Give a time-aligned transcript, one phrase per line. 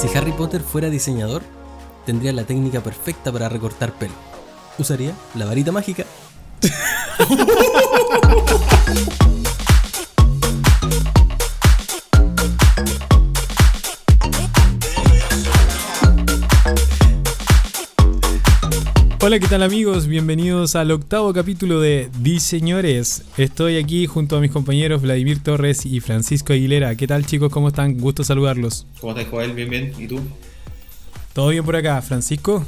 [0.00, 1.42] Si Harry Potter fuera diseñador,
[2.06, 4.14] tendría la técnica perfecta para recortar pelo.
[4.78, 6.06] Usaría la varita mágica.
[19.30, 20.08] Hola, ¿qué tal amigos?
[20.08, 23.22] Bienvenidos al octavo capítulo de Diseñores.
[23.36, 26.96] Estoy aquí junto a mis compañeros Vladimir Torres y Francisco Aguilera.
[26.96, 27.52] ¿Qué tal chicos?
[27.52, 27.96] ¿Cómo están?
[27.96, 28.88] Gusto saludarlos.
[29.00, 29.52] ¿Cómo estás, Joel?
[29.52, 29.92] Bien, bien.
[29.96, 30.20] ¿Y tú?
[31.32, 32.66] ¿Todo bien por acá, Francisco?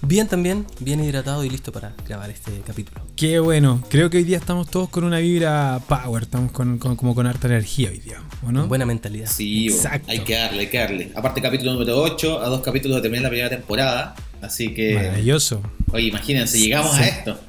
[0.00, 3.00] Bien también, bien hidratado y listo para grabar este capítulo.
[3.16, 3.82] Qué bueno.
[3.88, 6.22] Creo que hoy día estamos todos con una vibra power.
[6.22, 8.68] Estamos con, con- como con harta energía hoy día, ¿o no?
[8.68, 9.26] Buena mentalidad.
[9.28, 10.08] Sí, Exacto.
[10.08, 11.12] hay que darle, hay que darle.
[11.16, 14.14] Aparte, capítulo número 8, a dos capítulos de terminar la primera temporada.
[14.44, 15.62] Así que, Maravilloso.
[15.92, 17.02] oye, imagínense, llegamos Sí.
[17.02, 17.40] a esto.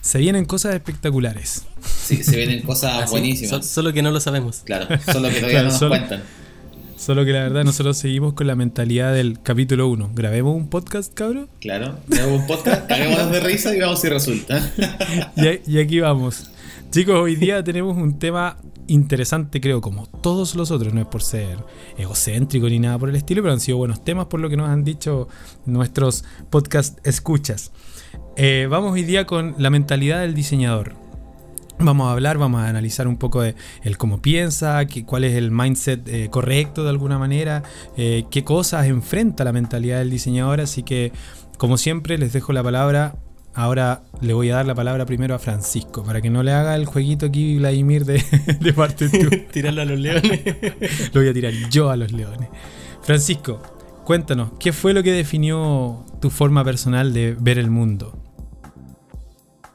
[0.00, 1.64] Se vienen cosas espectaculares.
[2.04, 3.50] Sí, se vienen cosas Así, buenísimas.
[3.50, 4.62] so- solo que no lo sabemos.
[4.64, 6.22] Claro, solo que todavía Claro, no nos solo- cuentan.
[6.96, 10.10] Solo que la verdad nosotros seguimos con la mentalidad del capítulo 1.
[10.14, 11.48] ¿Grabemos un podcast, cabrón?
[11.60, 14.72] Claro, tenemos un podcast, caguémonos de risa y vamos si resulta.
[15.66, 16.50] Y aquí vamos.
[16.90, 20.94] Chicos, hoy día tenemos un tema interesante, creo, como todos los otros.
[20.94, 21.58] No es por ser
[21.98, 24.68] egocéntrico ni nada por el estilo, pero han sido buenos temas por lo que nos
[24.68, 25.28] han dicho
[25.64, 27.72] nuestros podcast escuchas.
[28.36, 30.94] Eh, vamos hoy día con la mentalidad del diseñador.
[31.78, 35.50] Vamos a hablar, vamos a analizar un poco de el cómo piensa, cuál es el
[35.50, 37.62] mindset eh, correcto de alguna manera,
[37.98, 40.62] eh, qué cosas enfrenta la mentalidad del diseñador.
[40.62, 41.12] Así que,
[41.58, 43.16] como siempre, les dejo la palabra.
[43.56, 46.76] Ahora le voy a dar la palabra primero a Francisco, para que no le haga
[46.76, 48.22] el jueguito aquí Vladimir de,
[48.60, 49.30] de parte tú.
[49.52, 50.42] Tirarlo a los leones.
[51.12, 52.50] Lo voy a tirar yo a los leones.
[53.02, 53.60] Francisco,
[54.04, 58.22] cuéntanos, ¿qué fue lo que definió tu forma personal de ver el mundo?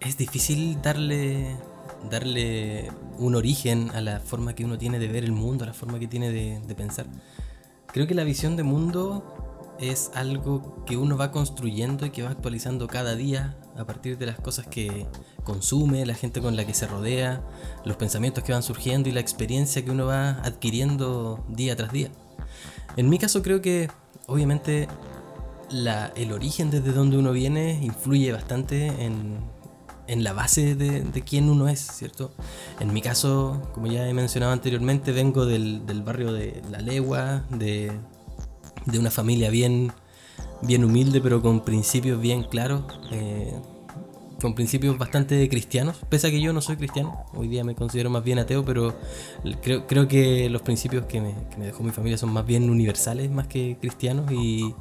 [0.02, 1.56] es difícil darle
[2.10, 5.74] darle un origen a la forma que uno tiene de ver el mundo, a la
[5.74, 7.06] forma que tiene de, de pensar.
[7.94, 12.32] Creo que la visión de mundo es algo que uno va construyendo y que va
[12.32, 15.06] actualizando cada día a partir de las cosas que
[15.44, 17.42] consume, la gente con la que se rodea,
[17.86, 22.10] los pensamientos que van surgiendo y la experiencia que uno va adquiriendo día tras día.
[22.98, 23.90] En mi caso creo que
[24.28, 24.88] obviamente
[26.16, 29.40] el origen desde donde uno viene influye bastante en,
[30.08, 32.34] en la base de, de quién uno es, ¿cierto?
[32.80, 37.46] En mi caso, como ya he mencionado anteriormente, vengo del, del barrio de La Legua,
[37.50, 37.92] de,
[38.86, 39.94] de una familia bien,
[40.62, 43.54] bien humilde, pero con principios bien claros, eh,
[44.42, 48.10] con principios bastante cristianos, pese a que yo no soy cristiano, hoy día me considero
[48.10, 48.96] más bien ateo, pero
[49.62, 52.70] creo, creo que los principios que me, que me dejó mi familia son más bien
[52.70, 54.74] universales, más que cristianos, y,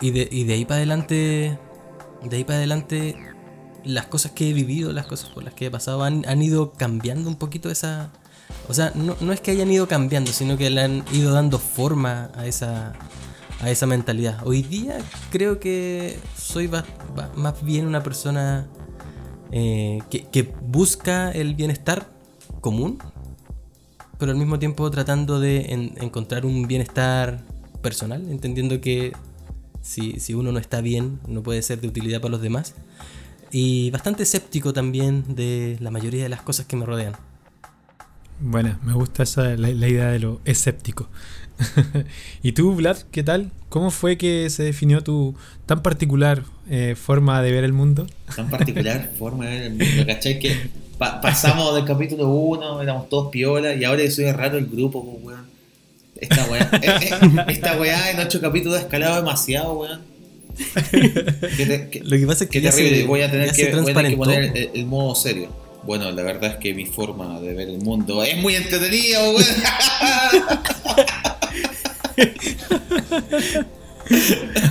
[0.00, 1.58] y, de, y de ahí para adelante,
[2.22, 3.16] de ahí para adelante,
[3.84, 6.72] las cosas que he vivido, las cosas por las que he pasado, han, han ido
[6.72, 8.12] cambiando un poquito esa...
[8.68, 11.58] O sea, no, no es que hayan ido cambiando, sino que le han ido dando
[11.58, 12.92] forma a esa,
[13.62, 14.40] a esa mentalidad.
[14.44, 14.98] Hoy día
[15.30, 16.68] creo que soy
[17.36, 18.66] más bien una persona
[19.52, 22.08] eh, que, busca el bienestar
[22.60, 22.98] común,
[24.18, 27.44] pero al mismo tiempo tratando de en- encontrar un bienestar
[27.82, 29.12] personal, entendiendo que
[29.80, 32.74] si, si uno no está bien, no puede ser de utilidad para los demás.
[33.52, 37.14] Y bastante escéptico también de la mayoría de las cosas que me rodean.
[38.40, 41.08] Bueno, me gusta esa, la idea de lo escéptico.
[42.42, 43.50] ¿Y tú, Vlad, qué tal?
[43.68, 45.34] ¿Cómo fue que se definió tu
[45.66, 48.06] tan particular eh, forma de ver el mundo?
[48.36, 50.38] Tan particular forma de ver el mundo, ¿cachai?
[50.38, 50.56] Que
[50.98, 55.24] pa- pasamos del capítulo 1, éramos todos piola, y ahora soy raro el grupo, pues,
[55.24, 55.46] weón.
[56.20, 60.00] Esta weá, eh, eh, esta weá en ocho capítulos ha escalado demasiado, weón.
[60.90, 63.52] Qué te- Lo que pasa es que Qué ya terrible, se- voy a tener ya
[63.54, 64.58] que, se voy a tener que transparentó, poner po.
[64.58, 65.48] el, el modo serio.
[65.84, 69.42] Bueno, la verdad es que mi forma de ver el mundo es muy entretenida, weón.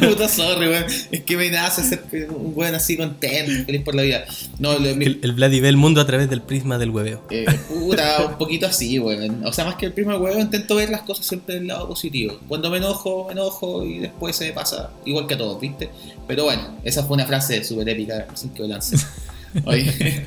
[0.01, 0.85] Puta sorry, weón.
[1.09, 4.25] Es que me nace ser un weón así contento, feliz por la vida.
[4.59, 7.23] No, lo- mi- El, el Vladi ve el mundo a través del prisma del hueveo.
[7.29, 9.43] eh, puta, un poquito así, weón.
[9.45, 12.39] O sea, más que el primer weón, intento ver las cosas siempre del lado positivo.
[12.47, 15.89] Cuando me enojo, me enojo y después se me pasa igual que a todos, ¿viste?
[16.27, 18.97] Pero bueno, esa fue una frase súper épica, sin que lance.
[19.65, 20.25] Oye,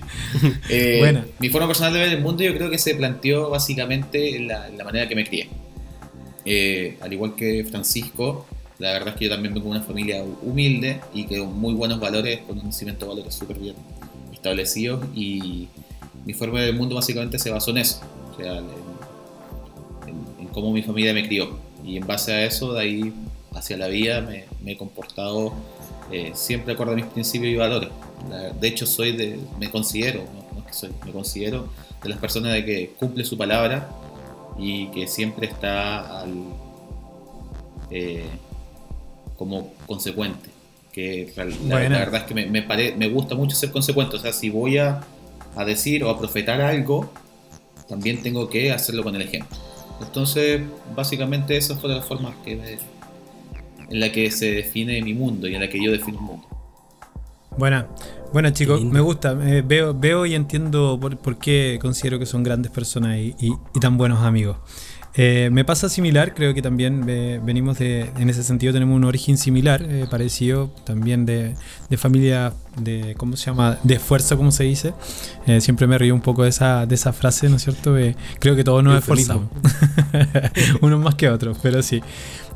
[0.69, 1.25] eh, Buena.
[1.38, 4.69] mi forma personal de ver el mundo yo creo que se planteó básicamente en la,
[4.69, 5.49] en la manera que me crié.
[6.44, 8.46] Eh, al igual que Francisco,
[8.79, 11.75] la verdad es que yo también vengo de una familia humilde y que con muy
[11.75, 13.75] buenos valores, con un cimiento de valores súper bien
[14.32, 15.69] establecidos y
[16.26, 18.00] mi forma de ver el mundo básicamente se basó en eso,
[18.32, 18.64] o sea, en,
[20.06, 23.12] en- en cómo mi familia me crió y en base a eso, de ahí
[23.55, 25.52] hacia la vida me, me he comportado
[26.11, 27.88] eh, siempre acorde a mis principios y valores.
[28.61, 31.69] De hecho, soy de, me considero, no, no es que soy, me considero
[32.02, 33.88] de las personas de que cumple su palabra
[34.59, 36.33] y que siempre está al,
[37.91, 38.25] eh,
[39.37, 40.51] como consecuente.
[40.93, 41.45] Que la,
[41.99, 44.17] verdad es que me, me, pare- me gusta mucho ser consecuente.
[44.17, 45.01] O sea, si voy a,
[45.56, 47.11] a decir o a profetar algo,
[47.89, 49.56] también tengo que hacerlo con el ejemplo.
[50.01, 50.62] Entonces,
[50.95, 52.79] básicamente esa fue la forma que
[53.91, 56.49] en la que se define mi mundo y en la que yo defino un mundo.
[57.56, 57.87] Buena,
[58.33, 62.43] bueno chicos, me gusta, eh, veo, veo y entiendo por, por qué considero que son
[62.43, 64.56] grandes personas y, y- y tan buenos amigos.
[65.17, 69.05] Eh, me pasa similar, creo que también eh, venimos de, en ese sentido tenemos un
[69.05, 71.55] origen similar, eh, parecido también de,
[71.89, 73.79] de familia de, ¿cómo se llama?
[73.85, 74.93] De esfuerzo, como se dice.
[75.47, 77.95] Eh, siempre me río un poco de esa, de esa frase, ¿no es cierto?
[78.41, 79.45] Creo que todos nos esforzamos.
[80.81, 82.03] Unos más que otros, pero sí.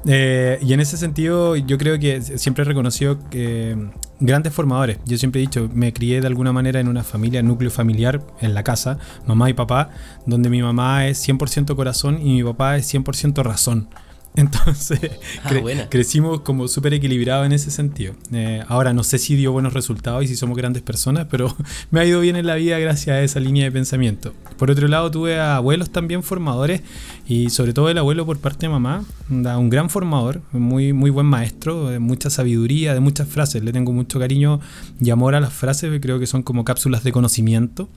[0.06, 3.90] Eh, y en ese sentido, yo creo que siempre he reconocido que mm,
[4.20, 4.98] grandes formadores.
[5.04, 8.54] Yo siempre he dicho, me crié de alguna manera en una familia, núcleo familiar, en
[8.54, 9.90] la casa, mamá y papá,
[10.26, 13.88] donde mi mamá es 100% corazón y mi papá es 100% razón.
[14.38, 14.98] Entonces,
[15.44, 18.14] Ah, cre- crecimos como súper equilibrados en ese sentido.
[18.32, 21.54] Eh, ahora, no sé si dio buenos resultados y si somos grandes personas, pero
[21.90, 24.32] me ha ido bien en la vida gracias a esa línea de pensamiento.
[24.56, 26.82] Por otro lado, tuve a abuelos también formadores
[27.26, 31.10] y sobre todo el abuelo por parte de mamá, da un gran formador, muy, muy
[31.10, 33.62] buen maestro, de mucha sabiduría, de muchas frases.
[33.64, 34.60] Le tengo mucho cariño
[35.00, 37.88] y amor a las frases, creo que son como cápsulas de conocimiento.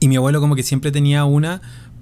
[0.00, 1.60] Y mi abuelo como que siempre tenía una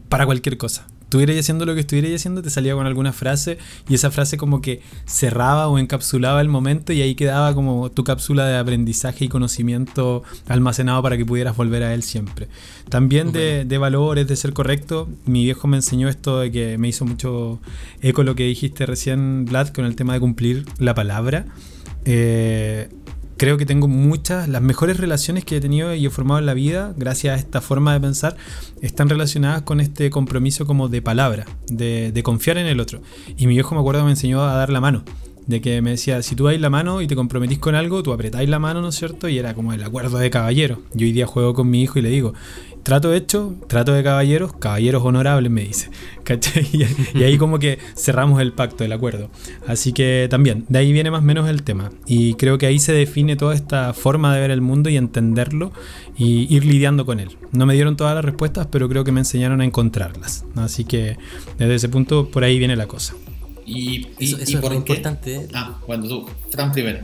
[0.09, 0.87] para cualquier cosa.
[1.07, 3.59] Estuvierais haciendo lo que estuvierais haciendo, te salía con alguna frase
[3.89, 8.03] y esa frase como que cerraba o encapsulaba el momento y ahí quedaba como tu
[8.03, 12.49] cápsula de aprendizaje y conocimiento almacenado para que pudieras volver a él siempre.
[12.89, 16.89] También de, de valores, de ser correcto, mi viejo me enseñó esto de que me
[16.89, 17.61] hizo mucho
[18.03, 21.47] eco lo que dijiste recién, Vlad, con el tema de cumplir la palabra.
[22.05, 22.89] Eh,
[23.37, 26.55] creo que tengo muchas, las mejores relaciones que he tenido y he formado en la
[26.55, 28.37] vida, gracias a esta forma de pensar,
[28.81, 33.01] están relacionadas con este compromiso como de palabra, de, de confiar en el otro.
[33.37, 35.05] Y mi viejo me acuerdo me enseñó a dar la mano.
[35.47, 38.13] De que me decía, si tú dais la mano y te comprometís con algo, tú
[38.13, 39.29] apretáis la mano, ¿no es cierto?
[39.29, 40.83] Y era como el acuerdo de caballero.
[40.93, 42.35] Yo hoy día juego con mi hijo y le digo,
[42.87, 45.91] trato hecho, trato de caballeros, caballeros honorables, me dice.
[46.73, 46.85] Y,
[47.19, 49.31] y ahí como que cerramos el pacto, el acuerdo.
[49.67, 51.91] Así que también, de ahí viene más o menos el tema.
[52.07, 55.73] Y creo que ahí se define toda esta forma de ver el mundo y entenderlo
[56.17, 57.37] y ir lidiando con él.
[57.53, 60.45] No me dieron todas las respuestas, pero creo que me enseñaron a encontrarlas.
[60.57, 61.17] Así que
[61.59, 63.15] desde ese punto, por ahí viene la cosa.
[63.67, 64.77] ¿Y, y, Eso, y eso es por qué?
[64.77, 65.49] importante.
[65.53, 67.01] Ah, cuando tú, Fran primero.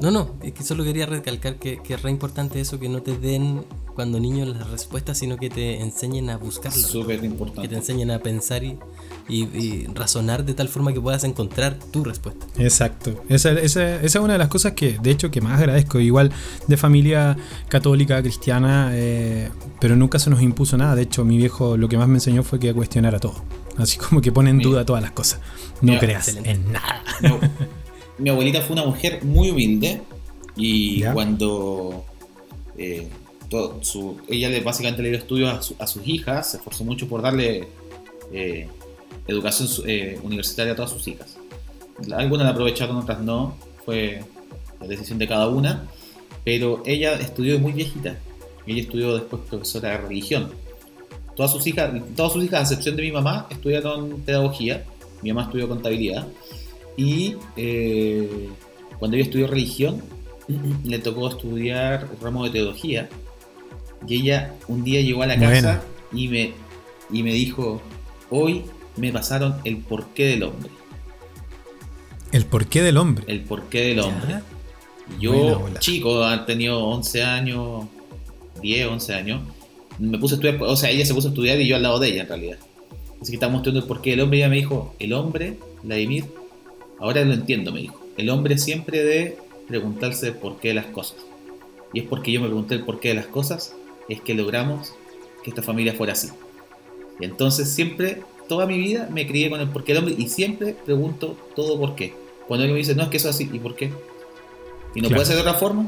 [0.00, 3.02] No, no, es que solo quería recalcar que, que es re importante eso, que no
[3.02, 3.62] te den
[3.94, 6.80] cuando niños las respuestas, sino que te enseñen a buscarlas.
[6.86, 7.68] Súper Que importante.
[7.68, 8.78] te enseñen a pensar y,
[9.28, 12.46] y- y razonar de tal forma que puedas encontrar tu respuesta.
[12.56, 13.22] Exacto.
[13.28, 16.00] Esa, esa- esa es una de las cosas que, de hecho, que más agradezco.
[16.00, 16.32] Igual
[16.66, 17.36] de familia
[17.68, 19.50] católica, cristiana, eh,
[19.80, 20.94] pero nunca se nos impuso nada.
[20.94, 23.44] De hecho, mi viejo lo que más me enseñó fue que a cuestionar a todo.
[23.82, 25.40] Así como que pone en duda todas las cosas.
[25.80, 26.50] No Mira, creas excelente.
[26.50, 27.02] en nada.
[27.20, 27.50] Mi, ab-
[28.18, 30.02] mi abuelita fue una mujer muy humilde
[30.56, 31.12] y Ya.
[31.12, 32.04] cuando
[32.76, 33.08] eh,
[33.48, 36.84] todo su, ella le, básicamente le dio estudios a, su- a sus hijas, se esforzó
[36.84, 37.68] mucho por darle
[38.32, 38.68] eh,
[39.26, 41.36] educación eh, universitaria a todas sus hijas.
[42.16, 44.22] Algunas la aprovecharon, otras no, fue
[44.80, 45.86] la decisión de cada una,
[46.44, 48.16] pero ella estudió muy viejita.
[48.66, 50.50] Ella estudió después profesora de religión.
[51.36, 54.84] Todas sus hijas, todas sus hijas, a excepción de mi mamá, estudiaron pedagogía.
[55.22, 56.26] Mi mamá estudió contabilidad.
[56.96, 58.48] Y eh,
[58.98, 60.02] cuando ella estudió religión,
[60.84, 63.08] le tocó estudiar ramo de teología.
[64.06, 65.82] Y ella un día llegó a la casa
[66.12, 66.52] y me,
[67.10, 67.80] y me dijo,
[68.30, 68.64] hoy
[68.96, 70.70] me pasaron el porqué del hombre.
[72.32, 73.24] El porqué del hombre.
[73.26, 74.28] El porqué del hombre.
[74.28, 74.42] Ya.
[75.18, 77.86] Yo, Buena chico, ha tenido 11 años,
[78.62, 79.40] 10, 11 años.
[80.00, 81.98] Me puse a estudiar, o sea, ella se puso a estudiar y yo al lado
[81.98, 82.58] de ella en realidad.
[83.20, 86.24] Así que estábamos estudiando el porqué del hombre y ella me dijo, el hombre, Vladimir,
[86.98, 88.00] ahora lo entiendo, me dijo.
[88.16, 89.36] El hombre siempre debe
[89.68, 91.18] preguntarse el porqué de las cosas.
[91.92, 93.74] Y es porque yo me pregunté el porqué de las cosas,
[94.08, 94.92] es que logramos
[95.44, 96.28] que esta familia fuera así.
[97.20, 100.74] Y entonces siempre, toda mi vida me crié con el porqué del hombre y siempre
[100.84, 102.14] pregunto todo por qué.
[102.48, 103.92] Cuando alguien me dice, no, es que eso es así, ¿y por qué?
[104.94, 105.16] Y no Claro.
[105.16, 105.86] puede ser de otra forma.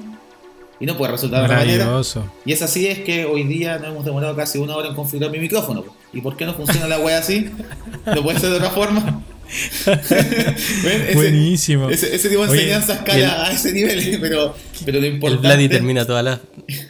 [0.82, 2.02] Y no puede resultar de otra manera.
[2.44, 5.30] Y es así es que hoy día nos hemos demorado casi una hora en configurar
[5.30, 5.84] mi micrófono.
[6.12, 7.48] ¿Y por qué no funciona la wea así?
[8.04, 9.22] ¿No puede ser de otra forma?
[11.14, 11.88] Buenísimo.
[11.88, 15.06] ese, ese tipo de Oye, enseñanza y el- escala a ese nivel, pero, pero lo
[15.06, 15.46] El importante...
[15.46, 16.40] Vladi termina todas las,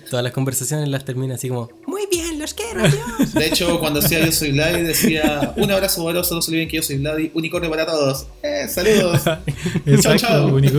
[0.08, 3.34] todas las conversaciones, las termina así como, muy bien, los quiero, adiós.
[3.34, 6.76] De hecho, cuando hacía Yo Soy Vladi, decía un abrazo valioso, no se olviden que
[6.76, 8.26] yo soy Vladi, unicornio para todos.
[8.42, 9.20] Eh, saludos.
[9.86, 10.54] Exacto, chao.
[10.54, 10.78] único.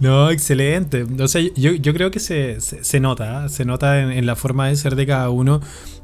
[0.00, 1.04] No, excelente.
[1.20, 3.48] O sea, yo, yo creo que se, se, nota, ¿eh?
[3.48, 5.60] se nota en, en, la forma de ser de cada uno.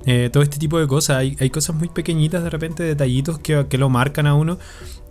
[0.06, 1.18] Eh, todo este tipo de cosas.
[1.18, 4.58] Hay, hay, cosas muy pequeñitas, de repente, detallitos que, que, lo marcan a uno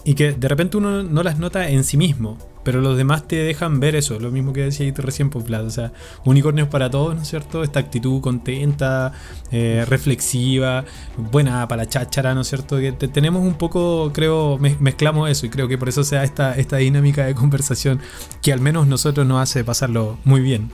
[0.06, 2.38] y que de repente uno no las nota en sí mismo.
[2.70, 5.66] Pero los demás te dejan ver eso, lo mismo que decía recién, Poplado.
[5.66, 5.92] O sea,
[6.24, 7.64] unicornios para todos, ¿no es cierto?
[7.64, 9.12] Esta actitud contenta,
[9.50, 10.86] eh, reflexiva,
[11.18, 12.78] buena para la cháchara, ¿no es cierto?
[12.78, 16.54] Que te, tenemos un poco, creo, mezclamos eso y creo que por eso sea esta,
[16.58, 18.02] esta dinámica de conversación
[18.44, 20.70] que al menos nosotros nos hace pasarlo muy bien.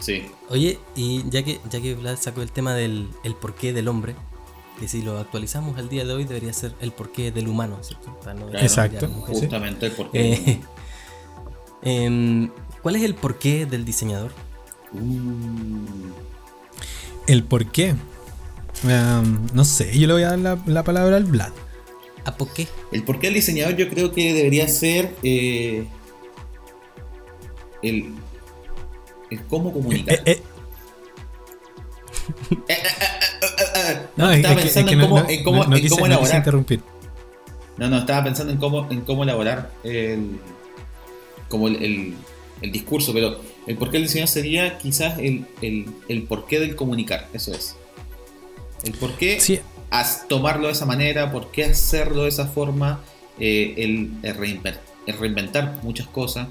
[0.00, 0.26] Sí.
[0.50, 4.14] Oye, y ya que, ya que Vlad sacó el tema del el porqué del hombre,
[4.78, 8.16] que si lo actualizamos al día de hoy debería ser el porqué del humano, ¿cierto?
[8.34, 9.08] No claro, Exacto.
[9.08, 10.32] Justamente el porqué.
[10.32, 10.60] Eh,
[11.82, 12.48] eh,
[12.82, 14.32] ¿Cuál es el porqué del diseñador?
[14.92, 16.12] Uh.
[17.26, 17.94] El porqué.
[18.84, 21.52] Um, no sé, yo le voy a dar la, la palabra al Vlad.
[22.24, 22.66] ¿A por qué?
[22.92, 25.86] El porqué del diseñador yo creo que debería ser eh,
[27.82, 28.14] el,
[29.30, 30.20] el cómo comunicar.
[30.26, 30.42] Eh,
[34.16, 36.36] no, estaba pensando en cómo, en cómo, no, en cómo elaborar.
[36.36, 36.80] interrumpir.
[37.76, 40.38] No, no, estaba pensando en cómo, en cómo elaborar el,
[41.48, 42.14] como el, el,
[42.62, 47.28] el discurso, pero el porqué del diseño sería quizás el, el, el porqué del comunicar,
[47.34, 47.76] eso es.
[48.84, 49.60] El porqué Sí.
[50.28, 53.00] tomarlo de esa manera, por qué hacerlo de esa forma,
[53.38, 56.48] eh, el, el reinver- el reinventar muchas cosas.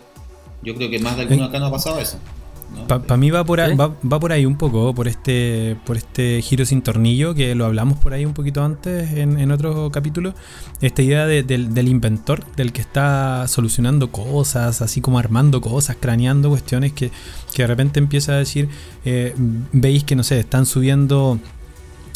[0.61, 2.19] Yo creo que más de alguno acá no ha pasado eso.
[2.73, 2.87] ¿No?
[2.87, 3.77] Para mí va por, ahí, ¿Sí?
[3.77, 7.65] va, va por ahí un poco, por este, por este giro sin tornillo, que lo
[7.65, 10.33] hablamos por ahí un poquito antes en, en otro capítulo.
[10.81, 15.97] Esta idea de- del, del inventor, del que está solucionando cosas, así como armando cosas,
[15.99, 17.11] craneando cuestiones que,
[17.53, 18.67] que de repente empieza a decir,
[19.05, 19.33] eh,
[19.71, 21.39] veis que no sé, están subiendo.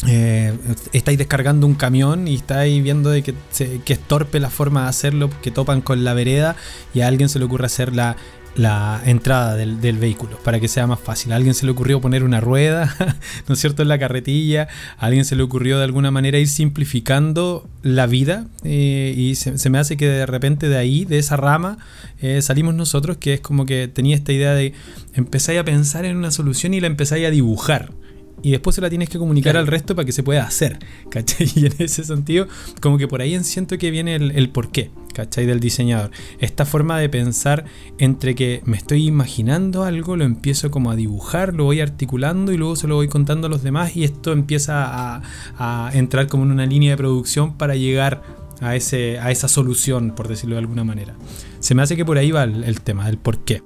[0.08, 0.54] eh,
[0.94, 4.84] estáis descargando un camión y estáis viendo de que, se- que es torpe la forma
[4.84, 6.56] de hacerlo, que topan con la vereda
[6.94, 8.16] y a alguien se le ocurre hacer la,
[8.56, 11.32] la entrada del, del vehículo para que sea más fácil.
[11.32, 12.94] A alguien se le ocurrió poner una rueda,
[13.48, 14.68] ¿no es cierto?, en la carretilla.
[14.98, 19.70] A alguien se le ocurrió de alguna manera ir simplificando la vida eh, y se,
[19.70, 21.78] me hace que de repente de ahí, de esa rama,
[22.20, 24.74] eh, salimos nosotros, que es como que tenía esta idea de
[25.14, 27.92] empezáis a pensar en una solución y la empezáis a dibujar.
[28.42, 29.64] Y después se la tienes que comunicar Claro.
[29.64, 30.78] al resto para que se pueda hacer,
[31.10, 31.46] ¿cachai?
[31.56, 32.46] Y en ese sentido,
[32.80, 35.46] como que por ahí siento que viene el, el porqué, ¿cachai?
[35.46, 36.10] Del diseñador.
[36.38, 37.64] Esta forma de pensar
[37.98, 42.56] entre que me estoy imaginando algo, lo empiezo como a dibujar, lo voy articulando y
[42.56, 44.84] luego se lo voy contando a los demás y esto empieza
[45.16, 45.22] a,
[45.58, 48.22] a entrar como en una línea de producción para llegar
[48.60, 51.14] a, ese, a esa solución, por decirlo de alguna manera.
[51.60, 53.62] Se me hace que por ahí va el, el tema, el porqué.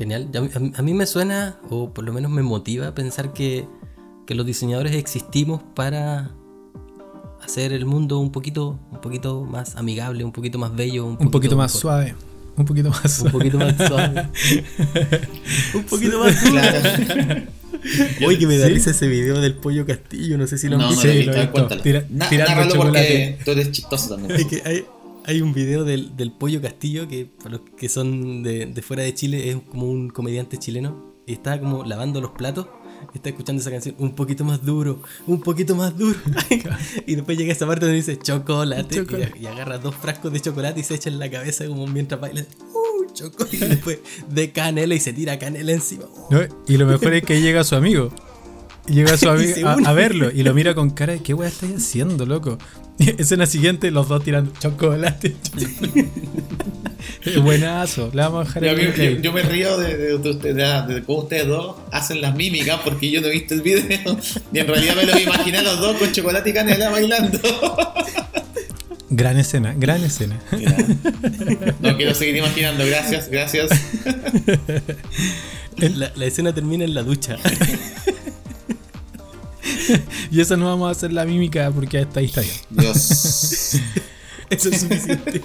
[0.00, 0.28] Genial.
[0.34, 3.66] A mí, a mí me suena, o por lo menos me motiva pensar que,
[4.26, 6.30] que los diseñadores existimos para
[7.42, 11.30] hacer el mundo un poquito, un poquito más amigable, un poquito más bello, un, Un
[11.30, 11.80] poquito más mejor.
[11.82, 12.14] suave.
[12.56, 13.30] Un poquito más Un suave.
[13.30, 14.28] poquito más suave.
[15.74, 17.42] un poquito más Claro.
[18.26, 18.72] Oye, que me da ¿Sí?
[18.74, 21.08] risa ese video del pollo castillo, no sé si lo No, han no visto.
[21.08, 21.52] he Sí, lo he visto.
[21.52, 21.82] cuéntalo.
[21.82, 22.28] Tira- Na-
[22.76, 24.38] porque tú eres chistoso también.
[24.40, 24.84] Es que hay,
[25.24, 29.02] hay un video del, del pollo castillo que para los que son de, de fuera
[29.02, 32.66] de Chile es como un comediante chileno y está como lavando los platos
[33.14, 36.18] y está escuchando esa canción un poquito más duro, un poquito más duro.
[37.06, 39.38] y después llega esa parte donde dice chocolate, Chocolate.
[39.38, 42.20] Y, y agarra dos frascos de chocolate y se echa en la cabeza como mientras
[42.20, 42.44] baila.
[42.72, 43.56] Uh, chocolate.
[43.56, 43.98] Y después
[44.28, 46.04] de canela y se tira canela encima.
[46.04, 46.40] Uh, ¿No?
[46.66, 48.12] Y lo mejor es que llega su amigo.
[48.90, 52.26] Llega su amigo a, verlo y lo mira con cara de ¿qué weá estás haciendo,
[52.26, 52.58] loco?
[52.98, 55.36] Y escena siguiente, los dos tirando chocolate.
[57.42, 61.20] Buenazo, le vamos a dejar Yo, me río de, de, de, usted- de- de cómo
[61.20, 64.18] ustedes dos hacen las mímicas porque yo no he visto el video
[64.52, 67.38] y en realidad me lo imaginé a los dos con chocolate y canela bailando.
[69.12, 70.38] Gran escena, gran escena.
[71.80, 73.68] No quiero seguir imaginando, gracias, gracias.
[75.78, 77.36] La, la escena termina en la ducha.
[80.30, 82.54] Y eso no vamos a hacer la mímica porque hasta ahí está bien.
[82.70, 83.76] Dios.
[84.50, 85.42] Eso es suficiente.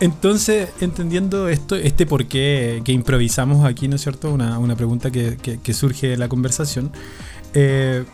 [0.00, 4.30] Entonces, entendiendo esto, este por qué que improvisamos aquí, ¿no es cierto?
[4.30, 6.92] Una, una pregunta que, que- que surge de la conversación.
[7.54, 8.04] Eh,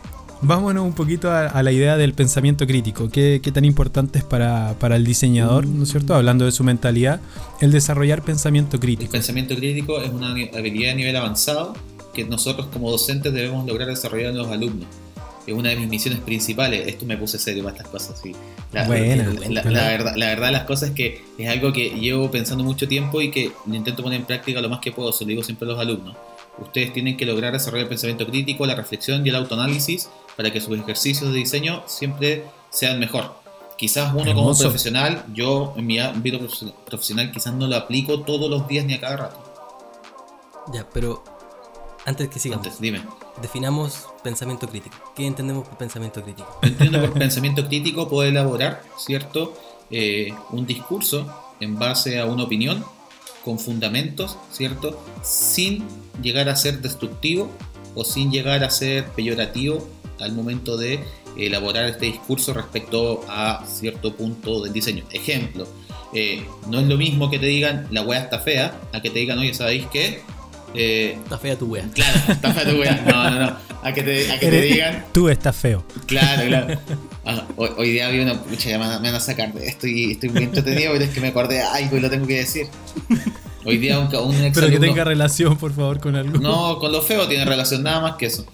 [0.41, 3.09] vámonos un poquito a, a la idea del pensamiento crítico.
[3.09, 6.15] ¿Qué, qué tan importante es para, para el diseñador, ¿no es cierto?
[6.15, 7.19] Hablando de su mentalidad,
[7.59, 9.11] el desarrollar pensamiento El crítico.
[9.11, 11.73] pensamiento crítico es una habilidad a nivel avanzado
[12.13, 14.87] que nosotros como docentes debemos lograr desarrollar en los alumnos.
[15.47, 16.87] Es una de mis misiones principales.
[16.87, 18.19] Esto me puse serio para estas cosas.
[18.21, 18.33] Sí.
[18.71, 19.71] La, Buena, la- la- buena.
[19.71, 23.21] la verdad, la verdad, las cosas es que es algo que llevo pensando mucho tiempo
[23.21, 25.11] y que intento poner en práctica lo más que puedo.
[25.11, 26.15] Se lo digo siempre a los alumnos.
[26.59, 30.59] Ustedes tienen que lograr desarrollar el pensamiento crítico, la reflexión y el autoanálisis para que
[30.61, 33.39] sus ejercicios de diseño siempre sean mejor.
[33.77, 36.37] quizás uno como profesional, yo en mi ámbito
[36.85, 39.39] profesional quizás no lo aplico todos los días ni a cada rato.
[40.73, 41.23] Ya, pero
[42.05, 43.01] antes que sigamos, Antes, dime.
[43.41, 44.95] definamos pensamiento crítico.
[45.15, 46.59] ¿Qué entendemos por pensamiento crítico?
[46.61, 49.53] Entiendo por pensamiento crítico puedo elaborar, ¿cierto?
[49.91, 51.27] Eh, un discurso
[51.59, 52.83] en base a una opinión
[53.43, 55.01] con fundamentos, ¿cierto?
[55.23, 55.83] Sin
[56.21, 57.49] llegar a ser destructivo
[57.95, 59.87] o sin llegar a ser peyorativo
[60.19, 61.03] al momento de
[61.37, 65.05] elaborar este discurso respecto a cierto punto del diseño.
[65.11, 65.67] Ejemplo,
[66.13, 69.19] eh, no es lo mismo que te digan la weá está fea, a que te
[69.19, 70.21] digan, oye, ¿sabéis qué?
[70.73, 71.87] Eh, está fea tu wea.
[71.93, 73.03] Claro, está fea tu wea.
[73.05, 73.57] No, no, no.
[73.81, 75.05] A que te, a que te digan.
[75.11, 75.83] Tú estás feo.
[76.05, 76.79] Claro, claro.
[77.25, 78.41] Ah, hoy, día había una.
[78.41, 79.53] Pucha, me, van a sacar.
[79.61, 81.61] Estoy, estoy muy entretenido, pero es que me acordé.
[81.61, 82.67] Ay, pues lo tengo que decir.
[83.65, 86.39] Hoy día un, un Pero que tenga relación, por favor, con algo.
[86.39, 88.45] No, con lo feo tiene relación, nada más que eso.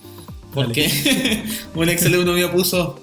[0.53, 1.43] Porque
[1.75, 2.99] un ex alumno mío puso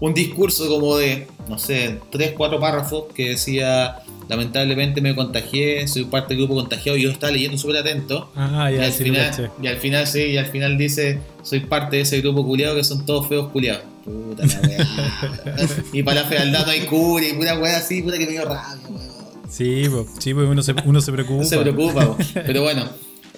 [0.00, 6.04] un discurso como de, no sé, tres, cuatro párrafos que decía lamentablemente me contagié, soy
[6.04, 8.30] parte del grupo contagiado y yo estaba leyendo súper atento.
[8.36, 12.02] Ah, y, al final, y al final, sí, y al final dice, soy parte de
[12.02, 13.84] ese grupo culiado que son todos feos culiados.
[14.04, 15.64] Puta la weá.
[15.92, 18.44] y para la fealdad no hay cura y pura weá así, puta que me dio
[18.44, 19.08] rabia, weón.
[19.48, 19.84] Sí,
[20.18, 21.44] sí pues uno se, uno se preocupa.
[21.44, 22.86] se preocupa, pero bueno.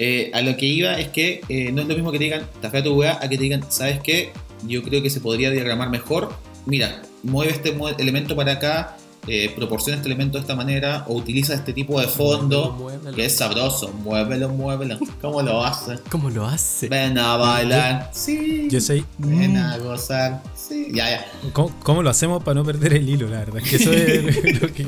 [0.02, 2.46] Eh, a lo que iba es que eh, no es lo mismo que te digan,
[2.70, 4.32] fea tu weá, a que te digan, ¿sabes qué?
[4.66, 6.32] Yo creo que se podría diagramar mejor.
[6.70, 8.96] Mira, mueve este elemento para acá,
[9.26, 13.36] eh, proporciona este elemento de esta manera o utiliza este tipo de fondo que es
[13.36, 13.88] sabroso.
[14.04, 14.96] Muévelo, muévelo.
[15.20, 15.98] ¿Cómo lo hace?
[16.10, 16.88] ¿Cómo lo hace?
[16.88, 18.12] Ven a bailar.
[18.14, 18.68] Sí.
[18.70, 19.02] Yo sé.
[19.18, 20.44] Ven a gozar.
[20.54, 20.86] Sí.
[20.92, 21.26] Ya, ya.
[21.52, 23.60] ¿Cómo, lo hacemos para no perder el hilo, la verdad?
[23.68, 24.86] Que eso es lo que.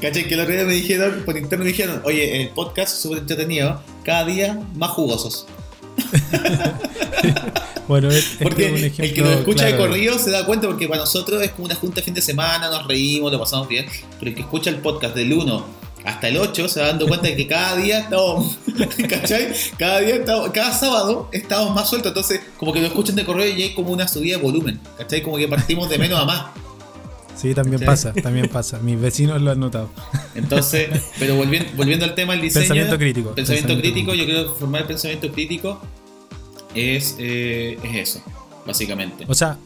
[0.00, 0.28] ¿Cachai?
[0.28, 4.26] Que lo que me dijeron, por interno me dijeron, oye, el podcast súper entretenido, cada
[4.26, 5.48] día más jugosos.
[7.88, 10.88] bueno, es, porque un ejemplo, el que nos escucha de corrido se da cuenta porque
[10.88, 13.86] para nosotros es como una junta de fin de semana, nos reímos, lo pasamos bien,
[14.18, 17.28] pero el que escucha el podcast del 1 hasta el 8 se va dando cuenta
[17.28, 18.58] de que cada día estamos,
[19.08, 19.52] ¿cachai?
[19.76, 23.46] Cada día estamos, cada sábado estamos más sueltos, entonces como que lo escuchan de correo
[23.46, 25.22] y hay como una subida de volumen, ¿cachai?
[25.22, 26.46] Como que partimos de menos a más.
[27.40, 28.80] Sí, también pasa, también pasa.
[28.80, 29.88] Mis vecinos lo han notado.
[30.34, 32.62] Entonces, pero volviendo, volviendo al tema del diseño.
[32.62, 33.34] Pensamiento crítico.
[33.34, 35.80] Pensamiento, crítico, yo creo que formar el pensamiento crítico
[36.74, 38.22] es, eh, es eso,
[38.66, 39.24] básicamente.
[39.26, 39.56] O sea,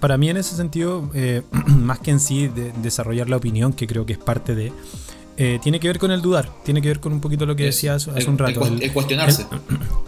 [0.00, 3.86] para mí en ese sentido, eh, más que en sí de desarrollar la opinión, que
[3.86, 4.70] creo que es parte de,
[5.36, 7.64] eh, tiene que ver con el dudar, tiene que ver con un poquito lo que
[7.64, 8.64] decías hace, un rato.
[8.64, 9.46] El, cuestionarse.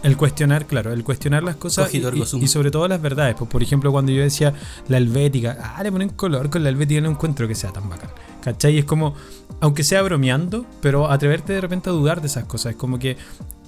[0.03, 3.35] El, cuestionar, claro, el cuestionar las cosas y, sobre todo las verdades.
[3.37, 4.53] Pues, por ejemplo, cuando yo decía
[4.87, 8.09] la helvética, ah, le ponen color con la helvética, no encuentro que sea tan bacán.
[8.41, 8.77] ¿Cachai?
[8.77, 9.15] Es como,
[9.59, 12.71] aunque sea bromeando, pero atreverte de repente a dudar de esas cosas.
[12.71, 13.17] Es como que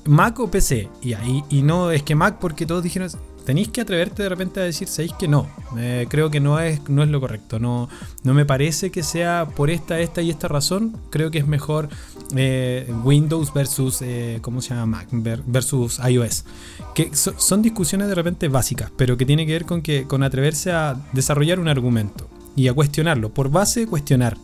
[0.06, 0.90] Mac o PC.
[1.02, 3.10] Y ahí, y no es que Mac, porque todos dijeron,
[3.50, 5.48] tenéis que atreverte de repente a decir, ¿sabéis que no?
[5.76, 7.58] Eh, creo que no es, no es lo correcto.
[7.58, 7.90] No,
[8.22, 10.96] no me parece que sea por esta, esta y esta razón.
[11.10, 11.90] Creo que es mejor
[12.36, 14.86] eh, Windows versus, eh, ¿cómo se llama?
[14.86, 15.08] Mac
[15.48, 16.46] versus iOS.
[16.94, 20.72] Que son discusiones de repente básicas, pero que tiene que ver con, que, con atreverse
[20.72, 23.30] a desarrollar un argumento y a cuestionarlo.
[23.30, 24.38] Por base, cuestionar.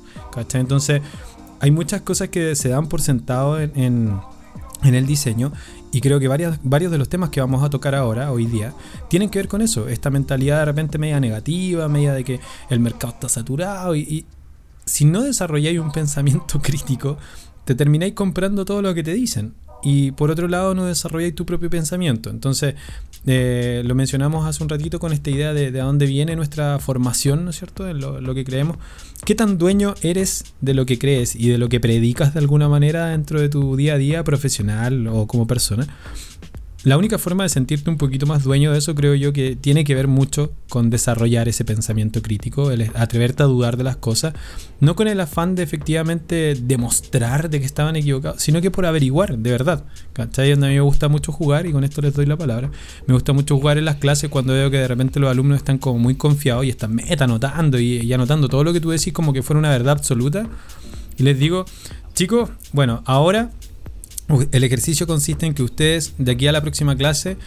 [0.54, 1.04] Entonces,
[1.60, 4.20] hay muchas cosas que se dan por sentado en, en
[4.84, 5.52] en el diseño
[5.96, 8.74] y creo que varios, de los temas que vamos a tocar ahora, hoy día,
[9.08, 9.88] tienen que ver con eso.
[9.88, 13.96] Esta mentalidad de repente media negativa, media de que el mercado está saturado.
[13.96, 14.26] Y,
[14.86, 17.18] si no desarrolláis un pensamiento crítico,
[17.64, 19.54] te termináis comprando todo lo que te dicen.
[19.86, 22.32] Y por otro lado, no desarrolláis tu propio pensamiento.
[22.32, 22.74] Entonces,
[23.28, 27.46] eh, lo mencionamos hace un ratito con esta idea de, de dónde viene nuestra formación,
[27.46, 27.84] ¿no es cierto?
[27.84, 28.78] De lo, que creemos.
[29.26, 32.68] ¿Qué tan dueño eres de lo que crees y de lo que predicas de alguna
[32.68, 35.88] manera dentro de tu día a día profesional o como persona?
[36.86, 39.84] La única forma de sentirte un poquito más dueño de eso creo yo que tiene
[39.84, 44.36] que ver mucho con desarrollar ese pensamiento crítico, el atreverte a dudar de las cosas,
[44.82, 49.36] no con el afán de efectivamente demostrar de que estaban equivocados, sino que por averiguar,
[49.36, 49.84] de verdad.
[50.14, 50.52] ¿Cachai?
[50.52, 52.70] A mí me gusta mucho jugar, y con esto les doy la palabra,
[53.08, 55.80] me gusta mucho jugar en las clases cuando veo que de repente los alumnos están
[55.80, 59.12] como muy confiados y están meta anotando y, y anotando todo lo que tú decís
[59.12, 60.48] como que fuera una verdad absoluta.
[61.18, 61.66] Y les digo,
[62.14, 63.50] chicos, bueno, ahora
[64.52, 67.38] el ejercicio consiste en que ustedes de aquí a la próxima clase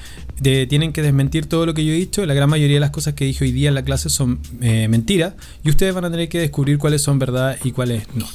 [0.41, 2.25] tienen que desmentir todo lo que yo he dicho.
[2.25, 4.87] La gran mayoría de las cosas que dije hoy día en la clase son eh,
[4.89, 8.27] mentiras y ustedes van a tener que descubrir cuáles son verdad y cuáles no.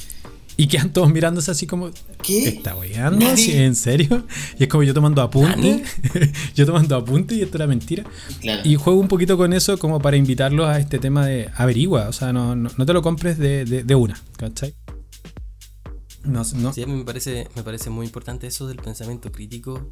[0.56, 1.90] Y quedan todos mirándose así como,
[2.22, 2.48] ¿qué?
[2.48, 3.26] ¿Está weando?
[3.28, 4.24] ¿En serio?
[4.56, 5.82] Y es como yo tomando apunte,
[6.54, 8.04] yo tomando apunte y esto era mentira.
[8.62, 12.12] Y juego un poquito con eso como para invitarlos a este tema de averigua, o
[12.12, 14.74] sea, no, no, te lo compres de, de, de una, ¿cachai?
[16.24, 16.72] No, no.
[16.72, 19.90] Sí, a mí me parece, me parece muy importante eso del pensamiento crítico,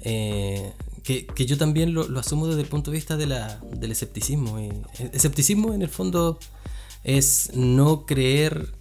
[0.00, 4.60] eh, que, yo también lo, asumo desde el punto de vista de la, del escepticismo.
[4.60, 4.70] Y,
[5.12, 6.38] escepticismo en el fondo
[7.02, 8.74] es no creer,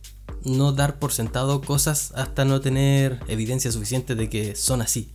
[0.45, 5.11] no dar por sentado cosas hasta no tener evidencia suficiente de que son así.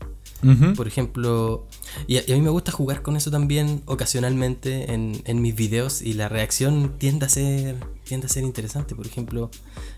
[0.77, 1.67] Por ejemplo,
[2.07, 5.57] y a, y a mí me gusta jugar con eso también ocasionalmente en, en mis
[5.57, 8.95] videos y la reacción tiende a ser, tiende a ser interesante.
[8.95, 9.51] Por ejemplo,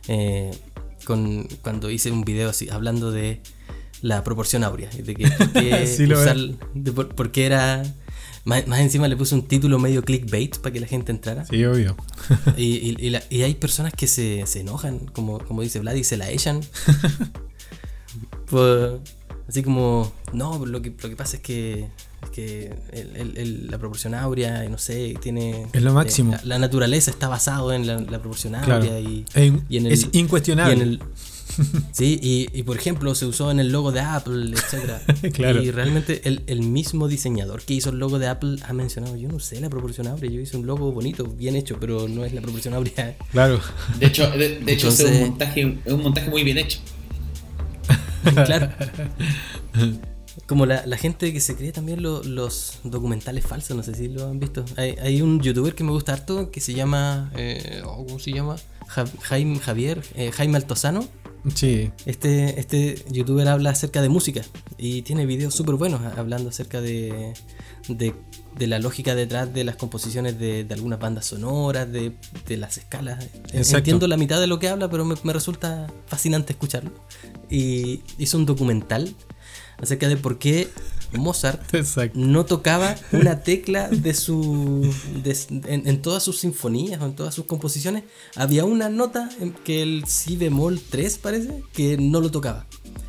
[0.07, 0.57] eh,
[1.05, 3.41] con, cuando hice un video así, hablando de
[4.03, 7.83] la proporción áurea, de que por qué, Sí usar- de por, por qué era...
[8.45, 11.45] Más, más encima le puse un título medio clickbait para que la gente entrara.
[11.45, 11.97] Sí, obvio.
[12.57, 15.95] Y, y- y la- y hay personas que se, se enojan, como, como dice Vlad,
[15.97, 16.61] y se la echan.
[19.49, 21.89] Así como, no, lo que, lo que pasa es que,
[22.33, 25.67] que el- el- el- la proporción áurea, y no sé, tiene...
[25.73, 26.35] Es lo máximo.
[26.35, 28.75] eh, la, la naturaleza está basado en la, la proporción Claro.
[28.85, 30.75] áurea y, Es, y en el- es incuestionable.
[30.77, 31.01] y en el-
[31.93, 35.01] sí, y, y por ejemplo se usó en el logo de Apple, etcétera.
[35.33, 35.63] Claro.
[35.63, 39.29] Y realmente el, el mismo diseñador que hizo el logo de Apple ha mencionado, yo
[39.29, 42.33] no sé la proporción áurea, yo hice un logo bonito, bien hecho, pero no es
[42.33, 43.17] la proporción áurea.
[43.33, 43.59] Claro.
[43.99, 46.79] De hecho, de, de hecho es un montaje, es un montaje muy bien hecho.
[48.45, 48.69] claro.
[50.49, 54.09] Como la, la gente que se cree también lo- los documentales falsos, no sé si
[54.09, 54.65] lo han visto.
[54.77, 58.33] Hay, hay un youtuber que me gusta harto que se llama, eh, oh, ¿cómo se
[58.33, 58.57] llama?
[58.87, 61.07] Ja- Jaime Javier, eh, Jaime Altozano.
[61.55, 61.91] Sí.
[62.07, 64.43] Este, este youtuber habla acerca de música
[64.79, 67.35] y tiene videos súper buenos a- hablando acerca de,
[67.89, 68.15] de,
[68.59, 72.15] de la lógica detrás de las composiciones de, de algunas bandas sonoras, de,
[72.47, 73.23] de las escalas.
[73.53, 73.77] Exacto.
[73.79, 76.91] Entiendo la mitad de lo que habla, pero me, me resulta fascinante escucharlo.
[77.51, 79.15] Y hizo un documental
[79.81, 80.69] acerca de por qué
[81.13, 82.19] Mozart Exacto.
[82.19, 84.93] no tocaba una tecla de su.
[85.23, 85.37] de-
[85.73, 88.05] en, en todas sus sinfonías o en todas sus composiciones.
[88.37, 92.67] Había una nota en que el Si bemol 3 parece que no lo tocaba.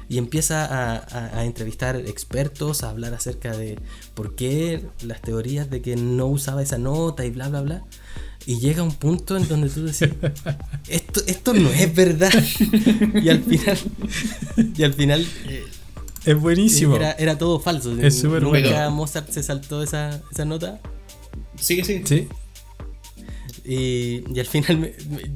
[0.07, 3.77] Y empieza a, a- a entrevistar expertos, a hablar acerca de
[4.15, 7.83] por qué las teorías de que no usaba esa nota y bla, bla, bla.
[8.45, 10.09] Y llega un punto en donde tú decís,
[10.87, 12.31] esto, esto no es verdad.
[13.21, 13.77] y al final,
[14.77, 15.63] y al final eh,
[16.31, 16.95] Es buenísimo.
[16.95, 17.91] era, era todo falso.
[17.99, 18.91] Es súper Nunca bueno.
[18.91, 20.79] Mozart se saltó esa, esa nota.
[21.59, 22.05] Sigue, sigue.
[22.05, 22.27] Sí.
[23.65, 25.31] Y, y al final, me- me-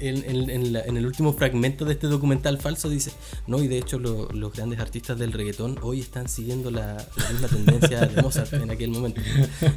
[0.00, 3.10] en, en- en la- en el último fragmento de este documental falso, dice:
[3.46, 7.30] No, y de hecho, lo- los grandes artistas del reggaetón hoy están siguiendo la, la
[7.30, 9.20] misma tendencia de Mozart en aquel momento.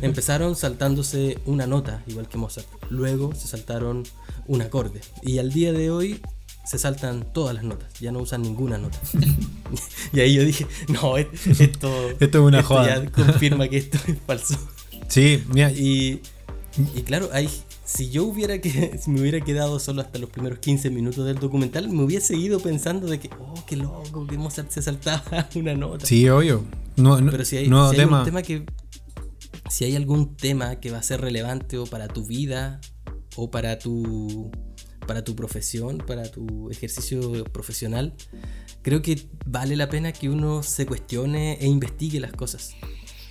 [0.01, 2.67] Empezaron saltándose una nota, igual que Mozart.
[2.89, 4.03] Luego se saltaron
[4.47, 5.01] un acorde.
[5.23, 6.21] Y al día de hoy.
[6.65, 8.97] Se saltan todas las notas, ya no usan ninguna nota.
[10.13, 13.03] y ahí yo dije, no, et- esto, Esto es una joda.
[13.03, 14.55] ya confirma que esto es falso.
[15.07, 16.21] Sí, mira, Y,
[16.95, 17.49] y claro, hay,
[17.83, 21.39] si yo hubiera que, si me hubiera quedado solo hasta los primeros 15 minutos del
[21.39, 25.73] documental, me hubiese seguido pensando de que, oh, qué loco, que Mozart se saltaba una
[25.73, 26.05] nota.
[26.05, 26.63] sí, obvio.
[26.95, 28.65] No, no, Pero si hay, si hay un tema que.
[29.69, 32.79] Si hay algún tema que va a ser relevante o para tu vida
[33.35, 34.51] o para tu.
[35.11, 38.13] Para tu profesión, para tu ejercicio profesional,
[38.81, 42.71] creo que vale la pena que uno se cuestione e investigue las cosas.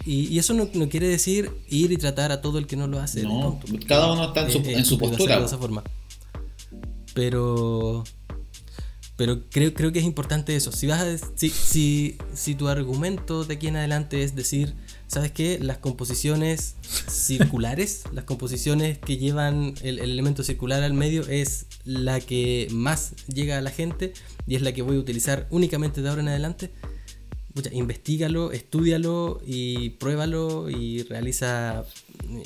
[0.04, 2.86] Y, y eso no, no quiere decir ir y tratar a todo el que no
[2.86, 3.22] lo hace.
[3.22, 5.40] No, tonto, cada uno está en su- es- es en su estúpido postura.
[5.40, 5.82] de esa forma.
[7.14, 8.04] Pero
[9.16, 10.72] pero creo, creo que es importante eso.
[10.72, 14.74] Si, vas a, si, si tu argumento de aquí en adelante es decir,
[15.10, 15.58] ¿sabes qué?
[15.60, 16.76] Las composiciones
[17.08, 23.12] circulares, las composiciones que llevan el, el elemento circular al medio es la que más
[23.26, 24.12] llega a la gente
[24.46, 26.70] y es la que voy a utilizar únicamente de ahora en adelante.
[27.52, 31.82] Pucha, investígalo, estúdialo y pruébalo y realiza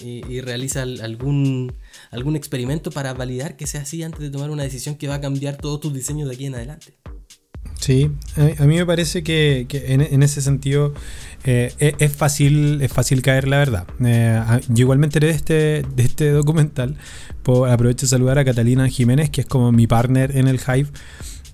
[0.02, 1.74] y, realiza al- algún
[2.10, 5.20] algún experimento para validar que sea así antes de tomar una decisión que va a
[5.20, 6.94] cambiar todos tus diseños de aquí en adelante.
[7.84, 8.10] Sí,
[8.58, 10.94] a, mí me parece que, en, ese sentido
[11.44, 13.86] eh, es, es fácil, es fácil caer, la verdad.
[14.02, 15.52] Eh, yo igual de este,
[15.94, 16.96] de este documental.
[17.68, 20.88] Aprovecho de saludar a Catalina Jiménez, que es como mi partner en el Hive.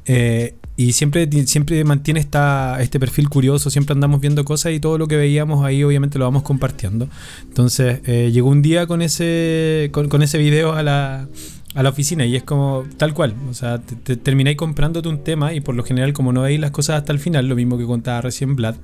[0.07, 4.99] Eh, y siempre, siempre mantiene esta, este perfil curioso, siempre andamos viendo cosas y todo
[4.99, 7.09] lo que veíamos ahí obviamente lo vamos compartiendo.
[7.43, 11.29] Entonces eh, llegó un día con ese, con ese video a la,
[11.75, 13.35] a la oficina y es como tal cual.
[13.49, 16.59] O sea, te, te- termináis comprándote un tema y por lo general como no veis
[16.59, 18.75] las cosas hasta el final, lo mismo que contaba recién Vlad,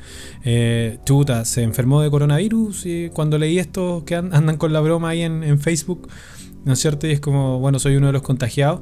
[0.45, 4.81] eh, chuta, se enfermó de coronavirus y cuando leí esto que an- andan con la
[4.81, 6.09] broma ahí en, en Facebook,
[6.65, 7.07] ¿no es cierto?
[7.09, 8.81] Y es como, bueno, soy uno de los contagiados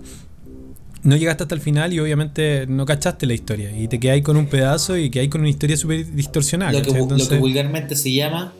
[1.03, 3.79] no llegaste hasta el final y obviamente no cachaste la historia.
[3.79, 6.73] Y te quedáis con un pedazo y quedáis con una historia súper distorsionada.
[6.73, 8.55] lo, que, vulgarmente se llama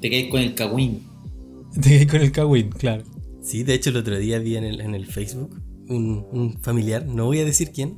[0.00, 1.00] te caes con el cagüín.
[1.80, 3.02] te quedáis con el cagüín, claro.
[3.46, 7.06] Sí, de hecho el otro día vi en el, en el Facebook un, un familiar,
[7.06, 7.94] no voy a decir quién,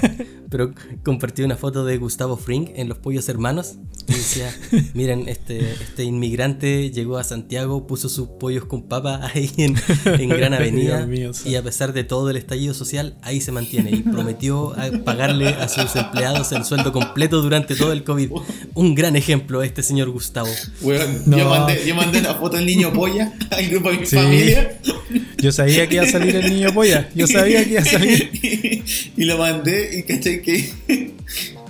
[0.50, 0.72] pero
[1.04, 3.76] compartió una foto de Gustavo Fring en Los Pollos Hermanos
[4.08, 4.54] y decía,
[4.94, 10.28] miren, este, este inmigrante llegó a Santiago, puso sus pollos con papa ahí en, en
[10.28, 14.02] Gran Avenida mío, y a pesar de todo el estallido social, ahí se mantiene y
[14.02, 18.30] prometió a- pagarle a sus empleados el sueldo completo durante todo el COVID.
[18.74, 20.48] Un gran ejemplo este señor Gustavo.
[20.82, 21.38] Weón, No.
[21.38, 24.16] yo, mandé, yo mandé una foto del niño polla al grupo de mi Sí.
[24.16, 24.78] familia.
[25.38, 27.08] Yo sabía que iba a salir el niño polla.
[27.14, 28.30] Yo sabía que iba a salir.
[29.16, 30.72] y lo mandé y caché que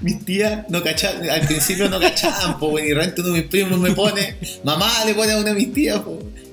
[0.00, 3.78] mis tías no cachaban, al principio no cachaban, po, y realmente uno de mis primos
[3.78, 6.00] me pone, mamá le pone a una de mis tías,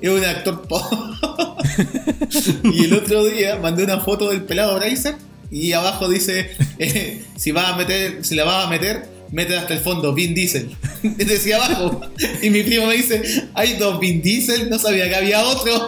[0.01, 0.81] es un actor po.
[2.63, 5.15] y el otro día mandé una foto del pelado Bracer
[5.49, 9.73] y abajo dice, eh, si vas a meter, si la vas a meter, mete hasta
[9.73, 10.75] el fondo, Vin Diesel.
[11.03, 12.01] Decía abajo.
[12.41, 15.87] Y mi primo me dice, hay dos Vin Diesel, no sabía que había otro.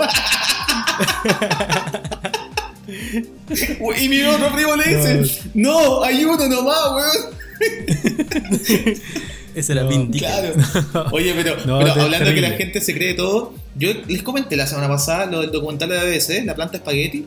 [4.02, 7.39] Y mi otro primo le dice, no, hay uno nomás, weón.
[9.56, 10.12] Ese era No.
[10.12, 10.54] Claro.
[11.12, 14.23] Oye, pero, No, pero es hablando de que la gente se cree todo, yo les
[14.23, 17.25] comenté la semana pasada lo del documental de la BBC, La planta espagueti.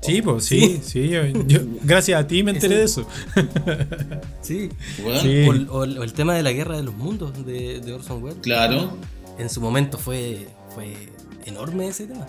[0.00, 1.08] Sí, pues sí, sí.
[1.08, 3.06] yo- yo- gracias a ti me enteré de eso.
[4.42, 4.68] Sí.
[5.02, 5.66] Weón, Sí.
[5.70, 8.40] O el tema de la guerra de los mundos de, de Orson Welles.
[8.42, 8.96] Claro.
[9.38, 10.92] En su momento fue, fue
[11.44, 12.26] enorme ese tema.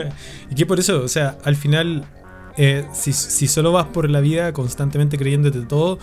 [0.50, 2.04] Y que por eso, o sea, al final,
[2.56, 3.12] eh, si,
[3.46, 5.98] solo vas por la vida constantemente creyéndote todo,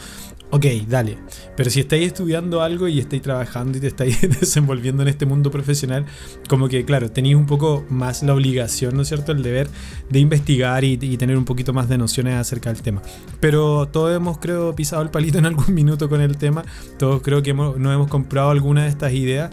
[0.52, 1.18] ok, dale.
[1.58, 5.52] Pero si estáis estudiando algo y estáis trabajando y te estáis desenvolviendo en este mundo
[5.52, 6.06] profesional,
[6.48, 9.70] como que, claro, tenéis un poco más la obligación, ¿no es cierto?, el deber
[10.10, 13.02] de investigar y, y tener un poquito más de nociones acerca del tema.
[13.40, 16.64] Pero todos hemos, creo, pisado el palito en algún minuto con el tema.
[16.98, 19.52] Todos creo que hemos, nos hemos comprado alguna de estas ideas.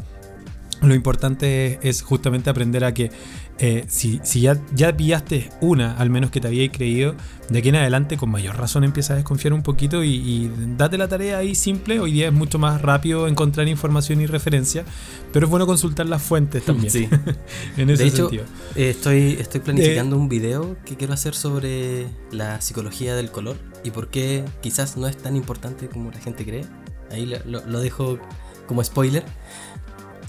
[0.82, 3.10] Lo importante es, justamente aprender a que
[3.58, 7.14] eh, si, si ya, ya pillaste una, al menos que te habíais creído,
[7.48, 10.98] de aquí en adelante con mayor razón empiezas a desconfiar un poquito y, y date
[10.98, 12.00] la tarea ahí simple.
[12.00, 14.84] Hoy día es mucho más rápido encontrar información y referencia,
[15.32, 16.90] pero es bueno consultar las fuentes también.
[16.90, 17.08] Sí.
[17.76, 18.44] en ese De hecho, sentido.
[18.74, 23.90] eh, estoy, estoy planificando un video que quiero hacer sobre la psicología del color y
[23.92, 26.64] por qué quizás no es tan importante como la gente cree.
[27.12, 28.18] Ahí lo, lo- lo dejo
[28.66, 29.24] como spoiler.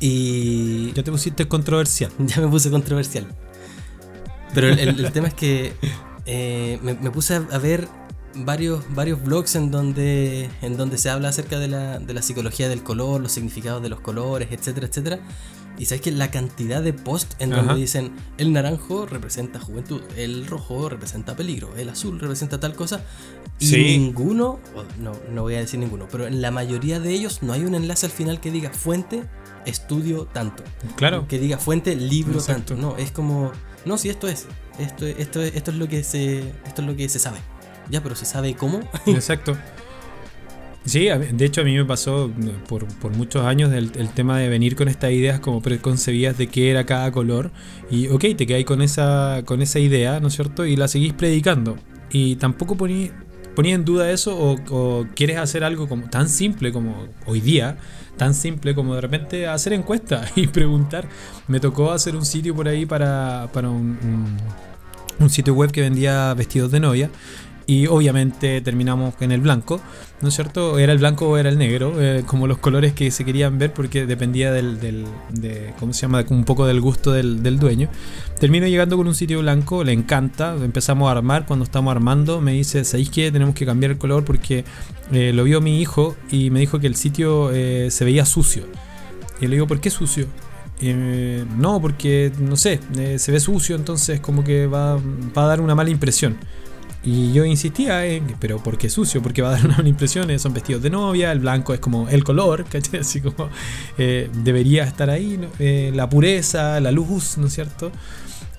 [0.05, 2.11] Y Ya te pusiste controversial.
[2.19, 3.25] ya me puse controversial.
[4.53, 5.73] Pero el, el- el tema es que
[6.25, 7.87] eh, me, me puse a, ver
[8.35, 12.67] varios, varios blogs en donde, en donde se habla acerca de la, de la psicología
[12.67, 15.19] del color, los significados de los colores, etcétera, etcétera.
[15.79, 17.75] Y sabes que la cantidad de posts en donde Ajá.
[17.75, 23.01] dicen el naranjo representa juventud, el rojo representa peligro, el azul representa tal cosa.
[23.57, 23.77] Y Sí.
[23.97, 24.59] ninguno,
[24.99, 27.73] no, no voy a decir ninguno, pero en la mayoría de ellos no hay un
[27.73, 29.23] enlace al final que diga fuente,
[29.65, 30.63] estudio tanto
[30.95, 31.28] Claro.
[31.28, 32.76] que diga fuente libro Exacto.
[32.76, 33.52] tanto no es como
[33.86, 34.47] no si esto es
[34.80, 37.38] esto es- esto es, esto es lo que se esto es lo que se sabe
[37.89, 39.58] ya pero se sabe cómo Exacto.
[40.86, 44.38] Sí, de hecho a mí me pasó eh, por, por muchos años el, el tema
[44.39, 47.52] de venir con estas ideas como preconcebidas de qué era cada color
[47.89, 50.65] y ok, te quedáis con esa, con esa idea, ¿no es cierto?
[50.65, 51.78] Y la seguís predicando
[52.12, 53.12] y tampoco poní,
[53.55, 57.77] ponía en duda eso o, quieres hacer algo como tan simple como hoy día,
[58.17, 61.07] tan simple como de repente hacer encuestas y preguntar.
[61.47, 64.37] Me tocó hacer un sitio por ahí para, para un
[65.29, 67.09] sitio web que vendía vestidos de novia.
[67.65, 69.80] Y obviamente terminamos en el blanco,
[70.21, 70.78] ¿no es cierto?
[70.80, 73.71] Era el blanco o era el negro, eh, como los colores que se querían ver
[73.71, 76.26] porque dependía del, del- de, ¿cómo se llama?
[76.30, 77.88] Un poco del gusto del, del dueño.
[78.38, 82.52] Termino llegando con un sitio blanco, le encanta, empezamos a armar, cuando estamos armando me
[82.52, 83.32] dice, ¿sabéis qué?
[83.32, 84.65] Tenemos que cambiar el color porque
[85.13, 88.65] eh, lo vio mi hijo y me dijo que el sitio eh, se veía sucio.
[89.39, 90.26] Y le digo, ¿por qué sucio?
[90.82, 92.82] Eh, no, porque, no sé,
[93.17, 96.36] se ve sucio, entonces como que va, va a dar una mala impresión.
[97.05, 99.21] Y yo insistía que, pero ¿por qué sucio?
[99.21, 101.79] Porque va a dar una mala impresión, eh, son vestidos de novia, el blanco es
[101.79, 103.01] como el color, ¿cachai?
[103.01, 103.49] Así como
[103.97, 105.47] eh, debería estar ahí, ¿no?
[105.59, 107.91] Eh, la pureza, la luz, ¿no es cierto?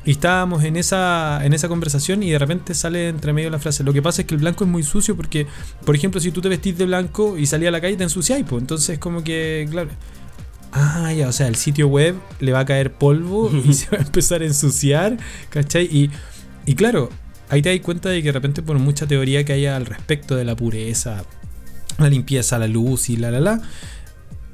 [0.04, 3.82] Y estábamos en esa, en esa conversación y de repente sale entre medio la frase,
[3.82, 5.46] lo que pasa es que el blanco es muy sucio porque,
[5.86, 8.44] por ejemplo, si tú te vestís de blanco y salís a la calle te ensuciáis,
[8.46, 9.90] pues entonces como que, claro...
[10.76, 13.98] Ah, ya, o sea, el sitio web le va a caer polvo y se va
[13.98, 15.16] a empezar a ensuciar,
[15.48, 15.84] ¿cachai?
[15.84, 16.10] Y,
[16.66, 17.10] y claro,
[17.48, 20.36] ahí te das cuenta de que de repente por mucha teoría que haya al respecto
[20.36, 21.24] de la pureza,
[21.98, 23.62] la limpieza, la luz y la la la,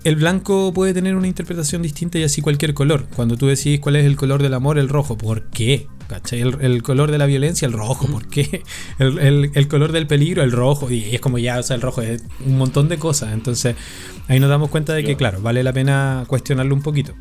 [0.05, 3.07] el blanco puede tener una interpretación distinta y así cualquier color.
[3.14, 5.87] Cuando tú decís cuál es el color del amor, el rojo, ¿por qué?
[6.33, 8.62] El, el color de la violencia, el rojo, ¿por qué?
[8.98, 10.90] El, el- el color del peligro, el rojo.
[10.90, 13.33] Y es como ya, o sea, el rojo es un montón de cosas.
[13.33, 13.76] Entonces,
[14.26, 17.14] ahí nos damos cuenta de que, claro, vale la pena cuestionarlo un poquito.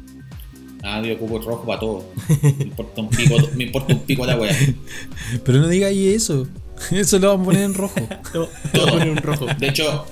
[0.84, 2.06] Ah, yo ocupo el rojo para todo.
[2.42, 4.56] Me importa un pico, me importa un pico la wea.
[5.44, 6.48] Pero no digáis eso.
[6.92, 7.96] Eso lo vamos a poner en rojo.
[8.34, 9.46] Lo voy a poner en rojo.
[9.58, 10.06] De hecho.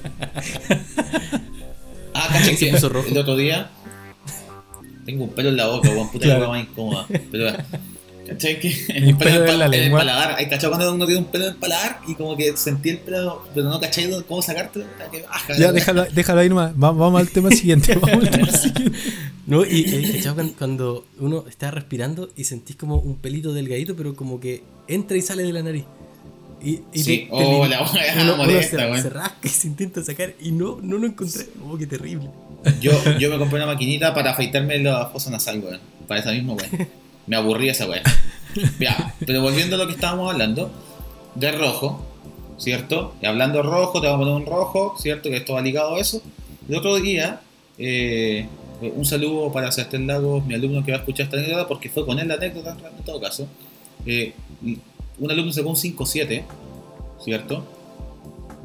[2.13, 3.69] Ah, caché que el otro día.
[5.05, 6.41] Tengo un pelo en la boca, weón, puta Claro.
[6.41, 7.07] la weá más incómoda.
[7.31, 7.57] Pero,
[8.27, 8.59] ¿cachai?
[8.59, 9.99] Que Y un pelo en la el lengua.
[9.99, 10.35] paladar.
[10.37, 12.99] Hay cachado cuando uno tiene un pelo en el paladar y como que sentí el
[12.99, 16.71] pelo, pero no cachai cómo que baja, Ya, déjalo, déjalo ahí nomás.
[16.73, 17.95] Va- Vamos al tema siguiente.
[17.95, 18.97] Vamos al tema siguiente.
[19.45, 20.33] No, y eh, ¿cachai?
[20.33, 25.15] cuando, cuando uno está respirando y sentís como un pelito delgadito, pero como que entra
[25.17, 25.85] y sale de la nariz.
[26.61, 29.01] Y, y Sí, oh, la weá uno- uno molesta, se, weón.
[29.01, 31.45] se rasca y se intenta sacar y no, no lo encontré.
[31.63, 32.29] Oh, qué terrible.
[32.81, 35.79] Yo, yo me compré una maquinita para afeitarme la fosa nasal, weón.
[36.07, 36.87] Para esa misma weón.
[37.27, 38.03] Me aburría esa weón.
[38.79, 40.71] Ya, pero volviendo a lo que estábamos hablando,
[41.35, 42.03] de rojo,
[42.57, 43.13] ¿cierto?
[43.21, 45.29] Y hablando de rojo, te vamos a poner un rojo, ¿cierto?
[45.29, 46.23] Que esto va ligado a eso.
[46.67, 47.41] El otro día,
[47.77, 48.47] eh,
[48.81, 52.05] un saludo para Sebastián Lagos, mi alumno que va a escuchar esta anécdota, porque fue
[52.05, 53.47] con él la anécdota en todo caso.
[54.05, 54.33] Eh,
[55.19, 56.43] un alumno sacó un 5-7,
[57.23, 57.63] ¿cierto?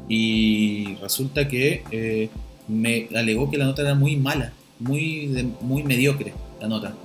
[0.09, 2.29] Y resulta que eh,
[2.67, 5.27] me alegó que la nota era muy mala, muy,
[5.61, 6.95] muy mediocre la nota.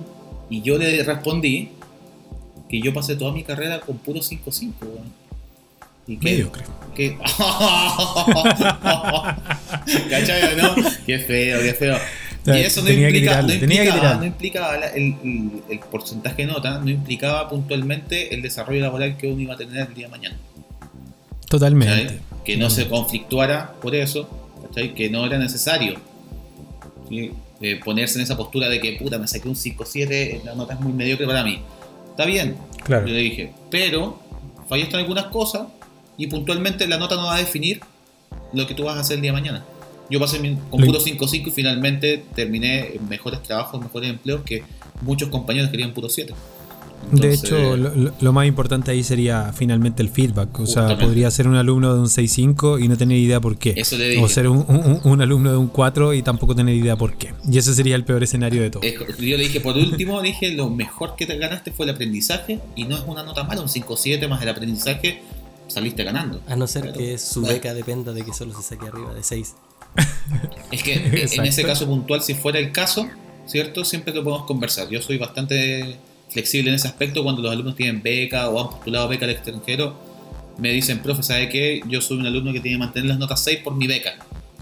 [0.49, 1.69] Y yo le respondí
[2.69, 5.19] que yo pasé toda mi carrera con puro 5-5, weón.
[6.07, 6.63] Y que, Mediocre.
[6.95, 7.17] que...
[10.09, 10.75] ¿Cachai, no?
[11.05, 11.97] Qué feo, qué feo.
[12.47, 16.89] Y eso no implica, no implicaba, no implicaba el, el- el porcentaje de nota, no
[16.89, 20.37] implicaba puntualmente el desarrollo laboral que uno iba a tener el día de mañana.
[21.47, 22.03] Totalmente.
[22.03, 22.19] ¿cachai?
[22.43, 24.27] Que no se conflictuara por eso,
[24.67, 24.93] ¿cachai?
[24.95, 25.95] que no era necesario
[27.09, 27.31] ¿sí?
[27.61, 30.79] Eh, ponerse en esa postura de que puta me saqué un 5-7, la nota es
[30.79, 31.59] muy mediocre para mí.
[32.11, 33.05] Está bien, Claro.
[33.07, 34.19] yo le dije, pero
[34.67, 35.67] fallaste en algunas cosas
[36.17, 37.81] y puntualmente la nota no va a definir
[38.53, 39.65] lo que tú vas a hacer el día de mañana.
[40.09, 40.37] Yo pasé
[40.71, 44.63] con puro 5-5 y finalmente terminé mejores trabajos, mejores empleos que
[45.01, 46.33] muchos compañeros querían puro 7.
[47.11, 50.59] De hecho, lo, más importante ahí sería finalmente el feedback.
[50.59, 53.73] O sea, podría ser un alumno de un 6.5 y no tener idea por qué.
[53.75, 54.23] Eso le dije.
[54.23, 57.33] O ser un, un- un alumno de un 4 y tampoco tener idea por qué.
[57.49, 58.83] Y ese sería el peor escenario de todo.
[58.83, 62.59] Es- Yo le dije, por último, dije, lo mejor que te ganaste fue el aprendizaje
[62.75, 65.21] y no es una nota mala, un 5-7 más el aprendizaje,
[65.67, 66.41] saliste ganando.
[66.47, 67.55] A no ser Pero, que su bueno.
[67.55, 69.55] beca dependa de que solo se saque arriba de 6.
[70.71, 73.07] Es que en ese caso puntual, si fuera el caso,
[73.47, 73.83] ¿cierto?
[73.83, 74.87] Siempre lo podemos conversar.
[74.89, 75.97] Yo soy bastante
[76.29, 79.95] flexible en ese aspecto cuando los alumnos tienen beca o han postulado beca al extranjero.
[80.57, 81.81] Me dicen, profe, ¿sabe qué?
[81.87, 84.15] Yo soy un alumno que tiene que mantener las notas 6 por mi beca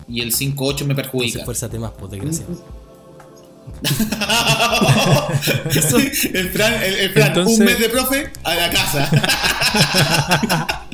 [0.07, 1.39] y el 5-8 me perjudica.
[1.39, 2.77] Entonces, fuérzate más, pues, desgraciado.
[5.75, 9.09] Eso, el Fran, el, el Fran, Entonces- un mes de profe a la casa.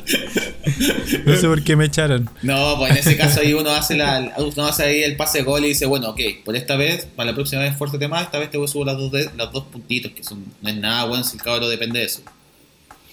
[1.26, 2.28] No sé por qué me echaron.
[2.42, 5.44] No, pues en ese caso ahí uno hace, la, uno hace ahí el pase de
[5.44, 8.38] gol y dice, bueno, ok, por esta vez, para la próxima vez esfuérzate más, esta
[8.38, 10.76] vez te voy a subir las dos, de- los dos puntitos, que son, no es
[10.76, 12.20] nada bueno si el cabrón depende de eso.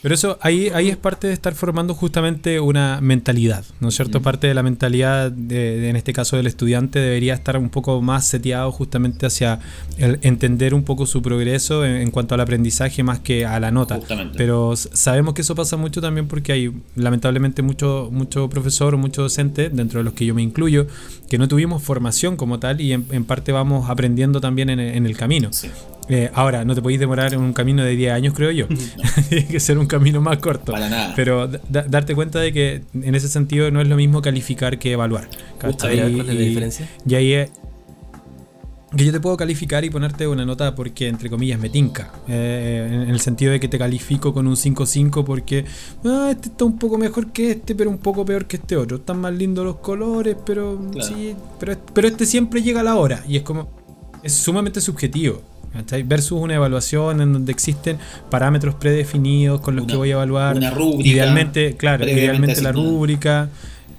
[0.02, 4.22] Pero eso ahí, ahí es parte de estar formando justamente una mentalidad, ¿no es cierto?
[4.22, 8.02] Parte de la mentalidad, de, de- en este caso del estudiante, debería estar un poco
[8.02, 9.60] más seteado justamente hacia
[9.98, 13.70] el entender un poco su progreso en, en cuanto al aprendizaje más que a la
[13.70, 13.98] nota.
[13.98, 14.38] Justamente.
[14.38, 19.70] Pero sabemos que eso pasa mucho también porque hay lamentablemente mucho, mucho profesor mucho docente,
[19.70, 20.88] dentro de los que yo me incluyo,
[21.30, 25.06] que no tuvimos formación como tal y en, en parte vamos aprendiendo también en, en
[25.06, 25.54] el camino.
[25.54, 25.70] Sí.
[26.14, 28.68] Eh, ahora, no te podéis demorar en un camino de 10 años, creo yo.
[29.30, 30.74] Tiene que ser un camino más corto.
[30.74, 31.14] Para nada.
[31.16, 34.92] Pero da- darte cuenta de que en ese sentido no es lo mismo calificar que
[34.92, 35.24] evaluar.
[35.24, 35.28] A
[35.68, 36.00] ver, ¿cachai?
[36.02, 36.90] a ver, ¿cuál es la Y- diferencia?
[37.08, 37.50] Y ahí es
[38.98, 42.12] que yo te puedo calificar y ponerte una nota porque, entre comillas, me tinca.
[42.28, 45.64] Eh, en el sentido de que te califico con un 5-5 porque
[46.04, 48.98] ah, este está un poco mejor que este, pero un poco peor que este otro.
[48.98, 51.08] Están más lindos los colores, pero Claro.
[51.08, 53.24] sí, pero, pero este siempre llega a la hora.
[53.30, 53.70] Y es como,
[54.24, 55.42] es sumamente subjetivo.
[55.74, 56.04] ¿Cachai?
[56.04, 57.98] Versus una evaluación en donde existen
[58.30, 60.56] parámetros predefinidos con los Una- que voy a evaluar.
[60.58, 63.50] una rúbrica Idealmente, claro, idealmente la rúbrica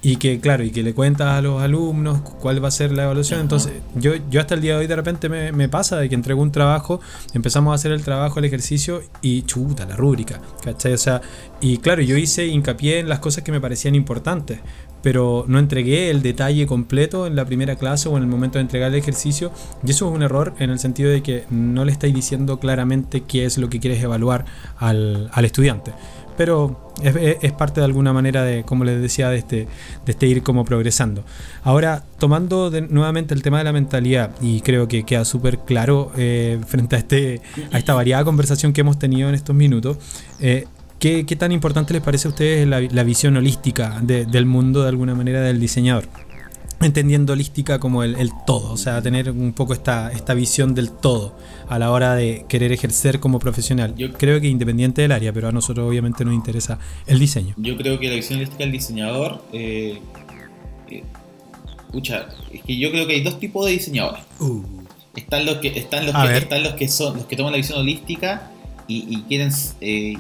[0.04, 3.04] y que claro y que le cuentas a los alumnos cuál va a ser la
[3.04, 3.42] evaluación Ajá.
[3.42, 6.16] entonces yo, yo hasta el día de hoy de repente me, me pasa de que
[6.16, 7.00] entrego un trabajo
[7.34, 10.94] empezamos a hacer el trabajo el ejercicio y chuta la rúbrica ¿cachai?
[10.94, 11.20] o sea
[11.60, 14.58] y claro yo hice hincapié en las cosas que me parecían importantes
[15.02, 18.62] pero no entregué el detalle completo en la primera clase o en el momento de
[18.62, 19.52] entregar el ejercicio
[19.84, 23.22] y eso es un error en el sentido de que no le estáis diciendo claramente
[23.22, 24.44] qué es lo que quieres evaluar
[24.78, 25.92] al, al estudiante
[26.36, 29.56] pero es, parte de alguna manera de, como les decía, de este,
[30.04, 31.24] de este ir como progresando.
[31.62, 36.58] Ahora, tomando nuevamente el tema de la mentalidad, y creo que queda súper claro eh,
[36.66, 37.40] frente a, este,
[37.70, 39.98] a esta variada conversación que hemos tenido en estos minutos,
[40.40, 40.66] eh,
[41.02, 44.82] ¿qué, qué tan importante les parece a ustedes la, la visión holística de- del mundo,
[44.82, 46.04] de alguna manera, del diseñador?
[46.80, 50.90] entendiendo holística como el, el todo, o sea, tener un poco esta, esta visión del
[50.90, 51.32] todo
[51.68, 53.94] a la hora de querer ejercer como profesional.
[53.96, 57.54] Yo- creo que independiente del área, pero a nosotros obviamente nos interesa el diseño.
[57.56, 59.44] Yo creo que la visión holística del diseñador.
[59.52, 60.00] Eh,
[60.90, 61.04] eh,
[61.92, 64.24] pucha, es que yo creo que hay dos tipos de diseñadores.
[64.40, 64.62] Uh,
[65.14, 67.78] Están los que, están los que, están los que son los que toman la visión
[67.78, 68.50] holística
[68.88, 70.16] y, y quieren eh,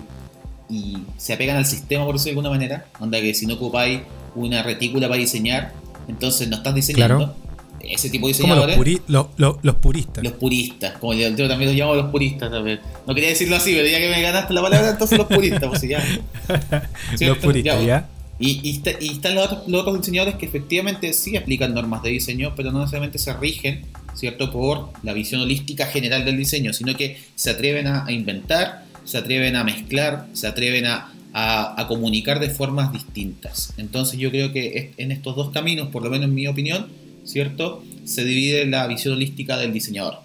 [0.72, 2.86] y se apegan al sistema por decirlo de alguna manera.
[2.98, 4.00] Onda que si no ocupáis
[4.34, 5.72] una retícula para diseñar,
[6.08, 7.16] entonces no estás diseñando.
[7.18, 7.36] Claro.
[7.80, 8.76] Ese tipo de los, diseñadores.
[8.78, 10.22] puri- lo- lo- los puristas.
[10.22, 12.78] Los puristas, como yo, yo también los llamo los puristas también.
[13.06, 15.82] No quería decirlo así, pero ya que me ganaste la palabra, entonces los puristas, pues
[15.82, 15.98] ya.
[17.10, 17.40] los ¿Cierto?
[17.42, 18.08] puristas, Ya, ¿ya?
[18.38, 22.02] Y, y, está- y están los otros, los otros diseñadores que efectivamente sí aplican normas
[22.04, 26.72] de diseño, pero no necesariamente se rigen, ¿cierto?, por la visión holística general del diseño,
[26.72, 31.80] sino que se atreven a, a inventar, se atreven a mezclar, se atreven a, a-
[31.80, 33.72] a comunicar de formas distintas.
[33.76, 36.86] Entonces yo creo que en estos dos caminos, por lo menos en mi opinión,
[37.24, 40.18] ¿cierto?, se divide la visión holística del diseñador.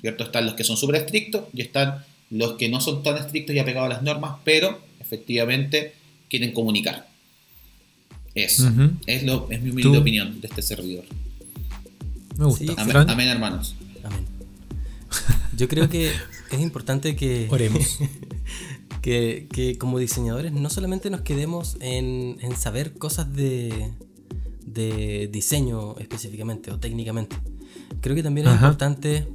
[0.00, 0.24] ¿Cierto?
[0.24, 3.58] Están los que son súper estrictos y están los que no son tan estrictos y
[3.58, 5.92] apegados a las normas, pero efectivamente
[6.30, 7.06] quieren comunicar.
[8.34, 8.70] Eso.
[9.06, 11.04] Es, lo, es mi humilde Tú- opinión de este servidor.
[12.38, 12.64] Me gusta.
[12.64, 13.74] Sí, Amén, Fran, amén, hermanos.
[14.04, 14.24] amén.
[15.56, 16.12] Yo creo que
[16.50, 17.98] es importante que, Oremos.
[19.02, 23.92] que, que como diseñadores no solamente nos quedemos en, en saber cosas de,
[24.64, 27.36] de diseño específicamente o técnicamente.
[28.00, 28.66] Creo que también es Ajá.
[28.66, 29.28] importante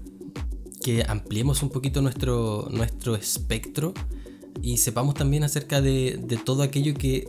[0.84, 3.94] que ampliemos un poquito nuestro, nuestro espectro
[4.62, 7.28] y sepamos también acerca de, de todo aquello que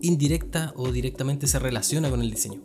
[0.00, 2.60] indirecta o directamente se relaciona con el diseño.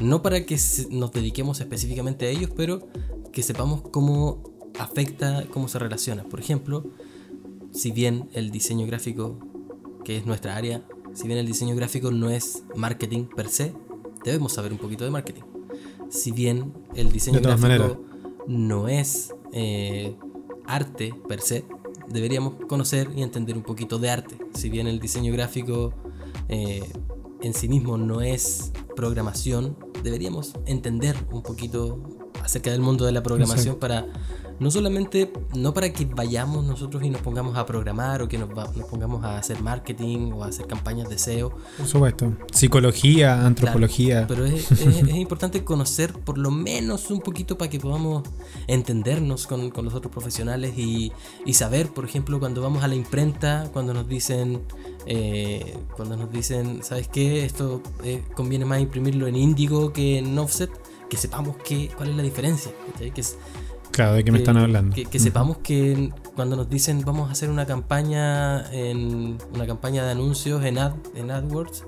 [0.00, 0.58] No para que
[0.90, 2.88] nos dediquemos específicamente a ellos, pero
[3.32, 6.24] que sepamos cómo afecta, cómo se relaciona.
[6.24, 6.84] Por ejemplo,
[7.72, 9.38] si bien el diseño gráfico,
[10.04, 13.74] que es nuestra área, si bien el diseño gráfico no es marketing per se,
[14.24, 15.42] debemos saber un poquito de marketing.
[16.10, 18.04] Si bien el diseño gráfico
[18.46, 20.16] no es eh,
[20.66, 21.64] arte per se,
[22.08, 24.38] deberíamos conocer y entender un poquito de arte.
[24.54, 25.94] Si bien el diseño gráfico
[26.48, 26.82] eh,
[27.40, 33.22] en sí mismo no es programación, deberíamos entender un poquito acerca del mundo de la
[33.22, 34.06] programación para
[34.60, 38.48] no solamente, no para que vayamos nosotros y nos pongamos a programar o que nos,
[38.50, 42.32] va- nos pongamos a hacer marketing o a hacer campañas de SEO, Por supuesto.
[42.52, 44.26] Psicología, antropología.
[44.28, 48.22] pero es, es- es importante conocer por lo menos un poquito para que podamos
[48.68, 51.10] entendernos con, con los otros profesionales y,
[51.44, 54.60] y saber, por ejemplo, cuando vamos a la imprenta, cuando nos dicen,
[55.06, 57.44] eh, cuando nos dicen, ¿sabes qué?
[57.44, 60.70] Esto eh, conviene más imprimirlo en índigo que en offset,
[61.14, 62.72] que sepamos qué, cuál es la diferencia.
[62.98, 63.36] Que es-
[63.92, 64.94] Claro, ¿de qué me que- están hablando?
[64.96, 70.04] Que, que sepamos que cuando nos dicen vamos a hacer una campaña en una campaña
[70.04, 71.84] de anuncios en, Ad- en AdWords,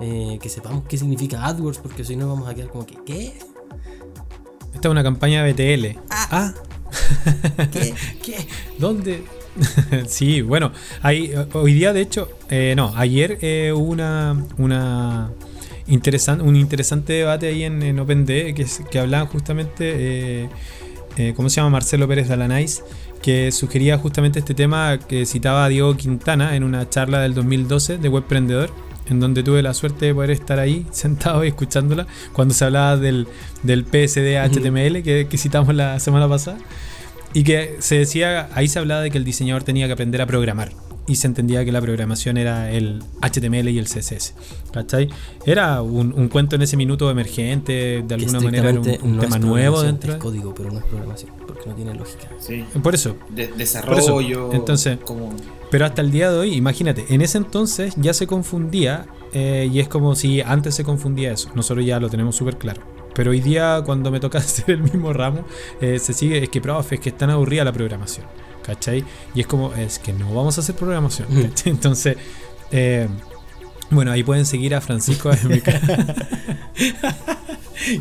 [0.00, 3.34] eh, que sepamos qué significa AdWords, porque si no vamos a quedar como que ¿qué?
[4.74, 5.98] Esta es una campaña BTL.
[6.08, 6.54] Ah,
[7.72, 7.94] ¿Qué?
[8.22, 8.46] ¿Qué?
[8.78, 9.24] ¿dónde?
[10.06, 10.70] sí, bueno,
[11.02, 15.32] hay, hoy día de hecho, eh, no, ayer eh, hubo una, una
[15.90, 20.48] interesan- un interesante debate ahí en, en OpenD que, que hablaban justamente, eh,
[21.16, 21.70] eh, ¿cómo se llama?
[21.70, 22.82] Marcelo Pérez Dalanais,
[23.22, 28.08] que sugería justamente este tema que citaba Diego Quintana en una charla del 2012 de
[28.08, 28.70] Webprendedor,
[29.10, 32.96] en donde tuve la suerte de poder estar ahí sentado y escuchándola cuando se hablaba
[32.96, 33.26] del,
[33.62, 36.58] del PSD HTML que, que citamos la semana pasada.
[37.32, 40.26] Y que se decía, ahí se hablaba de que el diseñador tenía que aprender a
[40.26, 40.72] programar.
[41.06, 44.34] Y se entendía que la programación era el HTML y el CSS.
[44.72, 45.08] ¿Cachai?
[45.44, 49.22] Era un, un cuento en ese minuto emergente, de alguna manera era un, un no
[49.22, 50.12] es tema nuevo dentro.
[50.12, 52.28] Es código, pero no es programación, porque no tiene lógica.
[52.38, 52.64] Sí.
[52.82, 54.52] Por eso, De- desarrollo.
[54.52, 55.30] Entonces- como
[55.70, 59.80] Pero hasta el día de hoy, imagínate, en ese entonces ya se confundía eh, y
[59.80, 61.50] es como si antes se confundía eso.
[61.54, 62.82] Nosotros ya lo tenemos súper claro.
[63.14, 65.44] Pero hoy día, cuando me toca hacer el mismo ramo,
[65.80, 68.26] eh, se sigue, es que, profe, es que es tan aburrida la programación.
[68.74, 69.04] ¿Cachai?
[69.34, 71.26] Y es como, es que no vamos a hacer programación.
[71.30, 71.42] Mm.
[71.48, 71.72] ¿cachai?
[71.72, 72.16] Entonces,
[72.70, 73.08] eh,
[73.90, 75.30] bueno, ahí pueden seguir a Francisco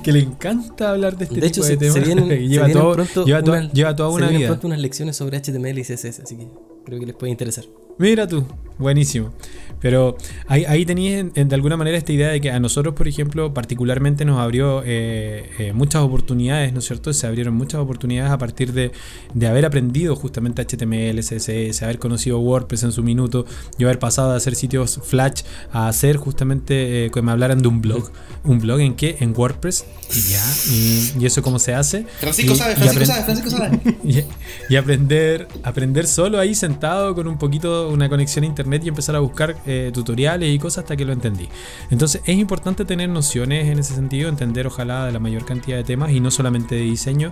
[0.03, 1.93] que le encanta hablar de este de tipo hecho, de se, temas.
[1.95, 4.47] se vienen, se lleva, todo- pronto lleva, toda- unas- lleva toda se una vienen vida.
[4.49, 6.47] pronto unas lecciones sobre HTML y CSS, así que
[6.85, 7.65] creo que les puede interesar.
[7.97, 8.45] Mira tú,
[8.77, 9.33] buenísimo.
[9.81, 10.17] Pero
[10.47, 10.85] ahí, ahí
[11.35, 14.81] en- de alguna manera esta idea de que a nosotros, por ejemplo, particularmente nos abrió
[14.85, 17.13] eh, eh, muchas oportunidades, ¿no es cierto?
[17.13, 18.91] Se abrieron muchas oportunidades a partir de,
[19.33, 23.45] de haber aprendido justamente HTML, CSS, haber conocido WordPress en su minuto
[23.77, 27.67] y haber pasado de hacer sitios Flash a hacer justamente eh, que me hablaran de
[27.67, 28.11] un blog.
[28.43, 29.17] ¿Un blog en qué?
[29.19, 29.85] En WordPress.
[30.15, 30.43] Y ya.
[30.69, 32.05] ¿Y, y eso cómo se hace?
[32.19, 33.79] Francisco Y- sabe, y Francisco sabe, Francisco sabe.
[34.03, 34.23] y,
[34.73, 38.89] y aprender aprender solo ahí sentado con un poquito una conexión a internet internet y
[38.89, 41.47] empezar a buscar eh, tutoriales y cosas hasta que lo entendí.
[41.91, 45.85] Entonces es importante tener nociones en ese sentido, entender ojalá de la mayor cantidad de
[45.85, 47.31] temas y no solamente de diseño,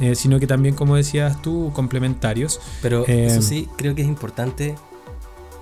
[0.00, 2.60] eh, sino que también, como decías tú, complementarios.
[2.82, 4.74] Pero Eh, eso sí, creo que es importante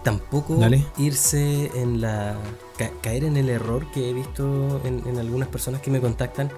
[0.04, 0.84] tampoco Dale.
[0.98, 2.36] irse en la.
[2.78, 6.50] ca- caer en el error que he visto en, en algunas personas que me contactan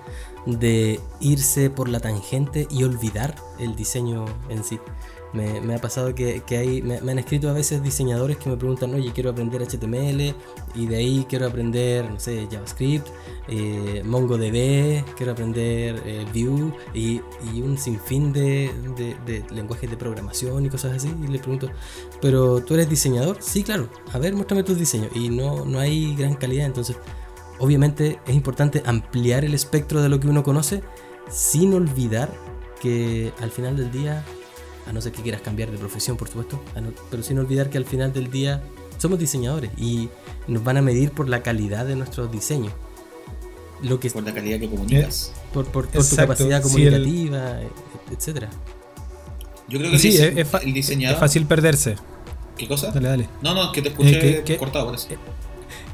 [0.45, 4.79] de irse por la tangente y olvidar el diseño en sí.
[5.33, 9.13] Me, ha pasado que, hay, me, han escrito a veces diseñadores que me preguntan, oye,
[9.13, 10.35] quiero aprender HTML
[10.75, 13.07] y de ahí quiero aprender, no sé, JavaScript,
[13.49, 17.21] eh, MongoDB, quiero aprender eh, Vue y,
[17.61, 18.71] un sinfín de,
[19.27, 21.13] de- lenguajes de programación y cosas así.
[21.23, 21.71] Y le pregunto,
[22.21, 23.37] ¿pero tú eres diseñador?
[23.41, 23.89] Sí, claro.
[24.13, 25.11] A ver, muéstrame tus diseños.
[25.15, 26.97] Y no, no hay gran calidad, entonces
[27.59, 30.83] obviamente es importante ampliar el espectro de lo que uno conoce
[31.31, 32.33] sin olvidar
[32.81, 34.25] que al final del día,
[34.87, 37.79] a no ser que quieras cambiar de profesión, por supuesto, no- pero sin olvidar que
[37.79, 38.63] al final del día
[38.99, 40.09] somos diseñadores y
[40.47, 42.73] nos van a medir por la calidad de nuestros diseños.
[43.83, 45.33] Lo que Por la calidad que comunicas.
[45.53, 47.69] por, por- por tu capacidad sí, el- comunicativa, e-
[48.15, 48.49] etcétera.
[49.69, 51.15] Yo creo que el, Sí, dise- es, el diseñador.
[51.17, 51.97] es fácil perderse.
[52.57, 52.91] ¿Qué cosa?
[52.91, 53.29] Dale, dale.
[53.43, 55.09] No, no, que te escuché Eh, que- cortado, por eso.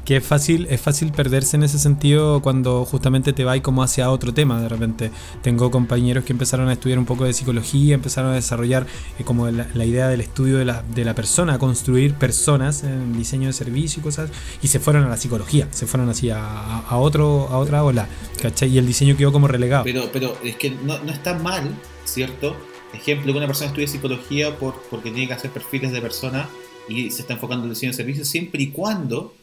[0.05, 4.09] Que es fácil, es fácil perderse en ese sentido cuando justamente te vas como hacia
[4.09, 5.11] otro tema de repente.
[5.41, 8.85] Tengo compañeros que empezaron a estudiar un poco de psicología, empezaron a desarrollar
[9.17, 13.47] eh, como la, idea del estudio de la, de la persona, construir personas en diseño
[13.47, 14.29] de servicio y cosas,
[14.61, 18.07] y se fueron a la psicología, se fueron así a, otro, a otra ola,
[18.41, 18.69] ¿cachai?
[18.69, 19.83] Y el diseño quedó como relegado.
[19.85, 21.69] Pero, pero es que no, no está mal,
[22.03, 22.55] ¿cierto?
[22.93, 26.47] Ejemplo, que una persona estudie psicología por, porque tiene que hacer perfiles de persona
[26.87, 29.33] y se está enfocando en diseño de servicios siempre y cuando,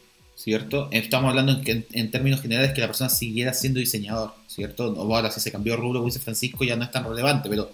[0.43, 0.87] ¿cierto?
[0.91, 4.91] Estamos hablando en, que- en términos generales que la persona siguiera siendo diseñador, ¿cierto?
[4.93, 7.47] O ahora si se cambió de rubro, como dice Francisco, ya no es tan relevante,
[7.49, 7.71] pero,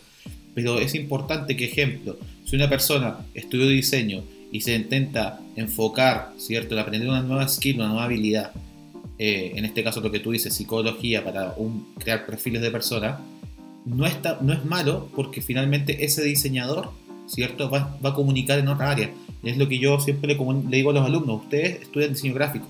[0.53, 6.74] pero es importante que, ejemplo, si una persona estudió diseño y se intenta enfocar, ¿cierto?
[6.76, 8.51] En aprender una nueva skill, una nueva habilidad,
[9.20, 13.20] eh, en este caso lo que tú dices, psicología para un- crear perfiles de persona,
[13.86, 16.91] no, está, no es malo porque finalmente ese diseñador,
[17.28, 17.70] ¿cierto?
[17.70, 19.09] Va, va a comunicar en otra área.
[19.44, 22.34] Es lo que yo siempre le, comun- le digo a los alumnos, ustedes estudian diseño
[22.34, 22.68] gráfico,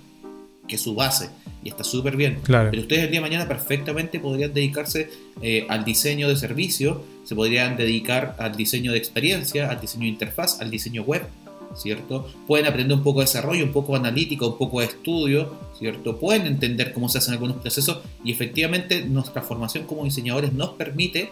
[0.68, 1.30] que es su base,
[1.64, 2.40] y está súper bien.
[2.44, 2.70] Claro.
[2.72, 5.10] Pero ustedes el día de mañana perfectamente podrían dedicarse
[5.42, 10.10] eh, al diseño de servicio, se podrían dedicar al diseño de experiencia, al diseño de
[10.10, 11.24] interfaz, al diseño web,
[11.76, 12.28] ¿cierto?
[12.48, 16.18] Pueden aprender un poco de desarrollo, un poco de analítica, un poco de estudio, ¿cierto?
[16.18, 21.32] Pueden entender cómo se hacen algunos procesos y efectivamente nuestra formación como diseñadores nos permite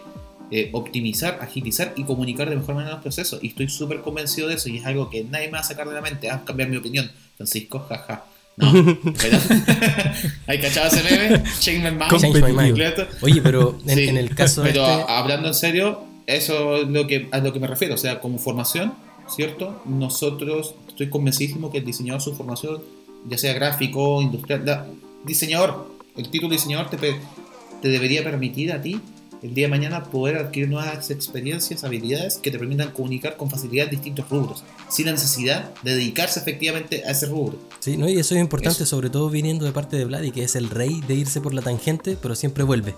[0.50, 3.42] eh, optimizar, agilizar y comunicar de mejor manera los procesos.
[3.42, 5.88] Y estoy súper convencido de eso y es algo que nadie me va a sacar
[5.88, 6.30] de la mente.
[6.30, 8.24] Ah, cambiar mi opinión, Francisco, jaja.
[8.56, 8.72] No,
[9.20, 9.38] pero...
[10.46, 11.42] ¿Hay cachado ese meme?
[11.60, 12.10] Change my mind.
[12.20, 12.66] Change my mind.
[12.68, 13.06] ¿Completo?
[13.22, 17.06] Oye, pero en, Sí, en el caso Pero este, hablando en serio, eso es lo
[17.06, 17.94] que, a lo que me refiero.
[17.94, 18.94] O sea, como formación,
[19.28, 19.82] ¿cierto?
[19.84, 22.82] Nosotros, estoy convencidísimo que el diseñador, su formación,
[23.28, 24.86] ya sea gráfico, industrial, la-
[25.24, 29.00] diseñador, el título diseñador te, te debería permitir a ti
[29.46, 33.88] el día de mañana poder adquirir nuevas experiencias, habilidades que te permitan comunicar con facilidad
[33.88, 37.58] distintos rubros, sin la necesidad de dedicarse efectivamente a ese rubro.
[37.78, 38.08] Sí, ¿no?
[38.08, 38.86] y eso es importante, Eso.
[38.86, 41.62] sobre todo viniendo de parte de Vladi, que es el rey de irse por la
[41.62, 42.94] tangente, pero siempre vuelve.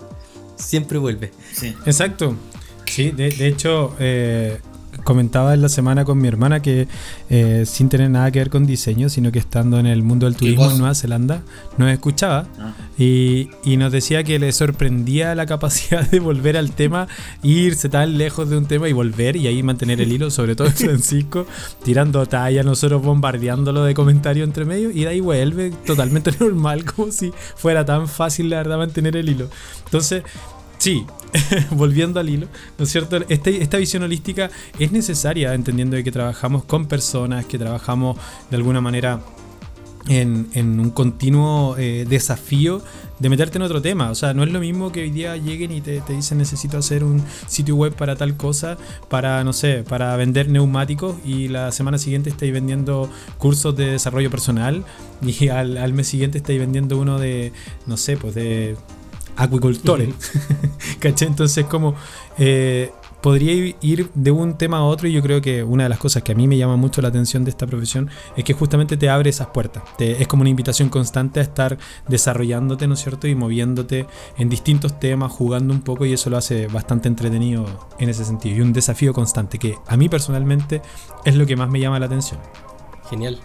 [0.55, 1.31] Siempre vuelve.
[1.53, 1.73] Sí.
[1.85, 2.35] Exacto.
[2.85, 4.59] Sí, de, de hecho, eh,
[5.03, 6.87] comentaba en la semana con mi hermana que
[7.29, 10.35] eh, sin tener nada que ver con diseño, sino que estando en el mundo del
[10.35, 11.41] ¿Qué turismo en Nueva Zelanda,
[11.77, 12.73] nos escuchaba Ah.
[12.97, 17.07] y, y nos decía que le sorprendía la capacidad de volver al tema,
[17.43, 20.67] irse tan lejos de un tema y volver y ahí mantener el hilo, sobre todo
[20.69, 21.45] en Francisco,
[21.83, 27.11] tirando talla, nosotros bombardeándolo de comentarios entre medio y de ahí vuelve totalmente normal, como
[27.11, 29.49] si fuera tan fácil la verdad mantener el hilo.
[29.85, 30.23] Entonces,
[30.79, 31.05] sí,
[31.71, 33.17] volviendo al hilo, ¿no es cierto?
[33.29, 34.49] Este- esta visión holística
[34.79, 38.17] es necesaria, entendiendo que trabajamos con personas, que trabajamos
[38.49, 39.21] de alguna manera
[40.07, 42.81] en, en un continuo eh, desafío
[43.19, 44.09] de meterte en otro tema.
[44.09, 46.77] O sea, no es lo mismo que hoy día lleguen y te, te dicen necesito
[46.77, 48.77] hacer un sitio web para tal cosa,
[49.09, 54.31] para, no sé, para vender neumáticos y la semana siguiente estáis vendiendo cursos de desarrollo
[54.31, 54.83] personal
[55.21, 57.51] y al, al mes siguiente estáis vendiendo uno de,
[57.85, 58.77] no sé, pues de
[59.39, 60.13] acuicultores.
[60.99, 61.27] ¿Cachai?
[61.27, 61.95] Entonces, como
[62.37, 65.99] eh, podría ir de un tema a otro y yo creo que una de las
[65.99, 68.95] cosas que a mí me llama mucho la atención de esta profesión es que justamente
[68.97, 69.83] te abre esas puertas.
[69.97, 71.77] Te- es como una invitación constante a estar
[72.07, 73.27] desarrollándote, ¿no es cierto?
[73.27, 74.05] Y moviéndote
[74.37, 77.65] en distintos temas, jugando un poco y eso lo hace bastante entretenido
[77.99, 78.57] en ese sentido.
[78.57, 80.81] Y un desafío constante que a mí personalmente
[81.25, 82.39] es lo que más me llama la atención.
[83.09, 83.39] Genial.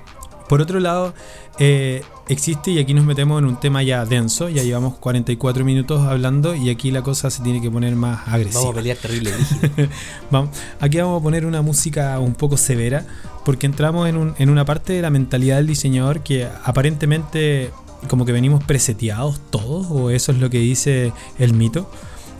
[0.48, 1.14] Por otro lado,
[1.58, 6.02] eh, existe, y aquí nos metemos en un tema ya denso, ya llevamos 44 minutos
[6.06, 8.60] hablando y aquí la cosa se tiene que poner más agresiva.
[8.60, 9.32] Vamos a pelear terrible.
[10.30, 13.06] vamos, aquí vamos a poner una música un poco severa,
[13.44, 17.70] porque entramos en, un, en una parte de la mentalidad del diseñador que aparentemente
[18.08, 21.90] como que venimos preseteados todos, o eso es lo que dice el mito,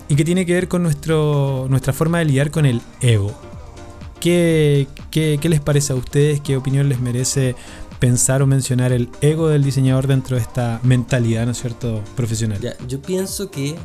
[0.09, 3.33] y que tiene que ver con nuestro, nuestra forma de lidiar con el ego.
[4.21, 6.41] ¿Qué, qué, qué les parece a ustedes?
[6.41, 7.57] ¿Qué opinión les merece
[8.05, 12.61] pensar o mencionar el ego del diseñador dentro de esta mentalidad, ¿no es cierto?, profesional.
[12.61, 13.77] Ya, yo pienso que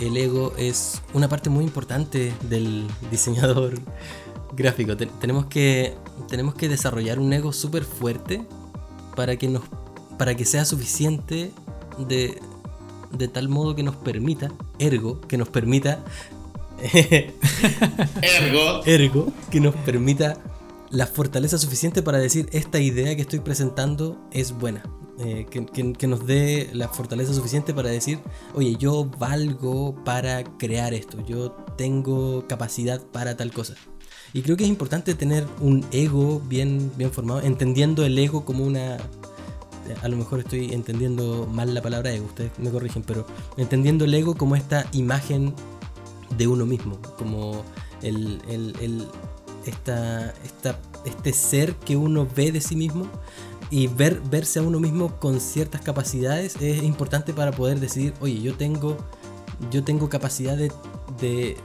[0.00, 3.80] el ego es una parte muy importante del diseñador
[4.56, 4.96] gráfico.
[4.96, 5.96] tenemos, que,
[6.28, 8.46] tenemos que desarrollar un ego súper fuerte
[9.16, 9.64] para que, nos,
[10.18, 11.50] para que sea suficiente
[11.98, 12.40] de,
[13.10, 15.98] de tal modo que nos permita, ergo, que nos permita...
[18.22, 18.84] ergo.
[18.84, 20.38] Ergo, que nos permita
[20.90, 24.82] la fortaleza suficiente para decir esta idea que estoy presentando es buena.
[25.18, 28.18] Eh, que, nos dé la fortaleza suficiente para decir,
[28.52, 33.74] oye, yo valgo para crear esto, yo tengo capacidad para tal cosa.
[34.34, 38.64] Y creo que es importante tener un ego bien, bien formado, entendiendo el ego como
[38.64, 38.98] una...
[40.02, 43.24] A lo mejor estoy entendiendo mal la palabra ego, ustedes me corrigen, pero
[43.56, 45.54] entendiendo el ego como esta imagen
[46.36, 47.62] de uno mismo, como
[48.02, 49.08] el, el
[49.66, 50.34] esta,
[51.04, 53.08] este ser que uno ve de sí mismo
[53.70, 58.40] y ver, verse a uno mismo con ciertas capacidades es importante para poder decidir, oye,
[58.40, 58.96] yo tengo,
[59.70, 60.70] yo tengo capacidad de,
[61.20, 61.56] de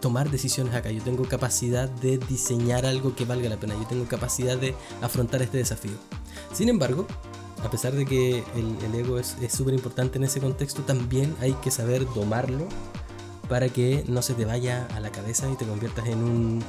[0.00, 4.06] tomar decisiones acá, yo tengo capacidad de diseñar algo que valga la pena, yo tengo
[4.06, 5.92] capacidad de afrontar este desafío.
[6.52, 7.06] Sin embargo,
[7.64, 11.70] a pesar de que el, ego es súper importante en ese contexto, también hay que
[11.70, 12.66] saber domarlo
[13.48, 16.64] para que no se te vaya a la cabeza y te conviertas en un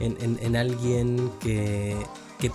[0.00, 1.96] en, alguien que,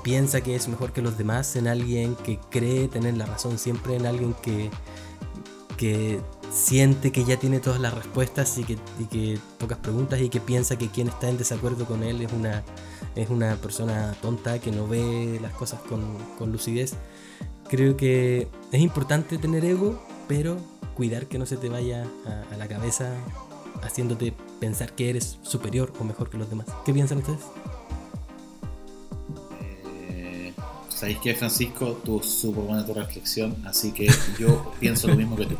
[0.04, 3.96] piensa que es mejor que los demás, en alguien que cree tener la razón siempre,
[3.96, 4.70] en alguien que,
[5.78, 6.20] que
[6.52, 8.78] siente que ya tiene todas las respuestas y que,
[9.10, 12.64] que, pocas preguntas y que piensa que quien está en desacuerdo con él es una,
[13.16, 16.94] es una persona tonta que no ve las cosas con, lucidez.
[17.68, 20.58] Creo que es importante tener ego, pero
[20.96, 22.06] cuidar que no se te vaya
[22.52, 23.14] a la cabeza
[23.84, 26.68] haciéndote pensar que eres superior o mejor que los demás.
[26.86, 27.40] ¿Qué piensan ustedes?
[30.10, 30.54] Eh,
[30.90, 35.46] Sabéis que Francisco, tú súper buena tu reflexión, así que yo pienso lo mismo que
[35.46, 35.56] tú.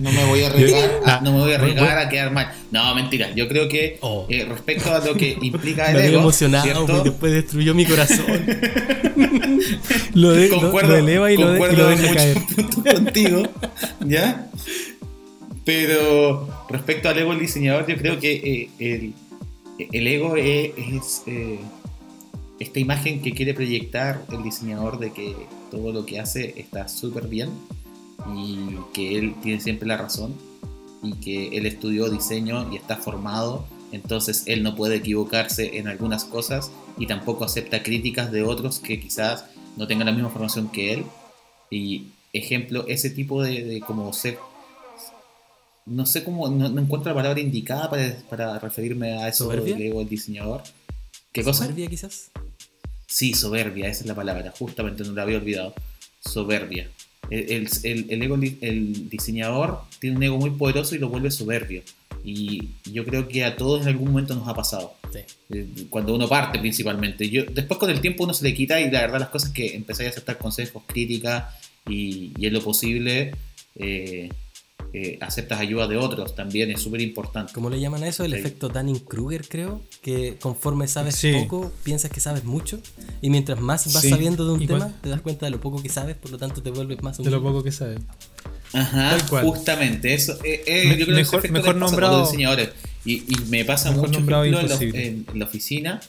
[0.00, 2.52] No me voy a arriesgar, a, no me voy a, arriesgar a quedar mal.
[2.70, 3.30] No, mentira.
[3.34, 4.26] Yo creo que oh.
[4.28, 8.26] eh, respecto a lo que implica el me ego, emocionado porque después destruyó mi corazón.
[10.14, 12.38] lo, de, concuerdo, lo, eleva y lo, de, y lo deja caer.
[12.94, 13.42] contigo,
[14.06, 14.48] ¿ya?
[15.68, 19.12] Pero respecto al ego del diseñador, yo creo que eh,
[19.78, 21.58] el, ego es, eh,
[22.58, 25.36] esta imagen que quiere proyectar el diseñador de que
[25.70, 27.50] todo lo que hace está súper bien
[28.34, 30.34] y que él tiene siempre la razón
[31.02, 36.24] y que él estudió diseño y está formado, entonces él no puede equivocarse en algunas
[36.24, 39.44] cosas y tampoco acepta críticas de otros que quizás
[39.76, 41.04] no tengan la misma formación que él.
[41.70, 44.38] Y ejemplo, ese tipo de, de como ser
[45.88, 47.90] no sé cómo, no, encuentro la palabra indicada
[48.28, 49.74] para, referirme a eso ¿Soberbia?
[49.74, 50.62] del ego del diseñador.
[51.32, 51.64] ¿Qué cosa?
[51.64, 52.30] ¿Soberbia quizás?
[53.06, 55.74] Sí, soberbia, esa es la palabra, justamente no la había olvidado.
[56.20, 56.88] Soberbia.
[57.30, 61.82] El, el, ego, el diseñador tiene un ego muy poderoso y lo vuelve soberbio.
[62.24, 64.94] Y yo creo que a todos en algún momento nos ha pasado.
[65.50, 67.28] Eh, cuando uno parte principalmente.
[67.28, 69.74] Yo, después con el tiempo uno se le quita y la verdad las cosas que
[69.74, 71.54] empecé a aceptar consejos, críticas
[71.86, 73.32] y, y en lo posible
[73.76, 74.30] eh,
[74.94, 77.52] eh, aceptas ayuda de otros, también es súper importante.
[77.52, 78.24] ¿Cómo le llaman a eso?
[78.24, 82.80] El efecto Dunning-Kruger, creo, que conforme sabes poco, piensas que sabes mucho,
[83.20, 85.90] y mientras más vas sabiendo de un tema, te das cuenta de lo poco que
[85.90, 87.98] sabes, por lo tanto te vuelves más De lo poco que sabes.
[88.72, 90.38] Ajá, justamente, eso.
[90.42, 92.22] Eh, eh, yo creo mejor, que mejor nombrado.
[92.22, 92.70] diseñadores.
[93.04, 96.00] Y, me pasa mucho en, la, oficina,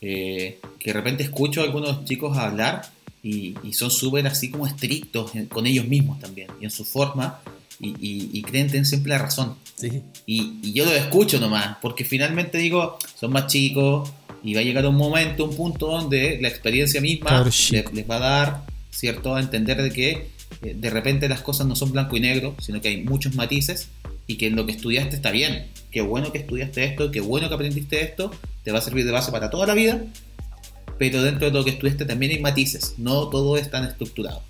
[0.00, 2.90] que de repente escucho a algunos chicos hablar
[3.22, 7.40] y, y son súper así como estrictos con ellos mismos también, y en su forma
[7.80, 9.56] y, creen tener siempre la razón.
[10.26, 14.10] Y, yo lo escucho nomás, porque finalmente digo, son más chicos
[14.42, 18.20] y va a llegar un momento, un punto donde la experiencia misma les, va a
[18.20, 20.10] dar, ¿cierto?, a entender de que
[20.62, 23.88] eh, de repente las cosas no son blanco y negro, sino que hay muchos matices
[24.26, 25.66] y que lo que estudiaste está bien.
[25.90, 28.30] Qué bueno que estudiaste esto, qué bueno que aprendiste esto,
[28.62, 30.02] te va a servir de base para toda la vida,
[30.98, 34.42] pero dentro de lo que estudiaste también hay matices, no todo es tan estructurado.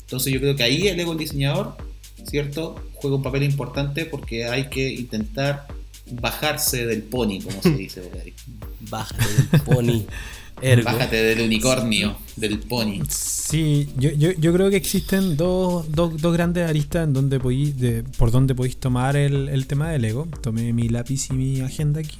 [0.00, 1.76] Entonces yo creo que ahí el ego del diseñador
[2.24, 2.76] ¿cierto?
[2.94, 5.66] Juega un papel importante porque hay que intentar
[6.10, 8.34] bajarse del pony, como se dice por ahí.
[8.80, 10.06] Bájate del pony.
[10.64, 10.84] Ergo.
[10.84, 13.02] Bájate del unicornio, del pony.
[13.08, 17.78] Sí, yo, yo, yo creo que existen dos, dos, dos grandes aristas en donde podéis,
[17.78, 20.26] de, por donde podéis tomar el, el tema del ego.
[20.40, 22.18] Tomé mi lápiz y mi agenda aquí.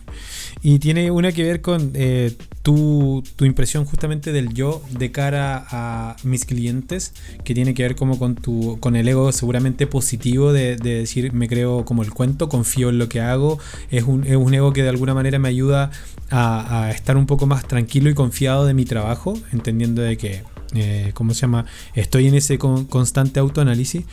[0.62, 5.66] Y tiene una que ver con eh, tu, tu impresión justamente del yo de cara
[5.70, 10.52] a mis clientes, que tiene que ver como con tu con el ego seguramente positivo
[10.52, 13.58] de, de decir me creo como el cuento, confío en lo que hago,
[13.90, 15.90] es un, es un ego que de alguna manera me ayuda
[16.30, 18.33] a, a estar un poco más tranquilo y confiado
[18.66, 20.42] de mi trabajo, entendiendo de que,
[20.74, 21.66] eh, ¿cómo se llama?
[21.94, 24.04] Estoy en ese con- constante autoanálisis.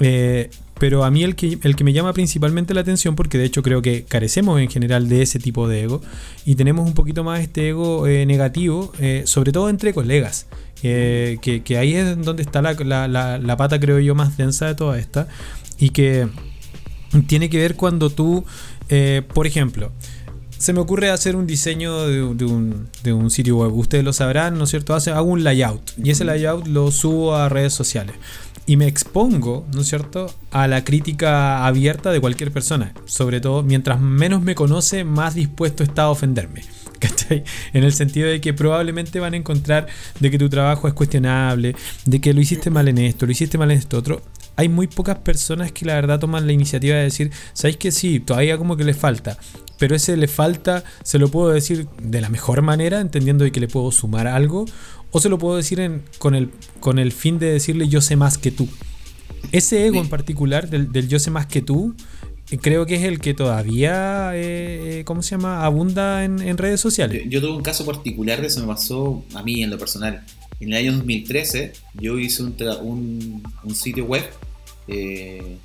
[0.00, 3.44] Eh, pero a mí el que, el que me llama principalmente la atención, porque de
[3.46, 6.02] hecho creo que carecemos en general de ese tipo de ego,
[6.44, 10.46] y tenemos un poquito más este ego eh, negativo, eh, sobre todo entre colegas,
[10.82, 11.38] que,
[11.78, 12.74] ahí es donde está la,
[13.08, 15.28] la- pata, creo yo, más densa de toda esta,
[15.78, 16.28] y que
[17.26, 18.44] tiene que ver cuando tú,
[19.32, 19.92] por ejemplo,
[20.58, 23.74] se me ocurre hacer un diseño de, de un, de un sitio web.
[23.74, 24.94] Ustedes lo sabrán, ¿no es cierto?
[24.94, 28.16] Hace, hago un layout y ese layout lo subo a redes sociales.
[28.68, 32.92] Y me expongo, ¿no es cierto?, a la crítica abierta de cualquier persona.
[33.04, 36.64] Sobre todo, mientras menos me conoce, más dispuesto está a ofenderme.
[36.98, 37.44] ¿Cachai?
[37.72, 39.86] En el sentido de que probablemente van a encontrar
[40.18, 41.76] de que tu trabajo es cuestionable,
[42.06, 44.20] de que lo hiciste mal en esto, lo hiciste mal en esto otro.
[44.56, 48.18] Hay muy pocas personas que la verdad toman la iniciativa de decir, ¿sabéis que sí?
[48.18, 49.38] Todavía como que le falta.
[49.78, 53.60] Pero ese le falta, se lo puedo decir de la mejor manera, entendiendo de que
[53.60, 54.64] le puedo sumar algo,
[55.10, 56.50] o se lo puedo decir en- con, el,
[56.80, 58.68] con el fin de decirle yo sé más que tú.
[59.52, 61.94] Ese ego en particular, del, del yo sé más que tú,
[62.50, 66.56] eh, creo que es el que todavía, eh, eh, ¿cómo se llama?, abunda en, en
[66.58, 67.22] redes Yo, sociales.
[67.28, 70.24] yo tuve un caso particular que se me pasó a mí en lo personal.
[70.58, 74.24] En el año 2013 yo hice un, un, un sitio web,
[74.88, 75.58] eh,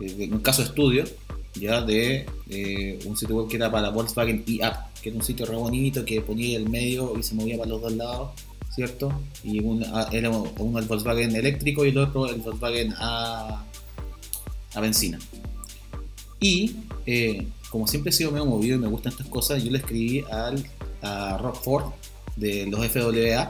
[0.00, 1.04] de- de- un caso de estudio,
[1.54, 5.46] ya de eh, un sitio web que era para Volkswagen e-App, que era un sitio
[5.46, 8.30] re bonito que ponía el medio y se movía para los dos lados,
[8.74, 9.12] ¿cierto?
[9.44, 13.64] Y un- a- era uno el Volkswagen eléctrico y el otro el Volkswagen a,
[14.74, 15.18] a benzina.
[16.40, 16.76] Y
[17.06, 20.22] eh, como siempre he sido medio movido y me gustan estas cosas, yo le escribí
[20.30, 20.64] al,
[21.02, 21.92] a Rob Ford
[22.36, 23.48] de los FWA,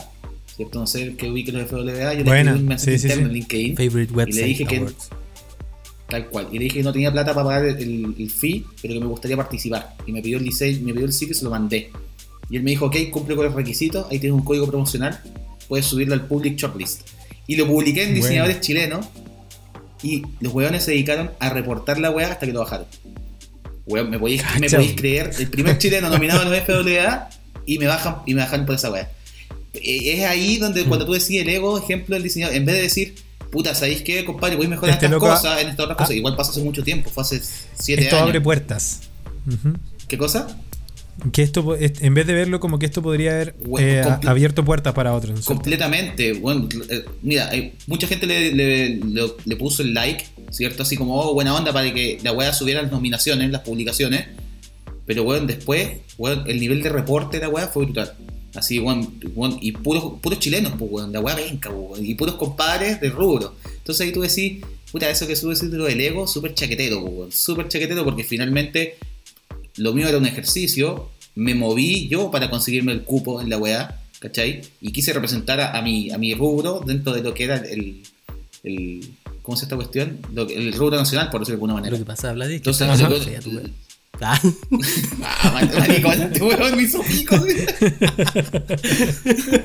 [0.56, 0.80] ¿cierto?
[0.80, 3.28] No sé qué ubique los FWA, yo le escribí un mensaje sí, sí, interno sí.
[3.28, 5.08] en LinkedIn, Favorite website dije que- awards.
[6.12, 6.48] Tal cual.
[6.52, 9.06] Y le dije que no tenía plata para pagar el, el fee, pero que me
[9.06, 9.94] gustaría participar.
[10.06, 11.90] Y me pidió el diseño, me pidió el sitio y se lo mandé.
[12.50, 15.20] Y él me dijo, ok, cumple con los requisitos, ahí tienes un código promocional,
[15.68, 17.00] puedes subirlo al public shortlist.
[17.46, 18.22] Y lo publiqué en Bueno.
[18.22, 19.06] diseñadores chilenos
[20.02, 22.86] y los hueones se dedicaron a reportar la wea hasta que lo bajaron.
[23.86, 24.76] Weón, me podéis, me Cacha.
[24.76, 27.28] podéis creer, el primer chileno nominado en los FWA
[27.66, 29.10] y me bajan y me bajan por esa wea.
[29.74, 32.82] Eh, Es ahí donde cuando tú decís el ego, ejemplo del diseñador, en vez de
[32.82, 33.14] decir,
[33.52, 34.56] puta, ¿sabéis qué, compadre?
[34.56, 36.02] Podéis mejorar Este estas cosas, en estas otras Ah.
[36.02, 36.16] cosas.
[36.16, 37.40] Igual pasó hace mucho tiempo, fue hace
[37.78, 38.28] siete Esto años.
[38.28, 39.02] abre puertas.
[40.08, 40.48] ¿Qué cosa?
[41.32, 44.94] Que esto, en vez de verlo como que esto podría haber Bueno, eh, abierto puertas
[44.94, 45.44] para otros.
[45.44, 46.32] Completamente.
[46.32, 50.82] Bueno, eh, mira, hay- mucha gente le, le- le- le puso el like, ¿cierto?
[50.82, 54.26] Así como, oh, buena onda para que la weá subiera las nominaciones, las publicaciones.
[55.06, 58.14] Pero, weón, después, weón, el nivel de reporte de la weá fue brutal.
[58.54, 62.34] Así, weón, weón, y puros, puros chilenos, pues, weón, la weá venca, weón, y puros
[62.36, 63.54] compadres de rubro.
[63.78, 67.32] Entonces ahí tú decís, puta, eso que sube lo del ego, súper chaquetero, pues, weón,
[67.32, 68.96] súper chaquetero porque finalmente
[69.76, 74.00] lo mío era un ejercicio, me moví yo para conseguirme el cupo en la weá,
[74.18, 74.60] ¿cachai?
[74.82, 78.02] Y quise representar a, a mi, a mi rubro dentro de lo que era el,
[78.64, 79.08] el
[79.42, 80.18] ¿cómo se esta cuestión?
[80.34, 81.96] Lo el rubro nacional, por decirlo de alguna Lo manera.
[81.98, 82.86] que pasa, que Entonces,
[83.56, 83.62] wea.
[85.24, 85.68] Ah,
[86.40, 87.36] weón me hizo pico.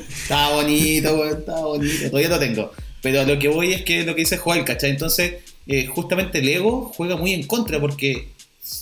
[0.09, 2.09] estaba bonito, weón, estaba bonito.
[2.09, 2.71] Todavía lo tengo.
[3.01, 4.89] Pero lo que voy es que lo que dice Joel, ¿cachai?
[4.91, 5.35] Entonces,
[5.67, 8.29] eh, justamente el ego juega muy en contra porque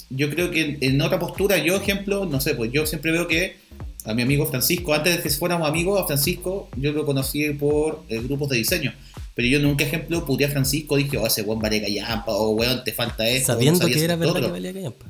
[0.09, 3.27] yo creo que en, en otra postura, yo, ejemplo, no sé, pues yo siempre veo
[3.27, 3.57] que
[4.05, 8.03] a mi amigo Francisco, antes de que fuéramos amigos, a Francisco yo lo conocí por
[8.07, 8.93] eh, grupos de diseño.
[9.33, 12.83] Pero yo nunca, ejemplo, puteé a Francisco, dije, oh, ese weón vale callampa, o weón,
[12.83, 13.53] te falta esto.
[13.53, 14.45] no sabiendo que era verdad otro.
[14.47, 15.05] que valía callampa.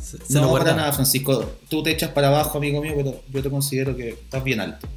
[0.00, 1.44] Se, se no, para nada, Francisco.
[1.68, 4.88] Tú te echas para abajo, amigo mío, pero yo te considero que estás bien alto.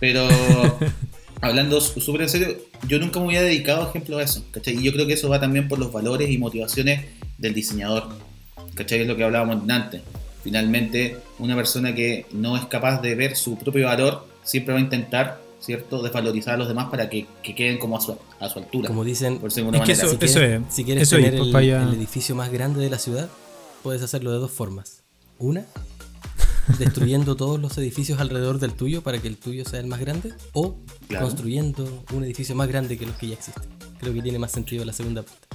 [0.00, 0.26] Pero
[1.40, 2.56] hablando súper en serio,
[2.86, 4.44] yo nunca me había dedicado, ejemplo, a eso.
[4.50, 4.76] ¿cachai?
[4.78, 7.04] Y yo creo que eso va también por los valores y motivaciones
[7.38, 8.08] del diseñador.
[8.74, 9.00] ¿Cachai?
[9.02, 10.02] Es lo que hablábamos antes.
[10.42, 14.82] Finalmente, una persona que no es capaz de ver su propio valor siempre va a
[14.82, 18.58] intentar, ¿cierto?, desvalorizar a los demás para que, que queden como a su, a su
[18.58, 18.88] altura.
[18.88, 21.54] Como dicen, por Es que eso- si quieres, es, si quieres eso es, tener pues,
[21.54, 23.28] el, el edificio más grande de la ciudad,
[23.82, 25.02] puedes hacerlo de dos formas.
[25.38, 25.64] Una,
[26.78, 30.32] destruyendo todos los edificios alrededor del tuyo para que el tuyo sea el más grande,
[30.52, 30.76] o
[31.08, 31.26] Claro.
[31.26, 33.62] construyendo un edificio más grande que los que ya existen.
[34.00, 35.46] Creo que tiene más sentido la segunda parte.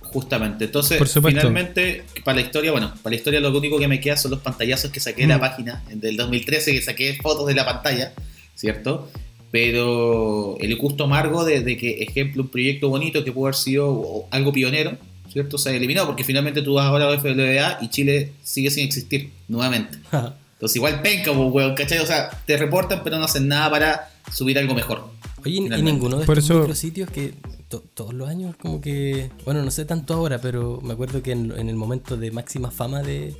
[0.00, 0.64] Justamente.
[0.66, 4.16] Entonces, Por finalmente, para la historia, bueno, para la historia lo único que me queda
[4.16, 5.40] son los pantallazos que saqué de la Mm.
[5.40, 8.14] página del 2013, que saqué fotos de la pantalla,
[8.54, 9.10] ¿cierto?
[9.50, 14.24] Pero el gusto amargo de, de que, ejemplo, un proyecto bonito que pudo haber sido
[14.30, 14.96] algo pionero,
[15.36, 15.58] ¿cierto?
[15.58, 19.32] Se ha eliminado, porque finalmente tú vas ahora a FWA y Chile sigue sin existir,
[19.48, 19.98] nuevamente.
[20.54, 21.98] Entonces igual penca, pues, weón, ¿cachai?
[21.98, 25.10] O sea, te reportan pero no hacen nada para subir algo mejor.
[25.44, 27.34] Oye, y ninguno de Por estos eso- micrositios que
[27.68, 31.32] to- todos los años como que, bueno, no sé tanto ahora, pero me acuerdo que
[31.32, 33.36] en, en el momento de máxima fama de,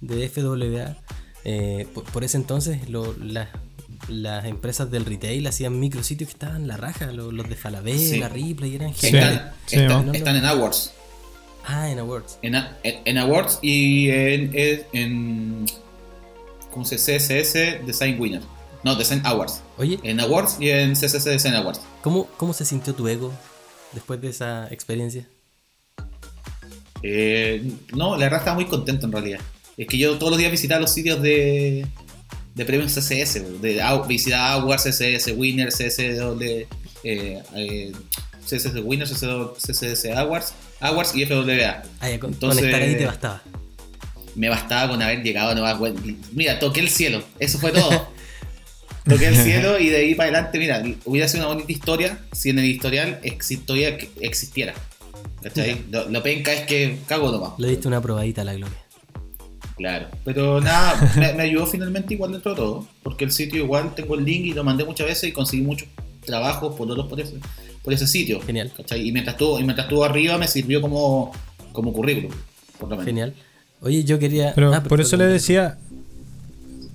[0.00, 0.96] de FWA,
[1.44, 3.48] eh, por, por ese entonces lo- las-
[4.08, 8.34] las empresas del retail hacían micrositios que estaban la raja, lo- los, de Falabella, Sí.
[8.34, 9.06] Ripley, eran Sí.
[9.06, 9.34] geniales.
[9.38, 10.12] Están, sí, están- ¿no?
[10.12, 10.92] están en Awards.
[11.66, 12.38] Ah, en Awards.
[12.42, 14.50] En, a- en- en Awards y en,
[14.92, 15.66] en,
[16.70, 16.96] ¿cómo se?
[16.96, 18.40] CSS Design Winner.
[18.84, 19.62] No, Design Awards.
[19.78, 21.80] Oye, En Awards y en CSS Design Awards.
[22.02, 23.32] ¿cómo, ¿cómo se sintió tu ego
[23.92, 25.26] después de esa experiencia?
[27.02, 29.40] Eh, no, la verdad estaba muy contento en realidad.
[29.76, 31.86] Es que yo todos los días visitaba los sitios de,
[32.54, 33.60] de premios CSS.
[33.60, 35.98] De, visitaba Awards, CSS Winner, CSS,
[36.40, 36.66] eh,
[37.54, 37.92] eh,
[38.46, 41.82] CSS Winner, CSS Awards, Awards y FWA.
[42.00, 43.42] Ah, ya, con, Entonces- conectar ahí te bastaba.
[44.34, 45.96] me bastaba con haber llegado a Nueva Web.
[46.32, 48.08] Mira, toqué el cielo, eso fue todo.
[49.08, 52.50] toqué el cielo y de ahí para adelante, mira, hubiera sido una bonita historia si
[52.50, 54.74] en el historial existiera.
[55.42, 55.84] ¿Cachai?
[55.90, 57.52] Lo, lo penca es que cago nomás.
[57.58, 58.78] Le diste una probadita a la gloria.
[59.76, 60.08] Claro.
[60.24, 62.88] Pero nada, me, me ayudó finalmente igual dentro de todo.
[63.02, 65.88] Porque el sitio igual tengo el link y lo mandé muchas veces y conseguí muchos
[66.24, 67.34] trabajos por, otros por, ese,
[67.86, 68.40] por ese sitio.
[68.40, 68.72] Genial.
[68.76, 69.06] ¿cachai?
[69.06, 71.30] Y mientras estuvo, y mientras estuvo arriba me sirvió como,
[71.72, 72.32] como currículum.
[72.80, 73.04] Por lo menos.
[73.06, 73.34] Genial.
[73.80, 74.52] Oye, yo quería.
[74.56, 75.78] Pero ah, por eso le decía,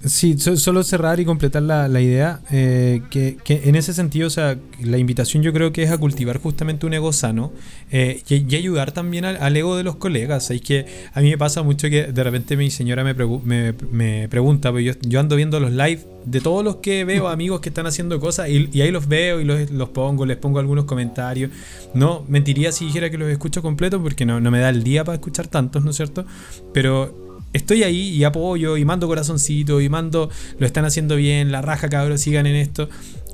[0.06, 4.28] sí, so- solo cerrar y completar la, la idea, eh, que, que en ese sentido,
[4.28, 7.52] o sea, la invitación yo creo que es a cultivar justamente un ego sano
[7.92, 10.50] eh, y, y ayudar también al, al ego de los colegas.
[10.52, 13.74] Es que a mí me pasa mucho que de repente mi señora me, pregu- me,
[13.92, 17.62] me pregunta, pues yo, yo ando viendo los live de todos los que veo, amigos
[17.62, 20.60] que están haciendo cosas, y, y ahí los veo y los, los pongo, les pongo
[20.60, 21.52] algunos comentarios.
[21.94, 25.04] No, mentiría si dijera que los escucho completos porque no, no me da el día
[25.04, 26.26] para escuchar tantos, ¿no es cierto?
[26.74, 30.30] Pero estoy ahí y apoyo y mando corazoncito y mando,
[30.60, 32.90] lo están haciendo bien, la raja cabros, sigan en esto.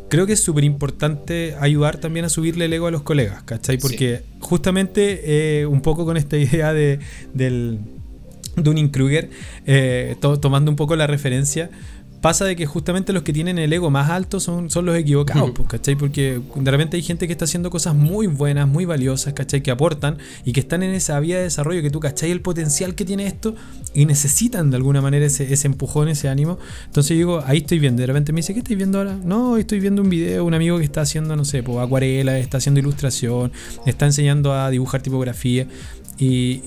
[0.10, 3.78] Creo que es súper importante ayudar también a subirle el ego a los colegas, ¿cachai?
[3.78, 7.00] Porque justamente eh, un poco con esta idea de,
[7.34, 7.80] del
[8.56, 9.30] Dunning-Kruger,
[9.66, 11.70] eh, to- tomando un poco la referencia,
[12.28, 15.44] pasa de que justamente los que tienen el ego más alto son, son los equivocados,
[15.44, 15.54] Ujú.
[15.54, 15.96] pues, ¿cachai?
[15.96, 19.64] Porque de repente hay gente que está haciendo cosas muy buenas, muy valiosas, ¿cachai?
[19.64, 22.32] Que aportan y que están en esa vía de desarrollo, que tú, ¿cachai?
[22.32, 23.56] El potencial que tiene esto
[23.94, 26.60] y necesitan de alguna manera ese, ese empujón, ese ánimo.
[26.88, 28.02] Entonces yo digo, ahí estoy viendo.
[28.02, 29.18] De repente me dice, ¿qué estoy viendo ahora?
[29.24, 32.58] No, estoy viendo un video, un amigo que está haciendo, no sé, pues, acuarela, está
[32.58, 33.54] haciendo ilustración,
[33.86, 35.66] está enseñando a dibujar tipografía
[36.20, 36.64] y...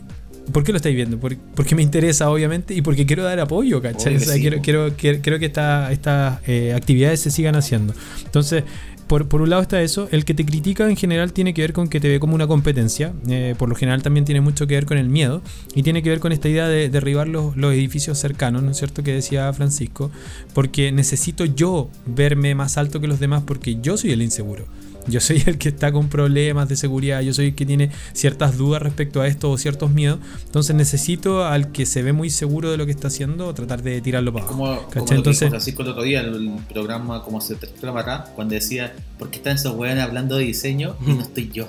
[0.53, 1.18] ¿Por qué lo estáis viendo?
[1.18, 4.16] Por- porque me interesa, obviamente, y porque quiero dar apoyo, ¿cachai?
[4.16, 7.95] O sea, sí, quiero, quiero, quiero, quiero que esta- estas eh, actividades se sigan haciendo.
[8.24, 8.64] Entonces,
[9.07, 10.09] por, por un lado está eso.
[10.12, 12.47] El que te critica en general tiene que ver con que te ve como una
[12.47, 13.12] competencia.
[13.28, 15.43] eh, por lo general también tiene mucho que ver con el miedo.
[15.74, 18.76] Y tiene que ver con esta idea de derribar los, los edificios cercanos, ¿no es
[18.76, 19.03] cierto?
[19.03, 20.11] Que decía Francisco.
[20.55, 24.66] Porque necesito yo verme más alto que los demás porque yo soy el inseguro.
[25.11, 28.56] Yo soy el que está con problemas de seguridad, yo soy el que tiene ciertas
[28.56, 30.18] dudas respecto a esto o ciertos miedos.
[30.46, 34.00] Entonces necesito al que se ve muy seguro de lo que está haciendo tratar de
[34.00, 34.58] tirarlo para abajo.
[34.58, 35.00] Como, como ¿Cachai?
[35.00, 38.24] lo que Entonces- dijo Francisco el otro día en el programa, como se programa acá,
[38.34, 41.68] cuando decía, ¿por qué están esos weones hablando de diseño y no estoy yo?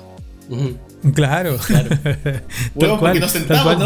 [1.14, 1.56] Claro.
[1.66, 1.88] Claro.
[2.98, 3.76] Cual, nos sentamos.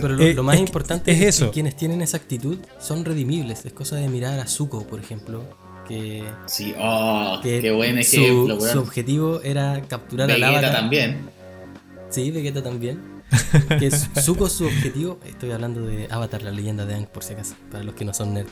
[0.00, 1.46] Pero lo, Eh, lo más es importante es es, eso.
[1.46, 3.64] que quienes tienen esa actitud son redimibles.
[3.64, 5.42] Es cosa de mirar a Zuko, por ejemplo,
[5.90, 10.72] que, Sí, oh, que qué buen su, ejemplo, su objetivo era capturar al Vegeta avatar.
[10.72, 11.28] también.
[12.10, 13.00] Sí, Vegeta también.
[13.78, 17.54] que Zuko su objetivo, estoy hablando de Avatar, la leyenda de Aang, por si acaso,
[17.70, 18.50] para los que no son nerds.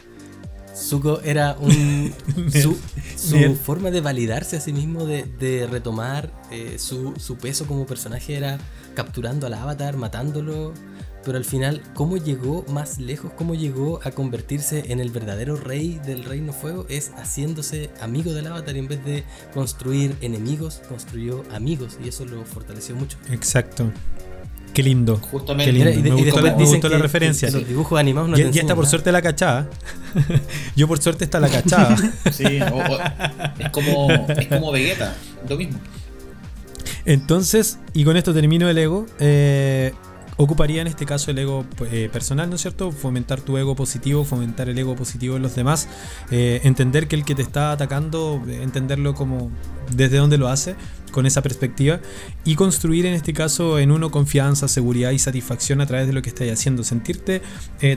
[0.77, 2.13] Zuko era un
[2.53, 2.77] su,
[3.17, 7.87] su forma de validarse a sí mismo, de, de retomar eh, su, su peso como
[7.87, 8.59] personaje era
[8.95, 10.75] capturando al avatar, matándolo,
[11.25, 13.31] pero al final, ¿cómo llegó más lejos?
[13.37, 16.87] ¿Cómo llegó a convertirse en el verdadero rey del Reino Fuego?
[16.89, 22.25] Es haciéndose amigo del avatar y en vez de construir enemigos, construyó amigos y eso
[22.25, 23.19] lo fortaleció mucho.
[23.31, 23.91] Exacto.
[24.73, 25.17] Qué lindo.
[25.17, 25.73] Justamente.
[25.73, 25.91] Qué lindo.
[25.91, 27.49] Mira, y de- me y gustó, me gustó la que- referencia.
[27.49, 28.91] que los dibujos animados no ya, te ya está por nada.
[28.91, 29.69] suerte la cachada.
[30.77, 31.97] Yo por suerte está la cachada.
[32.33, 32.99] Sí, o- o-
[33.59, 35.17] es, como, es como Vegeta,
[35.49, 35.79] lo mismo.
[37.05, 39.07] Entonces, y con esto termino el ego.
[39.19, 39.93] eh,
[40.39, 42.93] ocuparía en este caso el ego eh, personal, ¿no es cierto?
[42.93, 45.89] Fomentar tu ego positivo, fomentar el ego positivo en los demás,
[46.31, 49.51] eh, entender que el que te está atacando, eh, entenderlo como
[49.95, 50.77] desde dónde lo hace
[51.11, 52.01] con esa perspectiva
[52.45, 56.23] y construir en este caso en uno confianza, seguridad y satisfacción a través de lo
[56.23, 57.41] que estáis haciendo, sentirte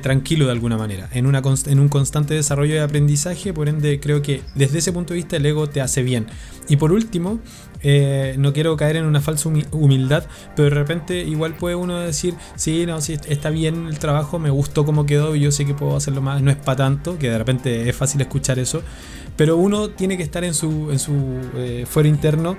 [0.02, 4.22] tranquilo de alguna manera, en, una en un constante desarrollo de aprendizaje, por ende creo
[4.22, 6.28] que desde ese punto de vista el ego te hace bien.
[6.70, 7.42] Y por último,
[7.84, 10.26] eh, no quiero caer en una falsa humildad,
[10.56, 14.50] pero de repente igual puede uno decir, sí, no, sí, está bien el trabajo, me
[14.50, 17.30] gustó cómo quedó y yo sé que puedo hacerlo más, no es para tanto, que
[17.30, 18.84] de repente es fácil escuchar eso,
[19.36, 22.58] pero uno tiene que estar en su, en su eh, fuero interno,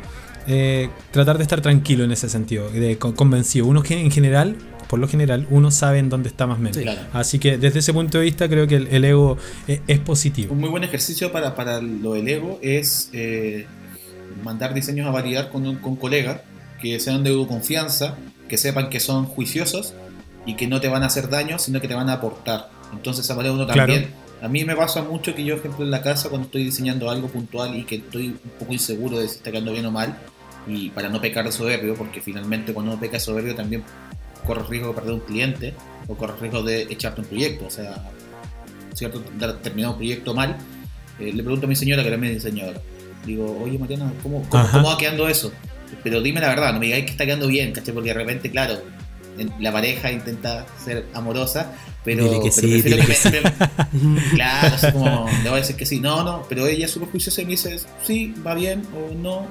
[0.49, 3.67] eh, tratar de estar tranquilo en ese sentido, de, convencido.
[3.67, 4.57] Uno que en general
[4.89, 6.79] por lo general uno sabe en dónde está más o menos.
[7.15, 10.53] Así que desde ese punto de vista creo que el, ego es, positivo.
[10.53, 13.09] Un muy buen ejercicio para, para lo del ego es
[14.43, 16.41] mandar diseños a validar con, con colegas
[16.81, 18.17] que sean de tu confianza,
[18.49, 19.95] que sepan que son juiciosos
[20.45, 22.71] y que no te van a hacer daño, sino que te van a aportar.
[22.93, 24.11] Entonces, a uno también.
[24.43, 27.29] A mí me pasa mucho que yo, ejemplo, en la casa, cuando estoy diseñando algo
[27.29, 30.19] puntual y que estoy un poco inseguro de si está quedando bien o mal,
[30.67, 33.85] y para no pecar de soberbio, porque finalmente cuando uno peca de soberbio también
[34.45, 35.75] corre riesgo de perder un cliente
[36.09, 37.67] o corre riesgo de echarte un proyecto.
[37.67, 38.11] O sea,
[38.95, 39.21] ¿cierto?
[39.63, 40.57] terminar un proyecto mal.
[41.21, 42.81] Eh, le pregunto a mi señora, que era mi diseñadora,
[43.25, 45.53] digo, oye Mariana, ¿cómo, cómo, va quedando eso?
[46.03, 47.95] Pero dime la verdad, no me digáis que está quedando bien, ¿cachai?
[47.95, 48.81] Porque de repente, claro,
[49.61, 51.73] la pareja intenta ser amorosa,
[52.05, 53.29] pero, dile que sí, dile que, sí.
[54.35, 57.09] claro, así como, le voy a decir que sí, no, no, pero ella es súper
[57.11, 59.47] juiciosa y me dice, sí, va bien o no,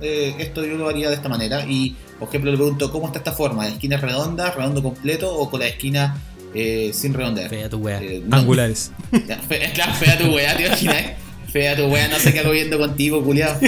[0.00, 1.64] eh, esto yo lo haría de esta manera.
[1.66, 3.66] Y, por ejemplo, le pregunto, ¿cómo está esta forma?
[3.66, 6.16] ¿De esquina redonda, redondo completo o con la esquina
[6.54, 7.50] eh, sin redondear?
[7.50, 8.00] Fea tu wea.
[8.02, 8.92] Eh, Angulares.
[9.74, 11.04] claro, fea tu wea, ¿te imaginas?
[11.52, 13.58] Fea tu wea, no sé qué hago viendo contigo, culiado.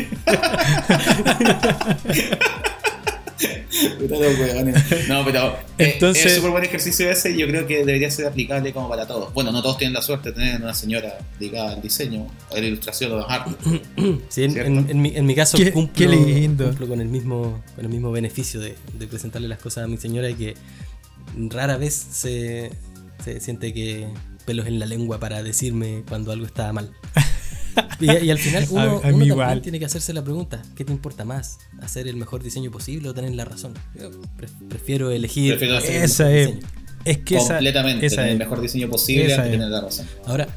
[5.09, 8.26] no, pero eh, Entonces, es súper buen ejercicio ese y yo creo que debería ser
[8.26, 9.33] aplicable como para todos.
[9.35, 12.61] Bueno, no todos tienen la suerte de tener una señora dedicada al diseño, a la
[12.61, 13.55] ilustración o los artes.
[14.28, 16.66] Sí, en, mi, en, mi, caso qué, cumplo, lindo.
[16.66, 19.97] cumplo, con el mismo, con el mismo beneficio de, de, presentarle las cosas a mi
[19.97, 20.55] señora y que
[21.51, 22.70] rara vez se,
[23.24, 24.07] se siente que
[24.45, 26.93] pelos en la lengua para decirme cuando algo está mal.
[28.01, 31.59] Y, al final uno, también tiene que hacerse la pregunta, ¿qué te importa más?
[31.81, 33.75] ¿Hacer el mejor diseño posible o tener la razón?
[33.99, 34.11] Yo
[34.68, 36.55] prefiero elegir esa es,
[37.05, 40.07] es que completamente el mejor diseño posible tener la razón.
[40.27, 40.49] Ahora,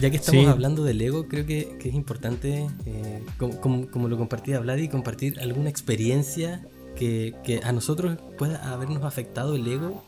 [0.00, 4.88] ya que estamos hablando del ego, creo que, es importante, eh, como, lo compartía Vladi,
[4.88, 6.62] compartir alguna experiencia
[6.96, 10.04] que, que a nosotros pueda habernos afectado el ego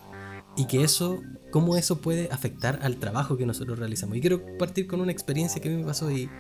[0.57, 4.17] y que eso, cómo eso puede afectar al trabajo que nosotros realizamos.
[4.17, 6.31] Y quiero partir con una experiencia que a mí me pasó y,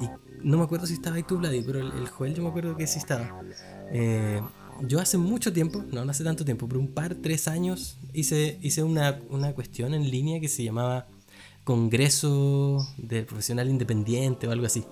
[0.00, 0.08] y
[0.42, 2.86] no me acuerdo si estaba ahí tú, Vladi, pero el, Joel yo me acuerdo que
[2.86, 3.40] sí estaba.
[3.90, 4.40] Eh,
[4.82, 8.58] yo hace mucho tiempo, no, no hace tanto tiempo, pero un par, tres años, hice,
[8.60, 11.06] hice una, una cuestión en línea que se llamaba
[11.64, 14.84] Congreso del Profesional Independiente o algo así.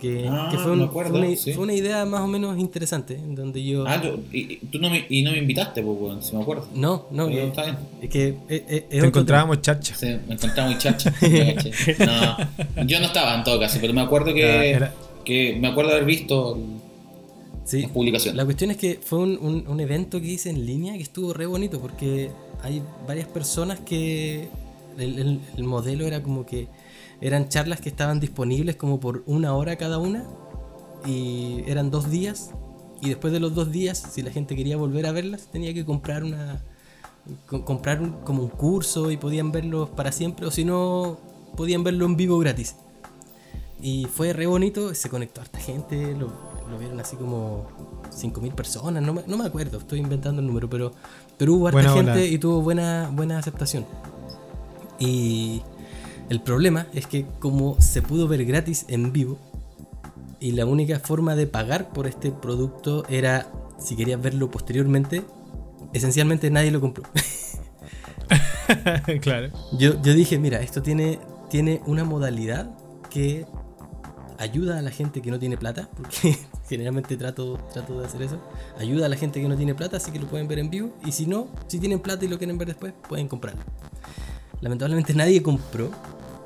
[0.00, 3.86] Que, ah, fue, un, fue, una, idea más o menos interesante, en donde yo...
[3.86, 6.68] Ah, y, tú no me, y no me invitaste, pues, si me acuerdo.
[6.74, 7.28] No, no.
[7.30, 7.50] Eh,
[8.02, 8.28] es que...
[8.48, 9.94] Eh, eh, Te encontrábamos chacha.
[9.94, 11.14] Sí, me encontrábamos chacha.
[12.76, 14.86] no, yo no estaba en todo caso, pero me acuerdo que,
[15.24, 16.58] que me acuerdo haber visto
[17.64, 18.36] sí, las publicaciones.
[18.36, 21.32] La cuestión es que fue un, un, un evento que hice en línea que estuvo
[21.32, 22.30] re bonito porque
[22.62, 24.50] hay varias personas que...
[24.98, 26.68] el, el modelo era como que
[27.20, 30.24] eran charlas que estaban disponibles como por una hora cada una
[31.04, 32.50] y eran dos días
[33.00, 35.84] y después de los dos días si la gente quería volver a verlas tenía que
[35.84, 36.62] comprar una
[37.46, 41.18] comprar como un curso y podían verlos para siempre o si no
[41.56, 42.76] podían verlo en vivo gratis.
[43.80, 46.32] Y fue re bonito se conectó harta gente lo,
[46.78, 47.66] vieron así como
[48.10, 50.92] 5.000 personas no me, no me, acuerdo estoy inventando el número pero
[51.36, 53.84] pero hubo harta gente y tuvo buena buena aceptación.
[54.98, 55.62] Y
[56.28, 59.38] el problema es que como se pudo ver gratis en vivo
[60.40, 65.22] y la única forma de pagar por este producto era si querías verlo posteriormente,
[65.92, 67.04] esencialmente nadie lo compró.
[69.20, 69.50] claro.
[69.78, 71.18] Yo, yo dije, mira, esto tiene,
[71.50, 72.70] tiene una modalidad
[73.10, 73.46] que
[74.38, 76.36] ayuda a la gente que no tiene plata, porque
[76.68, 78.40] generalmente trato, trato de hacer eso.
[78.78, 80.90] Ayuda a la gente que no tiene plata, así que lo pueden ver en vivo.
[81.04, 83.62] Y si no, si tienen plata y lo quieren ver después, pueden comprarlo.
[84.60, 85.90] Lamentablemente nadie compró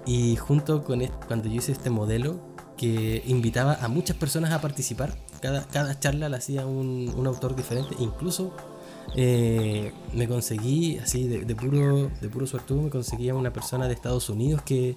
[0.07, 2.40] y junto con cuando yo hice este modelo,
[2.76, 7.55] que invitaba a muchas personas a participar, cada, cada charla la hacía un, un autor
[7.55, 8.55] diferente, incluso
[9.16, 14.30] eh, me conseguí, así de, puro, de puro suertudo, me conseguía una persona de Estados
[14.30, 14.96] Unidos que,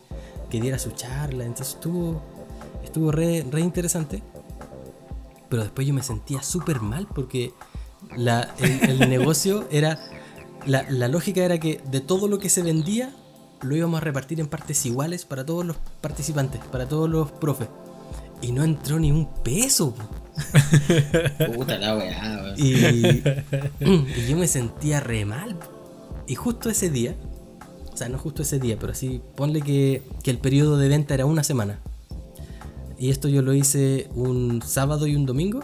[0.49, 2.21] que diera su charla, entonces estuvo,
[2.83, 4.21] estuvo re, re interesante,
[5.49, 7.53] pero después yo me sentía súper mal porque
[8.15, 9.99] la, el, el negocio era,
[10.67, 13.15] la, la lógica era que de todo lo que se vendía,
[13.63, 17.67] lo íbamos a repartir en partes iguales para todos los participantes, para todos los profes.
[18.41, 19.95] Y no entró ni un peso.
[21.55, 22.53] Puta la weá.
[22.57, 22.73] Y,
[23.85, 25.57] y yo me sentía re mal.
[26.27, 27.15] Y justo ese día,
[27.91, 31.13] o sea, no justo ese día, pero así, ponle que, que el periodo de venta
[31.13, 31.79] era una semana.
[32.97, 35.63] Y esto yo lo hice un sábado y un domingo.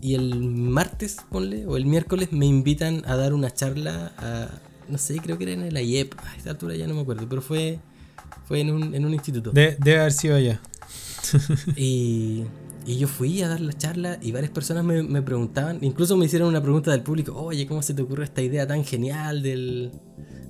[0.00, 4.48] Y el martes, ponle, o el miércoles, me invitan a dar una charla a.
[4.90, 6.14] No sé, creo que era en el IEP.
[6.18, 7.78] A esta altura ya no me acuerdo, pero fue,
[8.46, 9.50] fue en, un, en un instituto.
[9.52, 10.60] De- debe haber sido allá.
[11.76, 12.44] Y,
[12.86, 16.24] y yo fui a dar la charla y varias personas me, me preguntaban, incluso me
[16.26, 19.92] hicieron una pregunta del público, oye, ¿cómo se te ocurre esta idea tan genial del,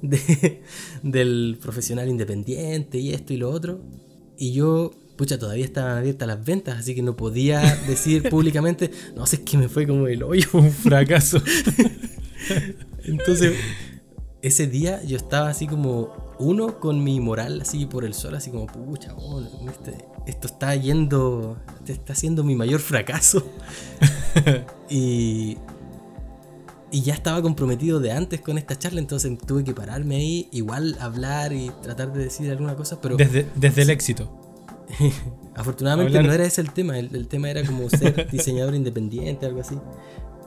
[0.01, 0.63] de-
[1.03, 3.83] del profesional independiente y esto y lo otro?
[4.39, 9.27] Y yo, pucha, todavía estaban abiertas las ventas, así que no podía decir públicamente, no
[9.27, 10.49] sé, es que me fue como el hoyo.
[10.55, 11.43] Un fracaso.
[13.05, 13.55] Entonces,
[14.43, 18.51] ese día yo estaba así como uno con mi moral así por el sol, así
[18.51, 23.43] como, pucha, oh, este- esto está yendo, este está siendo mi mayor fracaso.
[24.89, 25.57] y,
[26.91, 30.97] y ya estaba comprometido de antes con esta charla, entonces tuve que pararme ahí, igual
[31.01, 34.31] hablar y tratar de decir alguna cosa, pero Desde, desde el éxito.
[35.55, 39.47] afortunadamente Hablar- no era ese el tema, el, el tema era como ser diseñador independiente,
[39.47, 39.77] algo así.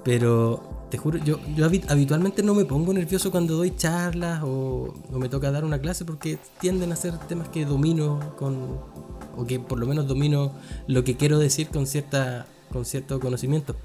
[0.04, 4.94] Pero te juro, yo, yo habi- habitualmente no me pongo nervioso cuando doy charlas o,
[5.12, 8.80] o me toca dar una clase porque tienden a ser temas que domino con,
[9.38, 10.52] o que por lo menos domino
[10.88, 13.76] lo que quiero decir con, cierta, con cierto conocimiento.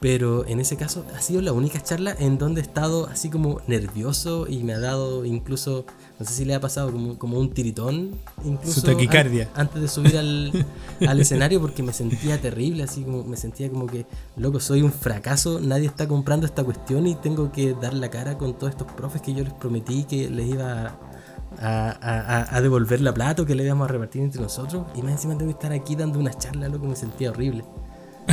[0.00, 3.60] Pero en ese caso ha sido la única charla en donde he estado así como
[3.66, 5.84] nervioso y me ha dado incluso,
[6.18, 8.12] no sé si le ha pasado como, como un tiritón,
[8.42, 9.50] incluso Su taquicardia.
[9.54, 10.66] an- antes de subir al,
[11.06, 14.90] al escenario porque me sentía terrible, así como me sentía como que, loco, soy un
[14.90, 18.90] fracaso, nadie está comprando esta cuestión y tengo que dar la cara con todos estos
[18.92, 20.96] profes que yo les prometí que les iba a,
[21.58, 25.02] a- a- a devolver la plata o que le íbamos a repartir entre nosotros y
[25.02, 27.64] más encima tengo que estar aquí dando una charla, loco, me sentía horrible.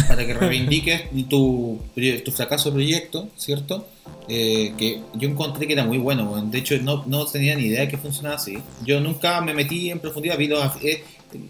[0.08, 1.80] Para que reivindiques tu,
[2.24, 3.88] tu fracaso proyecto, ¿cierto?
[4.30, 7.82] Eh, que yo encontré que era muy bueno, de hecho no, no tenía ni idea
[7.82, 8.58] de que funcionaba así.
[8.86, 10.64] Yo nunca me metí en profundidad, vi los...
[10.84, 11.04] eh,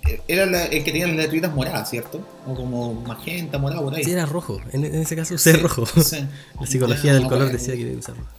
[0.07, 2.19] eh, era la- el que tenía las letritas moradas, ¿cierto?
[2.47, 4.03] O como magenta, morado, por ahí.
[4.03, 5.85] Sí, era rojo, en, en ese caso usé Sí, rojo.
[6.01, 6.17] sí.
[6.59, 8.29] La psicología del no, color decía que debía usar rojo.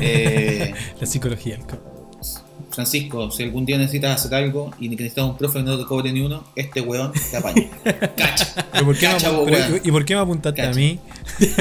[0.00, 1.56] Eh, La psicología.
[1.56, 1.93] del co-
[2.74, 6.12] Francisco, si algún día necesitas hacer algo y necesitas un profe que no te cobre
[6.12, 7.64] ni uno, este weón te apaña.
[8.16, 8.66] Cacha.
[8.72, 9.80] ¿Pero por qué me Cacha, apu- vos, pero- weón.
[9.84, 10.98] ¿Y por qué me apuntaste a mí?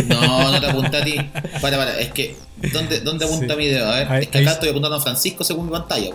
[0.07, 1.15] No, no te apunta a ti.
[1.61, 2.35] Para, para, es que,
[2.73, 3.59] ¿dónde, dónde apunta Sí.
[3.59, 3.89] mi dedo?
[3.91, 6.11] A ver, Ahí- es que ahí- acá estoy apuntando a Francisco según mi pantalla.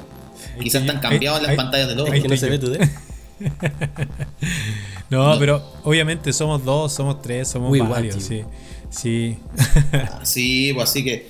[0.63, 2.11] Quizás están cambiados ahí- las ahí- pantallas de todos.
[2.11, 2.65] ahí Es que no se estoy ve yo.
[2.67, 3.89] tu dedo.
[5.11, 5.39] No, No.
[5.39, 8.43] pero obviamente somos dos, somos tres, somos Muy varios, sí.
[8.91, 9.37] Sí.
[10.23, 11.29] Sí, pues así que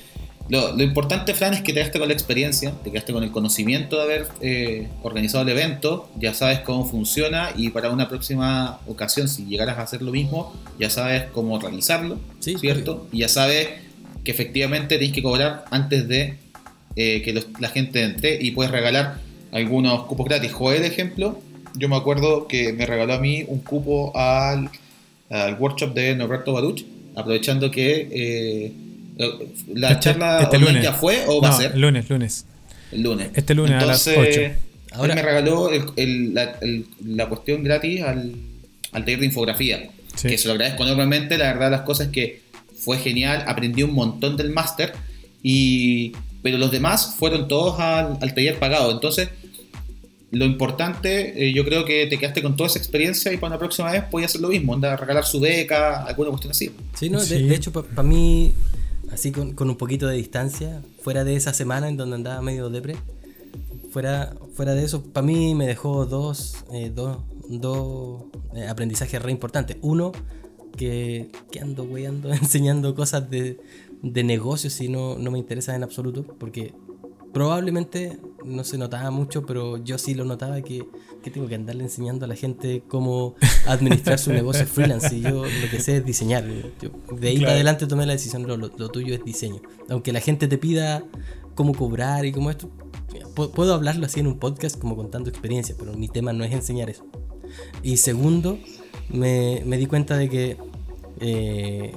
[0.48, 3.30] lo, lo importante, Fran, es que te quedaste con la experiencia, te quedaste con el
[3.30, 8.78] conocimiento de haber eh, organizado el evento, ya sabes cómo funciona y para una próxima
[8.86, 13.06] ocasión, si llegaras a hacer lo mismo, ya sabes cómo realizarlo, Sí, ¿cierto?
[13.12, 13.68] Y ya sabes
[14.24, 16.36] que efectivamente tienes que cobrar antes de
[16.96, 19.18] eh, que los- la gente entre y puedes regalar
[19.52, 20.52] algunos cupos gratis.
[20.52, 21.38] Joel, ejemplo,
[21.74, 24.68] yo me acuerdo que me regaló a mí un cupo al,
[25.30, 26.84] al workshop de Norberto Baruch,
[27.14, 28.72] aprovechando que eh,
[29.74, 30.82] la Este- charla este lunes.
[30.82, 32.44] ya fue o va No, a ser lunes, lunes.
[32.92, 33.28] el lunes.
[33.34, 34.96] este lunes a las Entonces, 8.
[34.96, 38.32] Ahora- él me regaló el- el- la, el- la cuestión gratis al,
[38.92, 39.90] al taller de infografía.
[40.16, 40.28] Sí.
[40.28, 41.36] Que se lo agradezco enormemente.
[41.38, 42.40] La verdad, las cosas es que
[42.78, 43.44] fue genial.
[43.46, 44.92] Aprendí un montón del máster.
[45.42, 46.12] Y,
[46.42, 48.90] pero los demás fueron todos al, al taller pagado.
[48.90, 49.28] Entonces,
[50.30, 53.58] lo importante, eh, yo creo que te quedaste con toda esa experiencia y para una
[53.58, 54.74] próxima vez podías hacer lo mismo.
[54.74, 56.70] Andar a regalar su beca, alguna cuestión así.
[56.98, 57.42] Sí, no, de, Sí.
[57.44, 58.52] de hecho, para mí,
[59.12, 62.70] así con, con un poquito de distancia, fuera de esa semana en donde andaba medio
[62.70, 62.96] depre,
[63.90, 68.22] fuera, fuera de eso, para mí me dejó dos, eh, dos, dos
[68.54, 69.76] eh, aprendizajes re importantes.
[69.82, 70.12] Uno,
[70.76, 73.58] que, que ando weyando, enseñando cosas de,
[74.02, 76.74] de negocios y no, no me interesan en absoluto, porque
[77.32, 80.86] probablemente no se notaba mucho, pero yo sí lo notaba que,
[81.22, 83.34] que tengo que andarle enseñando a la gente cómo
[83.66, 86.44] administrar su negocio freelance y yo lo que sé es diseñar.
[86.80, 87.46] Yo de ahí Claro.
[87.46, 89.60] para adelante tomé la decisión, lo, lo- lo tuyo es diseño.
[89.90, 91.04] Aunque la gente te pida
[91.54, 92.70] cómo cobrar y cómo esto,
[93.54, 96.88] puedo hablarlo así en un podcast como contando experiencias, pero mi tema no es enseñar
[96.90, 97.04] eso.
[97.82, 98.58] Y segundo,
[99.08, 100.56] me, me di cuenta de que,
[101.20, 101.92] eh,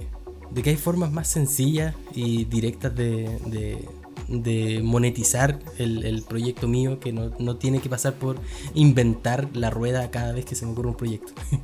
[0.49, 3.87] de que hay formas más sencillas y directas de, de-
[4.27, 8.37] de monetizar el, el proyecto mío que no, no tiene que pasar por
[8.73, 11.33] inventar la rueda cada vez que se me ocurre un proyecto.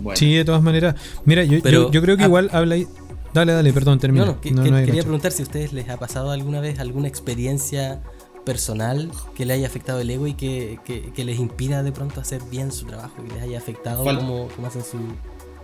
[0.00, 0.96] Bueno, Sí, de todas maneras.
[1.24, 2.26] Mira, yo, Pero- yo, yo creo que ah.
[2.26, 2.86] igual habla ahí.
[3.32, 4.24] Dale, dale, perdón, termina.
[4.26, 5.04] No, no, que- No, que- no hay quería gancho.
[5.06, 8.02] preguntar si a ustedes les ha pasado alguna vez alguna experiencia
[8.44, 12.20] personal que le haya afectado el ego y que, que- que les impida de pronto
[12.20, 14.98] hacer bien su trabajo, que les haya afectado cómo hacen su...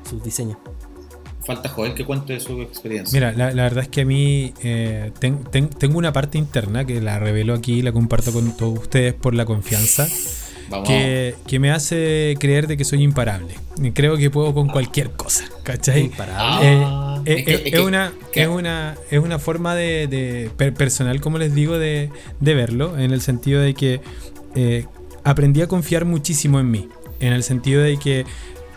[0.08, 0.58] sus diseños.
[1.54, 3.14] Falta Joel que cuente su experiencia.
[3.18, 6.84] Mira, la, la verdad es que a mí eh, ten- ten- tengo una parte interna
[6.84, 10.06] que la revelo aquí y la comparto con todos ustedes por la confianza.
[10.86, 13.54] Que, que me hace creer de que soy imparable.
[13.82, 16.04] Y Creo que puedo con cualquier cosa, ¿cachai?
[16.04, 16.36] Imparable.
[16.84, 20.06] Ah, Eh, es que- eh, es que- una, que- es, una, es una forma de,
[20.06, 24.00] de- per- personal, como les digo, de, de verlo, en el sentido de que
[24.54, 24.86] eh,
[25.24, 28.24] aprendí a confiar muchísimo en mí, en el sentido de que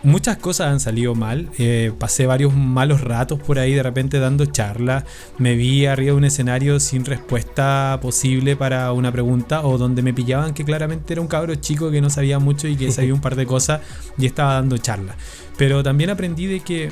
[0.04, 4.46] muchas cosas han salido mal, eh, pasé varios malos ratos por ahí de repente dando
[4.46, 5.04] charlas,
[5.38, 10.14] me vi arriba de un escenario sin respuesta posible para una pregunta o donde me
[10.14, 13.20] pillaban que claramente era un cabro chico que no sabía mucho y que sabía un
[13.20, 13.80] par de cosas
[14.18, 15.16] y estaba dando charlas.
[15.56, 16.90] Pero también aprendí de que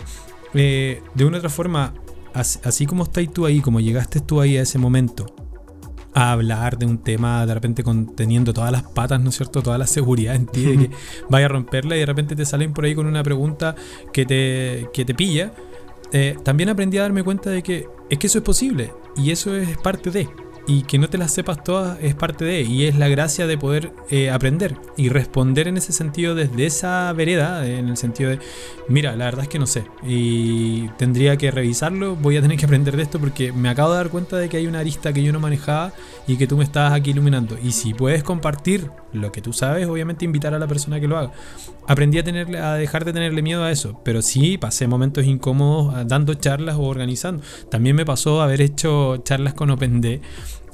[0.55, 1.94] eh, de una u otra forma,
[2.34, 5.26] as- así como estás tú ahí, como llegaste tú ahí a ese momento,
[6.14, 9.62] a hablar de un tema de repente con, teniendo todas las patas, ¿no es cierto?
[9.62, 10.90] Toda la seguridad en ti de que
[11.30, 13.74] vaya a romperla y de repente te salen por ahí con una pregunta
[14.12, 15.52] que te, que te pilla.
[16.12, 19.55] eh, también aprendí a darme cuenta de que es que eso es posible y eso
[19.56, 20.28] es parte de.
[20.66, 22.62] Y que no te las sepas todas es parte de.
[22.62, 27.12] Y es la gracia de poder eh, aprender y responder en ese sentido desde esa
[27.12, 28.39] vereda, en el sentido de,
[28.89, 29.84] mira, la verdad es que no sé.
[30.06, 33.97] Y tendría que revisarlo, voy a tener que aprender de esto porque me acabo de
[33.97, 35.93] dar cuenta de que hay una arista que yo no manejaba
[36.26, 37.59] y que tú me estabas aquí iluminando.
[37.62, 41.18] Y si puedes compartir lo que tú sabes, obviamente invitar a la persona que lo
[41.18, 41.32] haga.
[41.86, 45.94] Aprendí a, tenerle, a dejar de tenerle miedo a eso, pero sí pasé momentos incómodos
[45.94, 47.43] ah, dando charlas o organizando.
[47.70, 50.20] También me pasó haber hecho charlas con OpenD,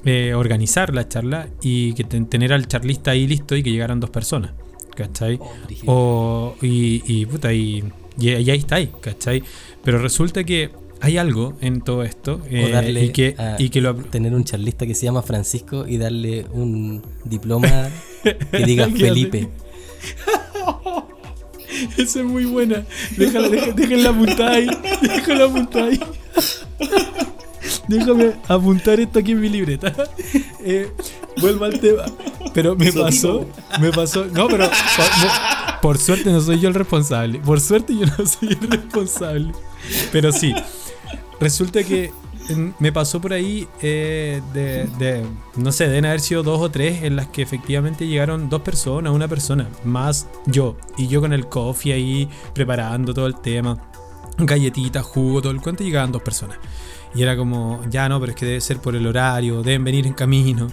[0.04, 4.00] eh, organizar la charla y que ten- tener al charlista ahí listo y que llegaran
[4.00, 4.52] dos personas.
[4.96, 5.38] ¿Cachai?
[5.86, 6.54] Oh.
[6.56, 7.84] O, y, y, puta, y,
[8.18, 9.42] y, y ahí está ahí, ¿cachai?
[9.84, 10.70] Pero resulta que
[11.00, 13.94] hay algo en todo esto eh, darle y, que, a- y que lo...
[13.94, 17.88] tener un charlista que se llama Francisco y darle un diploma
[18.24, 19.48] que diga Felipe.
[21.96, 22.84] Esa es muy buena.
[23.16, 24.66] Déjala, déjenla apuntar ahí.
[25.02, 26.00] Déjala apuntar ahí.
[27.88, 29.92] Déjame apuntar esto aquí en mi libreta.
[30.70, 30.92] Eh,
[31.40, 32.02] vuelvo al tema.
[32.52, 33.46] Pero me pasó.
[33.80, 34.26] Me pasó.
[34.26, 37.38] No, pero por, por suerte no soy yo el responsable.
[37.38, 39.52] Por suerte yo no soy el responsable.
[40.12, 40.52] Pero sí.
[41.40, 42.12] Resulta que
[42.78, 45.24] me pasó por ahí eh, de, de-
[45.56, 49.12] no sé, deben haber sido dos o tres en las que efectivamente llegaron dos personas,
[49.14, 50.76] una persona, más yo.
[50.98, 53.78] Y yo con el coffee ahí preparando todo el tema,
[54.38, 56.58] galletitas, jugo, todo el cuento, y llegaban dos personas.
[57.14, 60.06] Y era como, ya no, pero es que debe ser por el horario, deben venir
[60.06, 60.68] en camino,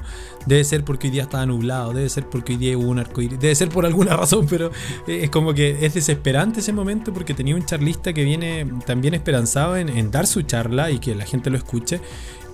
[0.45, 3.39] debe ser porque hoy día estaba nublado, debe ser porque hoy día hubo un arcoíris,
[3.39, 4.71] debe ser por alguna razón, pero
[5.07, 9.13] eh, es como que es desesperante ese momento porque tenía un charlista que viene también
[9.13, 12.01] esperanzado en, en dar su charla y que la gente lo escuche.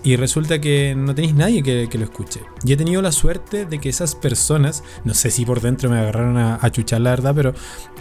[0.03, 2.41] Y resulta que no tenéis nadie que, que lo escuche.
[2.65, 5.99] Y he tenido la suerte de que esas personas, no sé si por dentro me
[5.99, 7.53] agarraron a, a chuchar la verdad, pero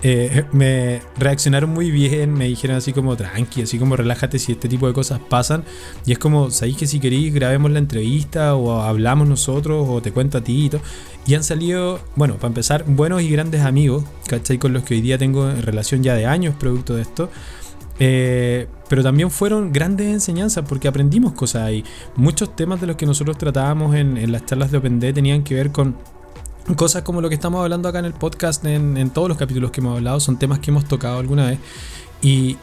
[0.03, 4.69] eh, me reaccionaron muy bien, me dijeron así como tranqui, así como relájate si este
[4.69, 5.65] tipo de cosas pasan.
[6.07, 10.13] Y es como, sabéis que si queréis grabemos la entrevista o hablamos nosotros o te
[10.13, 10.81] cuento a ti y todo.
[11.27, 14.59] Y han salido, bueno, para empezar, buenos y grandes amigos, ¿cachai?
[14.59, 17.31] Con los que hoy día tengo en relación ya de años producto de esto.
[18.03, 21.85] Eh, pero también fueron grandes enseñanzas porque aprendimos cosas ahí.
[22.17, 25.55] Muchos temas de los que nosotros tratábamos en, en las charlas de OpenD tenían que
[25.55, 25.95] ver con
[26.77, 29.81] cosas como lo que estamos hablando acá en el podcast, en, todos los capítulos que
[29.81, 31.59] hemos hablado, son temas que hemos tocado alguna vez.
[32.23, 32.57] Y,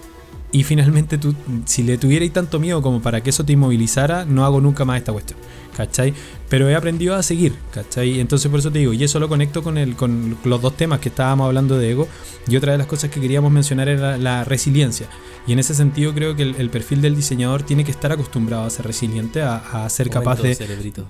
[0.51, 1.35] y finalmente tú,
[1.65, 4.97] si le tuvierais tanto miedo como para que eso te inmovilizara, no hago nunca más
[4.97, 5.39] esta cuestión.
[5.77, 6.11] ¿Cachai?
[6.49, 8.19] Pero he aprendido a seguir, ¿cachai?
[8.19, 10.99] Entonces por eso te digo, y eso lo conecto con, el, con los dos temas
[10.99, 12.07] que estábamos hablando de ego.
[12.47, 15.07] Y otra de las cosas que queríamos mencionar era la resiliencia.
[15.45, 18.63] Y en ese sentido creo que el, el perfil del diseñador tiene que estar acostumbrado
[18.63, 21.05] a ser resiliente, a, a ser capaz de, cerebrito.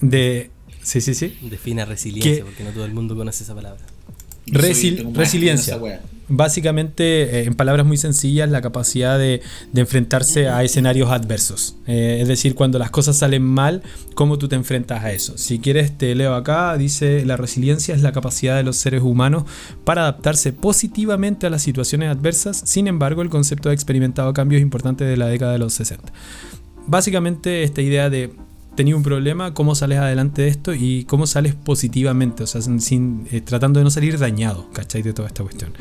[0.00, 0.50] de...
[0.82, 1.36] Sí, sí, sí.
[1.42, 3.84] Defina resiliencia, porque no todo el mundo conoce esa palabra.
[4.46, 5.78] Resil- resiliencia.
[6.28, 9.42] Básicamente, eh, en palabras muy sencillas, la capacidad de,
[9.72, 11.76] de enfrentarse a escenarios adversos.
[11.86, 13.82] Eh, es decir, cuando las cosas salen mal,
[14.14, 15.38] ¿cómo tú te enfrentas a eso?
[15.38, 19.44] Si quieres, te leo acá, dice, la resiliencia es la capacidad de los seres humanos
[19.84, 22.60] para adaptarse positivamente a las situaciones adversas.
[22.64, 26.12] Sin embargo, el concepto ha experimentado cambios importantes de la década de los 60.
[26.88, 28.32] Básicamente, esta idea de
[28.76, 32.80] tenía un problema, cómo sales adelante de esto y cómo sales positivamente, o sea, sin,
[32.80, 35.02] sin- eh, tratando de no salir dañado, ¿cachai?
[35.02, 35.72] De toda esta cuestión.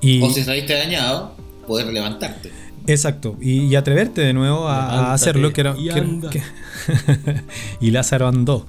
[0.00, 1.34] Y, O si saliste dañado,
[1.66, 2.50] poder levantarte.
[2.86, 5.76] Exacto, y, y atreverte de nuevo a, a hacerlo, que era...
[5.78, 6.42] y que- que-
[7.80, 8.66] y Lázaro andó.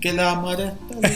[0.00, 1.08] Que la mar está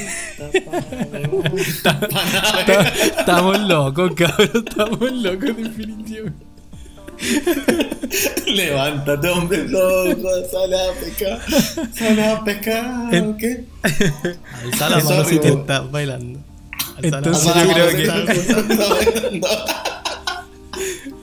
[1.56, 2.82] lista para
[3.20, 6.44] Estamos locos, cabrón, estamos locos definitivamente.
[8.46, 11.40] Levántate, hombre loco, sal a pescar,
[11.94, 13.64] sal a pescar, En- ¿qué?
[14.62, 16.38] Alza la mano si te estás bailando.
[17.02, 19.40] Entonces Ah, yo creo que...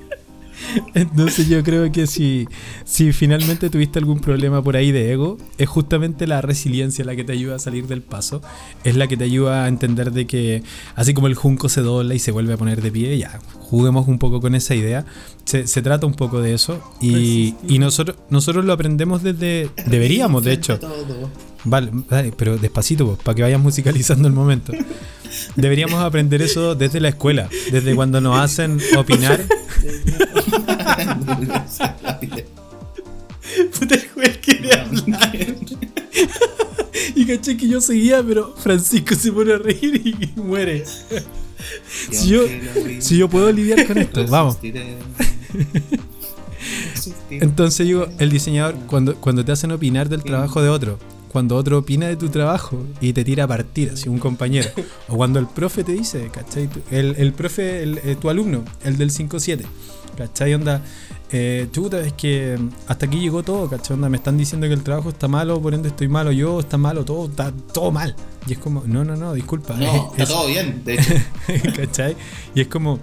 [0.93, 2.47] Entonces yo creo que si,
[2.83, 7.23] si finalmente tuviste algún problema por ahí de ego, es justamente la resiliencia la que
[7.23, 8.41] te ayuda a salir del paso,
[8.83, 10.63] es la que te ayuda a entender de que
[10.95, 14.07] así como el junco se dobla y se vuelve a poner de pie, ya, juguemos
[14.07, 15.05] un poco con esa idea,
[15.45, 20.43] se, se trata un poco de eso y, y nosotros, nosotros lo aprendemos desde, deberíamos
[20.43, 20.79] de hecho.
[21.63, 24.71] Vale, vale, pero despacito, para que vayas musicalizando el momento.
[25.55, 29.45] Deberíamos aprender eso desde la escuela, desde cuando nos hacen opinar.
[33.79, 35.55] Puta, el juez quiere hablar.
[37.15, 40.83] Y caché que yo seguía, pero Francisco se pone a reír y muere.
[42.11, 42.43] Si yo,
[42.99, 44.57] si yo puedo lidiar con esto, vamos.
[47.29, 50.99] Entonces digo, el diseñador, cuando, cuando te hacen opinar del trabajo de otro,
[51.35, 54.69] cuando otro opina de tu trabajo y te tira a partir, así un compañero,
[55.09, 56.69] o cuando el profe te dice, ¿cachai?
[56.91, 59.65] El, el profe, el, eh, tu alumno, el del 5-7,
[60.17, 60.53] ¿cachai?
[60.53, 60.81] Onda,
[61.33, 62.57] eh, chuta, es que
[62.87, 63.95] hasta aquí llegó todo, ¿cachai?
[63.95, 66.77] Onda, me están diciendo que el trabajo está malo, por ende estoy malo yo, está
[66.77, 68.15] malo todo, está todo mal.
[68.47, 69.75] Y es como, no, no, no, disculpa.
[69.75, 71.13] No, está es- todo bien, de hecho.
[71.75, 72.15] ¿Cachai?
[72.55, 72.99] Y es como.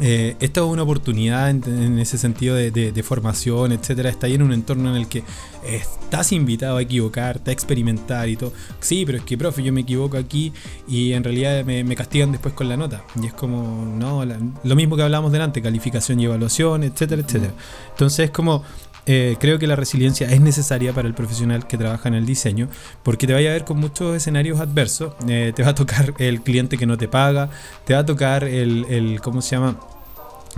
[0.00, 4.10] Eh, esta es una oportunidad en, en ese sentido de, de- de formación, etcétera.
[4.10, 5.24] Está ahí en un entorno en el que
[5.66, 8.52] estás invitado a equivocarte, a experimentar y todo.
[8.80, 10.52] Sí, pero es que, profe, yo me equivoco aquí
[10.86, 13.02] y en realidad me, me castigan después con la nota.
[13.20, 17.52] Y es como, no, la- lo mismo que hablábamos delante, calificación y evaluación, etcétera, etcétera.
[17.90, 18.62] Entonces es como.
[19.08, 22.68] Eh, creo que la resiliencia es necesaria para el profesional que trabaja en el diseño
[23.02, 25.14] porque te vaya a ver con muchos escenarios adversos.
[25.26, 27.48] Eh, te va a tocar el cliente que no te paga,
[27.84, 29.80] te va a tocar el, el ¿cómo se llama?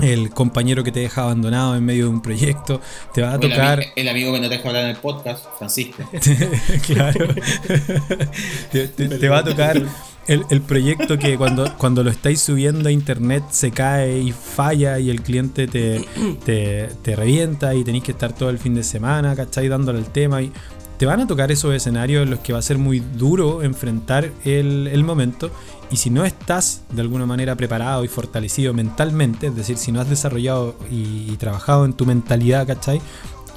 [0.01, 2.81] El compañero que te deja abandonado en medio de un proyecto,
[3.13, 3.81] te va a el, tocar...
[3.81, 6.03] ami- el amigo que no te deja hablar en el podcast, Francisco.
[6.87, 7.27] claro.
[8.73, 9.83] te, te- te va a tocar
[10.31, 15.01] el, el proyecto que cuando, cuando lo estáis subiendo a internet se cae y falla
[15.01, 16.07] y el cliente te,
[16.45, 19.67] te, te revienta y tenéis que estar todo el fin de semana, ¿cachai?
[19.67, 20.53] Dándole el tema y
[20.99, 24.31] te van a tocar esos escenarios en los que va a ser muy duro enfrentar
[24.45, 25.51] el, el momento
[25.91, 30.01] y si no estás de alguna manera preparado y fortalecido mentalmente, es decir, si no
[30.01, 33.01] has desarrollado y, y trabajado en tu mentalidad, ¿cachai?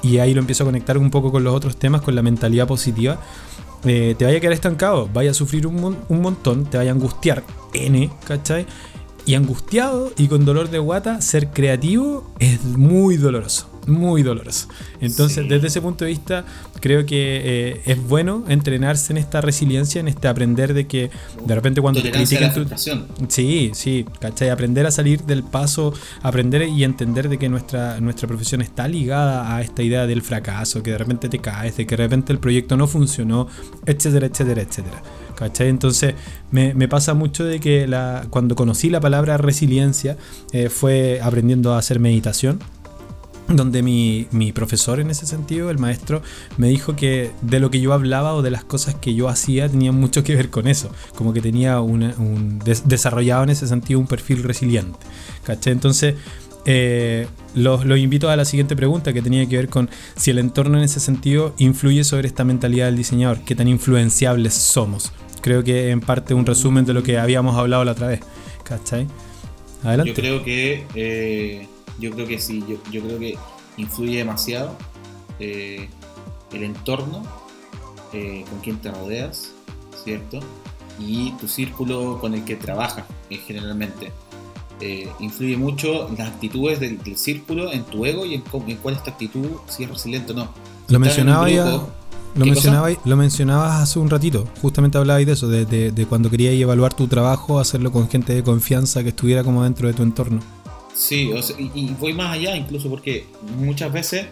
[0.02, 2.66] Y ahí lo empiezo a conectar un poco con los otros temas, con la mentalidad
[2.66, 3.20] positiva.
[3.84, 6.94] Eh, te vaya a quedar estancado, vaya a sufrir un, un montón, te vaya a
[6.94, 7.42] angustiar
[7.72, 8.66] N, ¿cachai?
[9.26, 14.68] Y angustiado y con dolor de guata, ser creativo es muy doloroso, muy doloroso.
[15.00, 15.48] Entonces, Sí.
[15.48, 16.44] desde ese punto de vista,
[16.80, 21.10] creo que eh, es bueno entrenarse en esta resiliencia, en este aprender de que
[21.44, 23.26] de repente cuando te Tolerancia critican tu.
[23.28, 24.50] Sí, sí, ¿cachai?
[24.50, 25.92] Aprender a salir del paso,
[26.22, 30.82] aprender y entender de que nuestra, nuestra profesión está ligada a esta idea del fracaso,
[30.82, 33.48] que de repente te caes, de que de repente el proyecto no funcionó,
[33.86, 35.02] etcétera, etcétera, etcétera.
[35.34, 35.68] ¿Cachai?
[35.68, 36.14] Entonces
[36.52, 40.16] me, me pasa mucho de que la, cuando conocí la palabra resiliencia
[40.52, 42.60] eh, fue aprendiendo a hacer meditación
[43.48, 46.22] donde mi, mi profesor en ese sentido, el maestro,
[46.56, 49.68] me dijo que de lo que yo hablaba o de las cosas que yo hacía
[49.68, 54.00] tenían mucho que ver con eso, como que tenía un des- desarrollado en ese sentido
[54.00, 54.98] un perfil resiliente.
[55.66, 56.14] Entonces,
[56.64, 60.38] eh, los, los invito a la siguiente pregunta que tenía que ver con si el
[60.38, 65.12] entorno en ese sentido influye sobre esta mentalidad del diseñador, qué tan influenciables somos.
[65.42, 68.20] Creo que en parte un resumen de lo que habíamos hablado la otra vez.
[69.82, 70.12] Adelante.
[70.12, 71.68] Yo creo que eh,
[71.98, 73.36] yo creo que sí, yo, yo creo que
[73.76, 74.76] influye demasiado
[75.40, 75.88] eh,
[76.52, 77.22] el entorno,
[78.12, 79.50] eh, con quien te rodeas,
[80.04, 80.40] ¿cierto?
[80.98, 83.04] Y tu círculo con el que trabajas
[83.46, 84.12] generalmente.
[84.80, 88.94] Eh, influye mucho las actitudes del, del círculo en tu ego y en, en cuál
[88.96, 90.48] es tu actitud, si es resiliente o no.
[90.88, 91.64] Lo mencionaba ya.
[91.64, 96.06] Lo, ¿Qué mencionaba, lo mencionabas hace un ratito, justamente hablabais de eso, de, de- de
[96.06, 99.94] cuando querías evaluar tu trabajo, hacerlo con gente de confianza que estuviera como dentro de
[99.94, 100.40] tu entorno.
[100.94, 103.26] Sí, o sea, y, y voy más allá incluso porque
[103.58, 104.26] muchas veces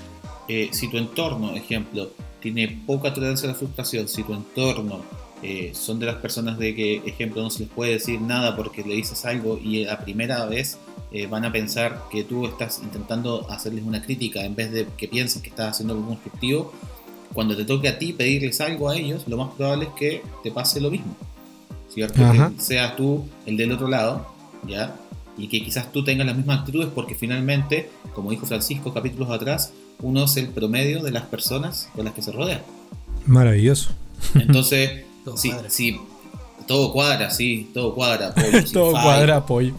[0.49, 2.11] eh, si tu entorno, ejemplo,
[2.41, 5.01] tiene poca tolerancia a la frustración, si tu entorno
[5.43, 8.83] eh, son de las personas de que, ejemplo, no se les puede decir nada porque
[8.83, 10.79] le dices algo y la primera vez
[11.13, 15.09] eh, van a pensar que tú estás intentando hacerles una crítica en vez de que
[15.09, 16.73] piensen que estás haciendo algo constructivo,
[17.33, 20.51] cuando te toque a ti pedirles algo a ellos, lo más probable es que te
[20.51, 21.17] pase lo mismo.
[21.89, 22.25] ¿Cierto?
[22.25, 22.53] Ajá.
[22.57, 24.27] Que seas tú el del otro lado,
[24.67, 24.97] ¿ya?
[25.43, 29.73] Y que quizás tú tengas las mismas actitudes porque finalmente, como dijo Francisco capítulos atrás,
[30.01, 32.63] uno es el promedio de las personas con las que se rodea.
[33.27, 33.91] Maravilloso.
[34.37, 35.71] Entonces, Todo sí, cuadra.
[35.71, 36.01] sí,
[36.67, 38.35] todo cuadra, sí, todo cuadra.
[38.35, 39.75] pollo, sin Todo cuadra, apoyo.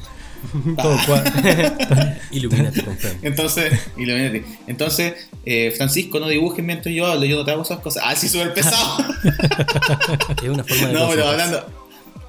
[0.81, 2.19] Todo cuadra.
[2.31, 3.17] Ilumínate con fe.
[3.21, 4.41] Entonces, Illuminati.
[4.67, 8.03] Entonces, eh, Francisco, no dibujes mientras yo hablo, yo no te hago esas cosas.
[8.05, 9.05] Ah, sí, súper pesado.
[10.43, 11.65] Es una forma de no, pero hablando.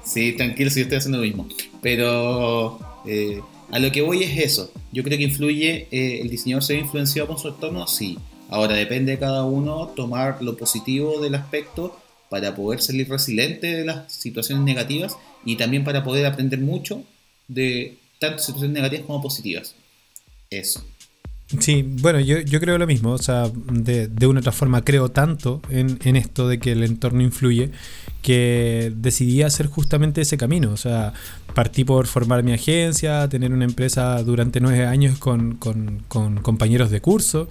[0.05, 1.47] Sí, tranquilo, si yo estoy haciendo lo mismo.
[1.81, 3.41] Pero eh,
[3.71, 4.71] a lo que voy es eso.
[4.91, 8.17] Yo creo que influye, eh, el diseñador se ve influenciado por su entorno, sí.
[8.49, 11.99] Ahora depende de cada uno tomar lo positivo del aspecto
[12.29, 17.03] para poder salir resiliente de las situaciones negativas y también para poder aprender mucho
[17.47, 19.75] de tanto situaciones negativas como positivas.
[20.49, 20.83] Eso.
[21.59, 25.09] Sí, bueno, yo, yo creo lo mismo, o sea, de, de una otra forma creo
[25.09, 27.71] tanto en, en, esto de que el entorno influye
[28.25, 31.13] que decidí hacer justamente ese camino, o sea,
[31.53, 37.01] partí por formar mi agencia, tener una empresa durante nueve años con, con, compañeros de
[37.01, 37.47] curso,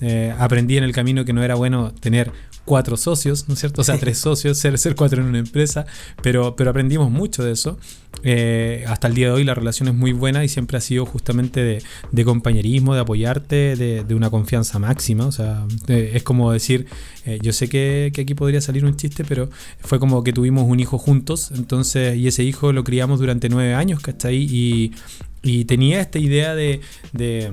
[0.00, 2.32] eh, aprendí en el camino que no era bueno tener
[2.66, 3.80] cuatro socios, ¿no es cierto?
[3.80, 5.86] O sea, tres socios, ser, ser cuatro en una empresa,
[6.22, 7.78] pero, pero aprendimos mucho de eso.
[8.22, 11.06] Eh, hasta el día de hoy la relación es muy buena y siempre ha sido
[11.06, 15.26] justamente de, de compañerismo, de apoyarte, de, de, una confianza máxima.
[15.26, 16.86] O sea, eh, es como decir,
[17.24, 19.48] eh, yo sé que, que, aquí podría salir un chiste, pero
[19.80, 23.74] fue como que tuvimos un hijo juntos, entonces, y ese hijo lo criamos durante nueve
[23.74, 24.36] años, ¿cachai?
[24.36, 24.92] Y,
[25.42, 26.80] y tenía esta idea de,
[27.12, 27.52] de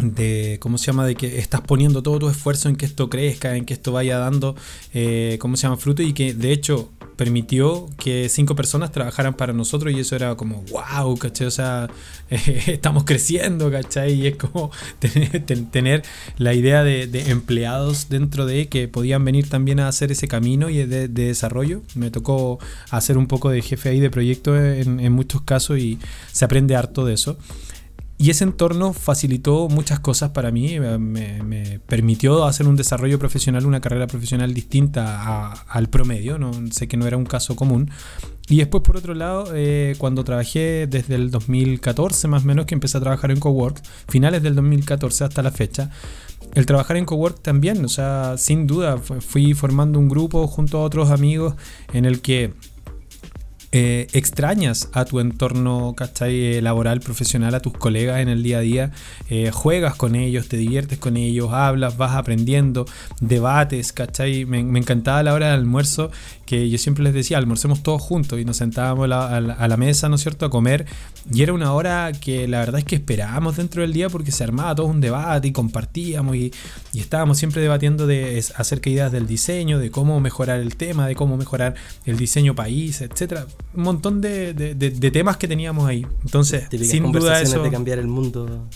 [0.00, 3.56] de cómo se llama de que estás poniendo todo tu esfuerzo en que esto crezca
[3.56, 4.56] en que esto vaya dando
[4.94, 9.52] eh, cómo se llama fruto y que de hecho permitió que cinco personas trabajaran para
[9.52, 11.46] nosotros y eso era como wow ¿cachai?
[11.46, 11.90] o sea
[12.30, 14.14] estamos creciendo ¿cachai?
[14.14, 14.70] y es como
[15.70, 16.02] tener,
[16.38, 20.78] la idea de, empleados dentro de que podían venir también a hacer ese camino y
[20.78, 22.58] de, de desarrollo me tocó
[22.90, 25.98] hacer un poco de jefe ahí de proyecto en, en muchos casos y
[26.32, 27.36] se aprende harto de eso
[28.22, 33.66] y ese entorno facilitó muchas cosas para mí, me, me, permitió hacer un desarrollo profesional,
[33.66, 37.90] una carrera profesional distinta a, al promedio, no sé que no era un caso común.
[38.48, 42.74] Y después, por otro lado, eh, cuando trabajé desde el 2014 más o menos, que
[42.74, 45.90] empecé a trabajar en Cowork, finales del 2014 hasta la fecha,
[46.54, 50.82] el trabajar en Cowork también, o sea, sin duda, fui formando un grupo junto a
[50.82, 51.56] otros amigos
[51.92, 52.54] en el que
[53.74, 56.60] eh, extrañas a tu entorno ¿cachai?
[56.60, 58.90] laboral, profesional, a tus colegas en el día a día,
[59.30, 62.84] eh, juegas con ellos, te diviertes con ellos, hablas, vas aprendiendo,
[63.20, 64.44] debates, ¿cachai?
[64.44, 66.10] Me, me, encantaba la hora del almuerzo
[66.44, 69.68] que yo siempre les decía, almorcemos todos juntos y nos sentábamos la, a, la, a,
[69.68, 70.84] la, mesa, ¿no es cierto?, a comer
[71.32, 74.44] y era una hora que la verdad es que esperábamos dentro del día porque se
[74.44, 76.52] armaba todo un debate y compartíamos y,
[76.92, 81.06] y estábamos siempre debatiendo de, acerca de ideas del diseño, de cómo mejorar el tema,
[81.06, 81.74] de cómo mejorar
[82.04, 86.06] el diseño país, etcétera un montón de, de, de, de, temas que teníamos ahí.
[86.24, 87.62] Entonces, Típicas sin duda eso.
[87.62, 88.66] de cambiar el mundo.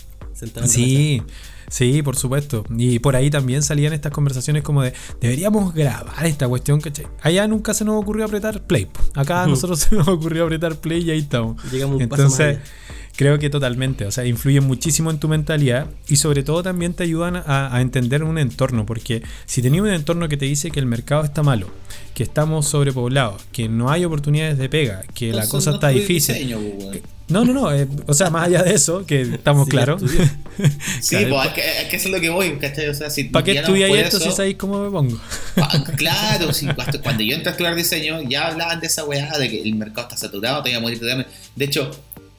[0.65, 1.23] Sí,
[1.67, 2.63] sí, por supuesto.
[2.75, 7.07] Y por ahí también salían estas conversaciones como de deberíamos grabar esta cuestión, ¿cachai?
[7.21, 8.87] Allá nunca se nos ocurrió apretar play.
[9.15, 11.61] Acá a nosotros se nos ocurrió apretar play y ahí estamos.
[11.71, 12.59] Llegamos un Entonces,
[13.17, 14.05] creo que totalmente.
[14.05, 17.81] O sea, influyen muchísimo en tu mentalidad y sobre todo también te ayudan a, a
[17.81, 18.85] entender un entorno.
[18.85, 21.67] Porque si tenías un entorno que te dice que el mercado está malo,
[22.13, 25.89] que estamos sobrepoblados, que no hay oportunidades de pega, que Entonces, la cosa no está
[25.89, 26.35] difícil.
[26.35, 27.73] Diseño, pues, no, no, no.
[27.73, 30.01] Eh, o sea, más allá de eso, que estamos Sí, claros.
[31.01, 31.49] Sí, pues
[31.91, 32.87] es que, lo que voy, ¿cachai?
[32.87, 35.19] O sea, si ¿Para qué no estudiáis esto eso- si sabéis cómo me pongo?
[35.97, 39.49] Claro, sí, hasta cuando yo entré a estudiar diseño ya hablaban de esa weá, de
[39.49, 41.27] que el mercado está saturado, te iba a morir de hambre.
[41.55, 41.91] De hecho,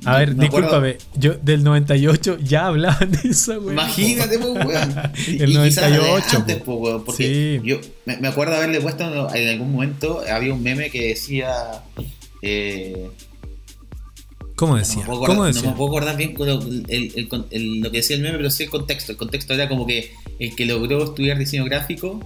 [0.05, 0.97] A me- ver, me acuerdo- discúlpame.
[1.17, 3.73] Yo del 98 ya hablaban de eso, güey.
[3.75, 4.95] Imagínate, pues, weón.
[5.27, 6.65] El y quizás de 98, antes, po.
[6.65, 7.69] pues, weón, porque Sí.
[7.69, 9.05] yo me, me acuerdo haberle puesto
[9.35, 11.53] en algún momento, había un meme que decía.
[12.43, 13.09] Eh,
[14.55, 15.01] ¿Cómo no, decía?
[15.01, 15.71] me puedo ¿Cómo acordar, no decía?
[15.71, 18.39] me puedo acordar bien con lo, el- el- con- el- lo que decía el meme,
[18.39, 19.13] pero sí el contexto.
[19.13, 22.21] El contexto era como que el que logró estudiar diseño gráfico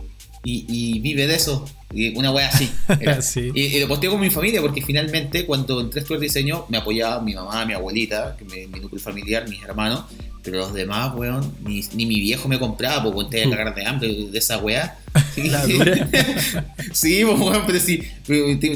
[0.44, 1.64] y, y vive de eso.
[1.94, 2.68] y una wea así.
[3.20, 3.50] Sí.
[3.54, 6.78] Y, y lo posteo con mi familia porque finalmente cuando entré a estudiar diseño me
[6.78, 10.04] apoyaba mi mamá, mi abuelita, que me, mi núcleo familiar, mis hermanos,
[10.42, 13.74] pero los demás, weón, ni, ni mi viejo me compraba porque te iba a cagar
[13.76, 14.98] de hambre de esa dura.
[16.92, 18.02] sí, pues, weón, pero sí,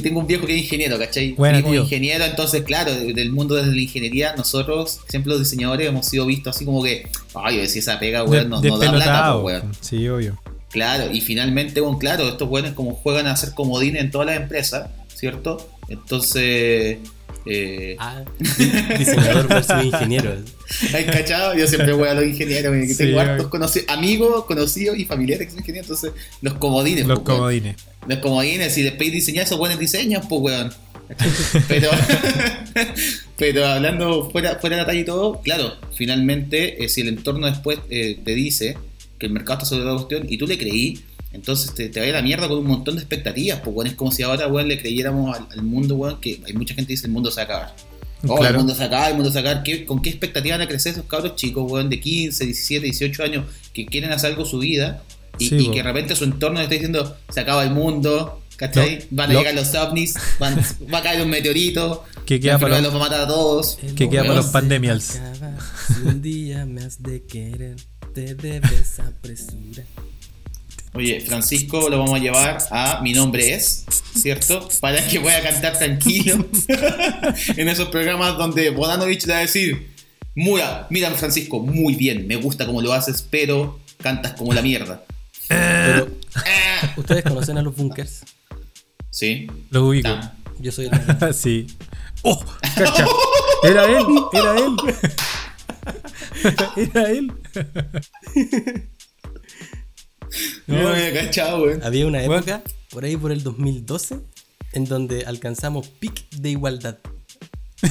[0.03, 1.33] tengo un viejo que es ingeniero, ¿cachai?
[1.33, 1.83] Buena, Primo tío.
[1.83, 6.27] ingeniero, entonces, claro, de- del mundo de la ingeniería, nosotros, siempre los diseñadores, hemos sido
[6.27, 9.73] vistos así como que, ay, decía esa pega, weón, no, no da plata, pues, weón.
[9.81, 10.39] Sí, obvio.
[10.77, 14.37] Claro, y finalmente, bueno, claro, estos buenos como juegan a ser comodines en todas las
[14.37, 15.67] empresas, ¿cierto?
[15.89, 16.99] Entonces,
[17.47, 18.23] eh, Ah,
[18.99, 20.37] diseñador versus ingeniero.
[20.93, 21.57] ¿hay cachado?
[21.57, 25.47] Yo siempre voy a los ingenieros, que Sí, tengo hartos conoci- amigos, conocidos y familiares
[25.47, 26.13] que son ingenieros, entonces
[26.43, 27.39] los comodines, Los pues, weón.
[27.39, 27.77] comodines.
[28.07, 30.75] Los comodines, y después diseñar esos buenos diseños, pues weón.
[31.69, 31.89] Pero,
[33.39, 37.47] pero hablando fuera, fuera de la talla y todo, claro, finalmente, eh, si el entorno
[37.47, 38.77] después eh, te dice
[39.19, 41.01] que el mercado está sobre la cuestión y tú le creí,
[41.33, 43.95] entonces te, te va a la mierda con un montón de expectativas, pues weón, es
[43.95, 46.93] como si ahora weón le creyéramos al, al mundo, weón, que hay mucha gente que
[46.95, 47.77] dice el mundo se va a acabar.
[48.29, 49.63] Oh, el mundo se acaba, el mundo se va a acabar.
[49.65, 53.23] ¿Qué- ¿Con qué expectativa van a crecer esos cabros chicos, weón, de 15, 17, 18
[53.23, 53.45] años
[53.75, 55.03] que quieren hacer algo su vida
[55.39, 55.71] y, Sí, y po.
[55.73, 59.07] que de repente su entorno le está diciendo se acaba el mundo, ¿Cachai?
[59.11, 60.59] Van a lo- llegar los ovnis, van-
[60.93, 63.77] va a caer un meteorito, Que queda para los- los va a matar a todos.
[63.95, 64.57] Que queda para los acabar.
[65.89, 67.77] Si un día me has de querer,
[68.17, 69.85] te debes apresurar.
[70.95, 73.85] Oye, Francisco lo vamos a llevar a Mi nombre es,
[74.15, 74.67] ¿cierto?
[74.81, 76.47] Para que pueda cantar tranquilo
[77.57, 79.91] en esos programas donde Bodanovich le va a decir,
[80.35, 85.05] mira, mira Francisco, muy bien, me gusta cómo lo haces, pero cantas como la mierda.
[85.49, 86.09] Pero.
[86.97, 88.25] ¿ustedes conocen a los bunkers?
[89.11, 89.47] Sí.
[89.69, 90.09] Lo ubico.
[90.59, 91.67] Yo soy el sí.
[92.23, 92.43] ¡Oh!
[92.77, 93.05] Cacha.
[93.63, 94.77] Era él, era él.
[96.77, 97.31] Era él.
[100.67, 101.83] No me había cachado, weón.
[101.83, 102.35] Había una Bueno.
[102.37, 104.19] época, por ahí por el 2012,
[104.73, 106.99] en donde alcanzamos pic de igualdad.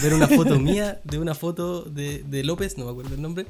[0.02, 3.46] Ver una foto mía de una foto de, de López, no me acuerdo el nombre,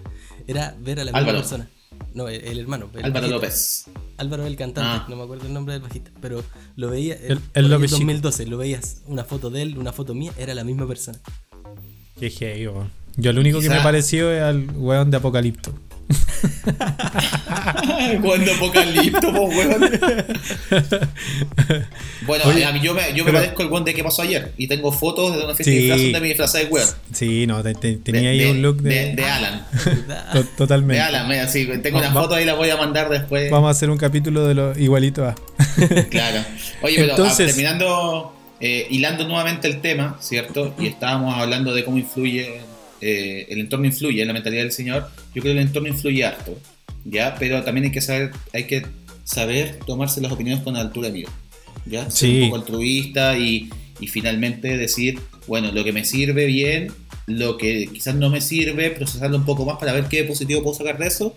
[0.48, 1.40] era ver a la misma Álvaro.
[1.40, 1.68] persona.
[2.14, 2.90] No, el, el hermano.
[2.94, 3.28] el Álvaro.
[3.28, 3.86] López.
[4.18, 5.06] Álvaro el cantante, Ah.
[5.10, 6.44] no me acuerdo el nombre del bajista, pero
[6.76, 8.06] lo veía El- el por ahí López en chico.
[8.12, 11.20] 2012, lo veías una foto de él, una foto mía, era la misma persona.
[12.20, 12.30] Qué
[12.70, 12.92] weón.
[13.18, 15.74] Yo lo único que me pareció es al weón de Apocalipto.
[18.22, 19.90] Cuando apocalipto, po, weón.
[22.26, 24.22] Bueno, Oye, a mí yo me, yo me pero- parezco el weón de qué pasó
[24.22, 24.54] ayer.
[24.58, 25.88] Y tengo fotos de una fiesta Sí.
[25.88, 26.88] de disfraz me disfrazé de weón.
[27.14, 28.90] Sí, no, te- te- De- tenía ahí de- un look de.
[28.90, 29.66] de, de Alan.
[30.34, 31.02] to- De totalmente.
[31.02, 33.50] Alan, mira, sí, tengo una foto ahí, la voy a mandar después.
[33.52, 35.36] Vamos a hacer un capítulo de lo igualito a.
[36.10, 36.44] Claro.
[36.82, 40.74] Oye, pero Entonces- ah, terminando, eh, hilando nuevamente el tema, ¿cierto?
[40.80, 42.62] Y estábamos hablando de cómo influye,
[43.02, 45.10] eh, el entorno influye en la mentalidad del señor.
[45.34, 46.58] Yo creo que el entorno influye harto,
[47.04, 47.36] ¿ya?
[47.40, 48.86] Pero también hay que saber, hay que
[49.24, 51.32] saber tomarse las opiniones con altura de miro,
[51.86, 52.10] ¿ya?
[52.10, 52.42] Ser Sí.
[52.42, 53.70] un poco altruista y,
[54.00, 56.92] y finalmente decir, bueno, lo que me sirve bien,
[57.28, 60.76] lo que quizás no me sirve, procesarlo un poco más para ver qué positivo puedo
[60.76, 61.36] sacar de eso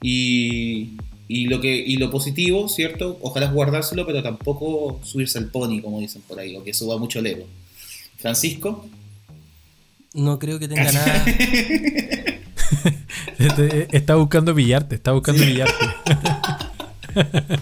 [0.00, 0.92] y,
[1.28, 3.18] y lo que y lo positivo, ¿cierto?
[3.22, 7.18] Ojalá guardárselo, pero tampoco subirse al pony, como dicen por ahí, o que suba mucho
[7.18, 7.46] el ego.
[8.18, 8.88] Francisco,
[10.16, 11.24] No creo que tenga nada.
[13.38, 15.86] Este, Está buscando pillarte, está buscando pillarte.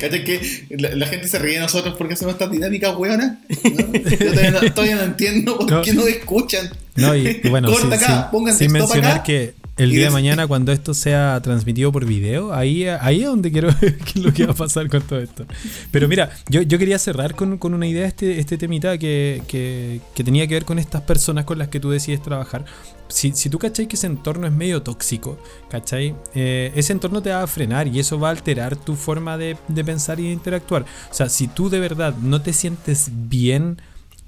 [0.00, 3.32] ¿cachai que la, la gente se ríe de nosotros porque hacemos estas dinámicas hueonas?
[3.64, 3.92] ¿no?
[3.92, 5.82] Yo todavía no, todavía no entiendo por No.
[5.82, 6.70] qué no escuchan.
[6.96, 9.22] No, y, y bueno, Corta sin, acá, sin- sin mencionar acá.
[9.24, 13.52] que el día de mañana, cuando esto sea transmitido por video, ahí, ahí es donde
[13.52, 15.46] quiero ver qué es lo que va a pasar con todo esto.
[15.90, 20.00] Pero mira, yo, yo quería cerrar con, con una idea, este, este temita que, que,
[20.14, 22.64] que tenía que ver con estas personas con las que tú decides trabajar.
[23.08, 25.38] Si, si tú cachai que ese entorno es medio tóxico,
[25.70, 26.14] ¿cachai?
[26.34, 29.56] Eh, ese entorno te va a frenar y eso va a alterar tu forma de,
[29.68, 30.82] de pensar y de interactuar.
[31.10, 33.78] O sea, si tú de verdad no te sientes bien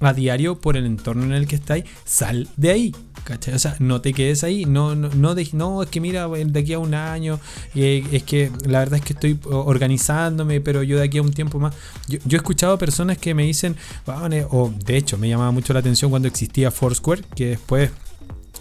[0.01, 2.95] a diario por el entorno en el que estáis, sal de ahí.
[3.23, 3.53] ¿cachai?
[3.53, 4.65] O sea, no te quedes ahí.
[4.65, 7.39] No, no, no, de- no es que mira, de aquí a un año,
[7.75, 11.31] eh, es que la verdad es que estoy organizándome, pero yo de aquí a un
[11.31, 11.73] tiempo más.
[12.07, 13.75] Yo, yo he escuchado personas que me dicen,
[14.05, 17.91] "Vale", o de hecho, me llamaba mucho la atención cuando existía Foursquare, que después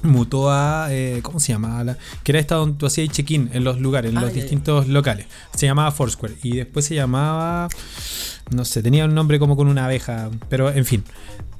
[0.02, 1.84] mutó a, eh, ¿cómo se llamaba?
[1.84, 4.40] La- que era esta donde tú hacías check-in en los lugares, en Ah, los ya.
[4.40, 5.26] distintos locales.
[5.54, 7.68] Se llamaba Foursquare y después se llamaba,
[8.54, 11.04] no sé, tenía un nombre como con una abeja, pero en fin.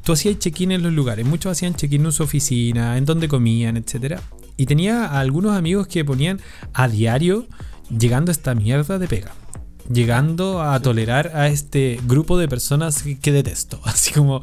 [0.02, 3.76] Tú hacías check-in en los lugares, muchos hacían check-in en su oficina, en donde comían,
[3.76, 4.22] etcétera.
[4.56, 6.40] Y tenía a algunos amigos que ponían
[6.72, 7.46] a diario
[7.96, 9.32] llegando a esta mierda de pega.
[9.92, 13.80] Llegando a tolerar a este grupo de personas que, que detesto.
[13.84, 14.40] Así como.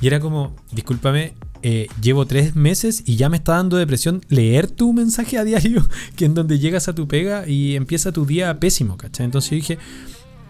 [0.00, 1.34] Y era como, discúlpame,
[1.66, 5.82] eh, llevo tres meses y ya me está dando depresión leer tu mensaje a diario,
[6.14, 9.24] que en donde llegas a tu pega y empieza tu día pésimo, ¿cachai?
[9.24, 9.78] Entonces yo dije,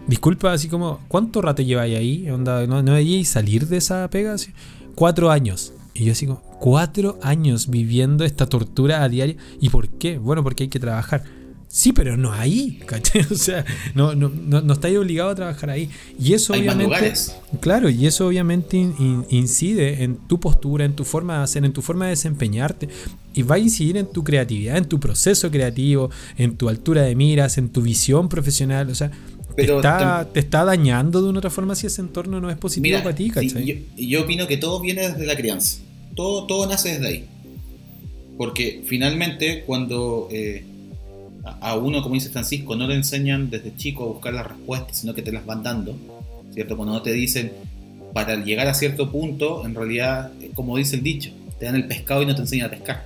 [0.07, 2.29] disculpa, así como, ¿cuánto rato lleváis ahí?
[2.29, 4.33] Onda, ¿No, no salir de esa pega?
[4.33, 4.51] Así,
[4.93, 5.71] cuatro años.
[5.93, 9.37] Y yo así como, cuatro años viviendo esta tortura a diario.
[9.61, 10.17] ¿Y por qué?
[10.17, 11.23] Bueno, porque hay que trabajar.
[11.77, 13.25] Sí, pero no ahí, ¿cachai?
[13.31, 13.65] O sea,
[13.95, 15.89] no, no, no, no estáis obligado a trabajar ahí.
[16.17, 16.83] Y eso Hay más obviamente...
[16.85, 17.35] lugares.
[17.59, 21.65] Claro, y eso obviamente in- in- incide en tu postura, en tu forma de hacer,
[21.65, 22.87] en tu forma de desempeñarte.
[23.33, 27.13] Y va a incidir en tu creatividad, en tu proceso creativo, en tu altura de
[27.13, 28.89] miras, en tu visión profesional.
[28.89, 29.11] O sea,
[29.57, 32.49] Pero te, está, tam- te está dañando de una otra forma si ese entorno no
[32.49, 33.65] es positivo Mira, para ti, ¿cachai?
[33.65, 35.79] yo, yo opino que todo viene desde la crianza.
[36.15, 37.25] Todo, todo nace desde ahí.
[38.37, 40.63] Porque finalmente cuando eh,
[41.45, 45.13] a uno, como dice Francisco, no le enseñan desde chico a buscar las respuestas, sino
[45.13, 45.95] que te las van dando,
[46.53, 46.75] ¿cierto?
[46.75, 47.51] Cuando no te dicen,
[48.13, 52.23] para llegar a cierto punto, en realidad, como dice el dicho, te dan el pescado
[52.23, 53.05] y no te enseñan a pescar.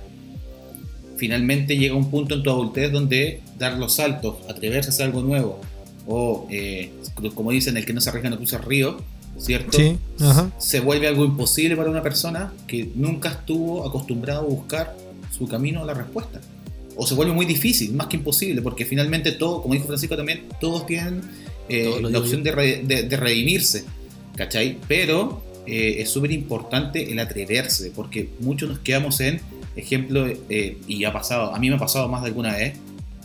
[1.16, 5.22] Finalmente llega un punto en tu adultez donde dar los saltos, atreverse a hacer algo
[5.22, 5.60] nuevo,
[6.06, 6.92] o eh,
[7.34, 9.00] como dicen, el que no se arriesga no cruza el río,
[9.38, 9.76] ¿cierto?
[9.76, 10.50] Sí, ajá.
[10.58, 14.96] se vuelve algo imposible para una persona que nunca estuvo acostumbrado a buscar
[15.30, 16.40] su camino a la respuesta.
[17.02, 20.42] O se vuelve muy difícil, más que imposible, porque finalmente todo, como dijo Francisco también,
[20.60, 21.22] todos tienen
[21.68, 23.84] eh, Todo lo la opción de, re- de- de redimirse,
[24.36, 24.76] ¿cachai?
[24.86, 29.40] Pero eh, es súper importante el atreverse, porque muchos nos quedamos en,
[29.76, 32.74] ejemplo, eh, y ha pasado, a mí me ha pasado más de alguna vez,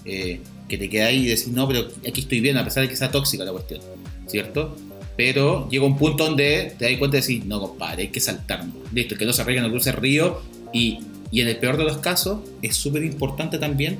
[0.05, 0.39] eh,
[0.69, 2.95] que te quedas ahí y decís, no, pero aquí estoy bien, a pesar de que
[2.95, 3.81] sea tóxica la cuestión,
[4.27, 4.75] ¿cierto?
[5.17, 8.75] Pero llega un punto donde te das cuenta y decís, no, compadre, hay que saltarnos.
[8.93, 10.41] Listo, que no se arregla, no cruce el río.
[10.73, 10.99] Y,
[11.31, 13.99] y en el peor de los casos, es súper importante también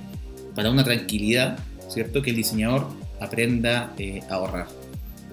[0.56, 2.22] para una tranquilidad, ¿cierto?
[2.22, 2.88] Que el diseñador
[3.20, 4.68] aprenda eh, a ahorrar.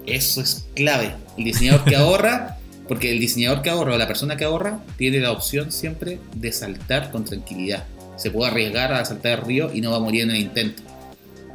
[0.07, 1.15] Eso es clave.
[1.39, 2.59] El diseñador que ahorra,
[2.89, 6.53] porque el diseñador que ahorra o la persona que ahorra tiene la opción siempre de
[6.53, 7.87] saltar con tranquilidad.
[8.17, 10.83] Se puede arriesgar a saltar el río y no va a morir en el intento.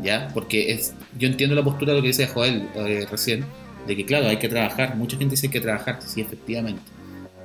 [0.01, 0.29] ¿Ya?
[0.33, 3.43] Porque es, yo entiendo la postura de lo que dice Joel eh, recién,
[3.87, 4.95] de que claro, hay que trabajar.
[4.95, 6.81] Mucha gente dice que hay que trabajar, sí, efectivamente.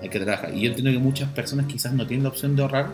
[0.03, 0.53] Hay que trabajar.
[0.55, 2.91] Y yo entiendo que muchas personas quizás no tienen la opción de ahorrar,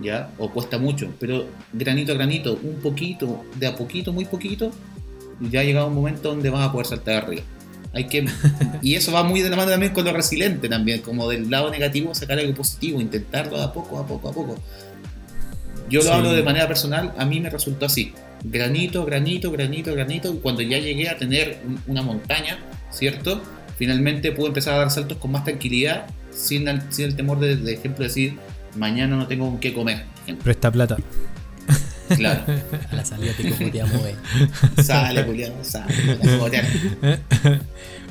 [0.00, 0.30] ¿ya?
[0.38, 4.70] O cuesta mucho, pero granito a granito, un poquito, de a poquito, muy poquito,
[5.50, 7.42] ya ha llegado un momento donde vas a poder saltar arriba.
[7.92, 8.24] Hay que,
[8.82, 11.70] y eso va muy de la mano también con lo resiliente también, como del lado
[11.70, 14.56] negativo sacar algo positivo, intentarlo a poco, a poco, a poco.
[15.88, 16.10] Yo lo Sí.
[16.12, 18.12] hablo de manera personal, a mí me resultó así,
[18.42, 22.58] granito, granito, granito, granito, y cuando ya llegué a tener un- una montaña,
[22.90, 23.40] ¿cierto?
[23.76, 27.56] Finalmente pude empezar a dar saltos con más tranquilidad, sin el, sin el temor de,
[27.56, 28.38] de ejemplo, decir,
[28.76, 30.04] mañana no tengo con qué comer.
[30.24, 30.44] ejemplo.
[30.44, 30.96] Presta plata.
[32.16, 32.42] Claro,
[32.92, 34.14] A la salida te cojoteamos, eh.
[34.82, 35.94] sale, culiado, sale.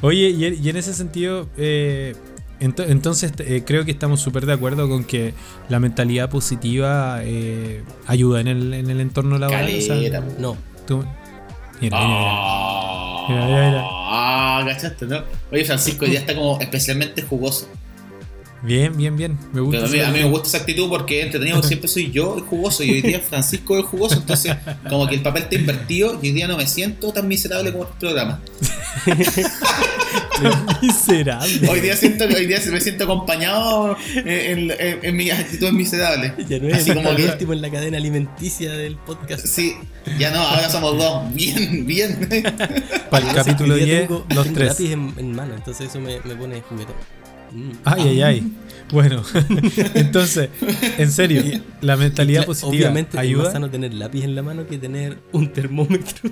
[0.01, 2.15] Oye, y, y en ese sentido, eh,
[2.59, 5.33] ento- entonces eh, creo que estamos súper de acuerdo con que
[5.69, 9.65] la mentalidad positiva eh, ayuda en el, en el entorno laboral.
[9.65, 10.33] o sea, Caleta, po.
[10.39, 11.05] No, tú-
[11.81, 12.29] Mira, mira, mira.
[12.31, 13.81] Ah, Mira, mira, mira.
[13.85, 15.21] ah, cachaste, ¿no?
[15.51, 17.67] Oye, Francisco, ya está como especialmente jugoso.
[18.63, 19.37] Bien, bien, bien.
[19.51, 19.79] Me gusta.
[19.79, 22.35] Pero a mí, esa- a mí me gusta esa actitud porque entretenido siempre soy yo
[22.37, 24.55] el jugoso y hoy día Francisco es el jugoso, entonces
[24.89, 27.83] como que el papel está invertido y hoy día no me siento tan miserable como
[27.83, 28.41] este programa.
[30.81, 31.67] Miserable.
[31.69, 36.33] Hoy día siento hoy día me siento acompañado en, en, en mis actitudes miserables.
[36.49, 39.45] ya no es Así como el que último en la cadena alimenticia del podcast.
[39.45, 39.73] sí,
[40.19, 41.33] ya no, ahora somos dos.
[41.33, 42.27] Bien, bien.
[43.09, 44.69] Para el capítulo que hoy día 10, tengo- los tengo tres.
[44.69, 46.95] lápiz en, en mano, entonces eso me, me pone juguetón.
[47.53, 47.71] Mm.
[47.83, 48.53] Ay, ay, ay.
[48.91, 49.23] Bueno,
[49.95, 50.49] entonces,
[50.97, 51.41] en serio,
[51.81, 53.43] la mentalidad positiva Obviamente es ayuda.
[53.45, 56.29] más sano tener lápiz en la mano que tener un termómetro.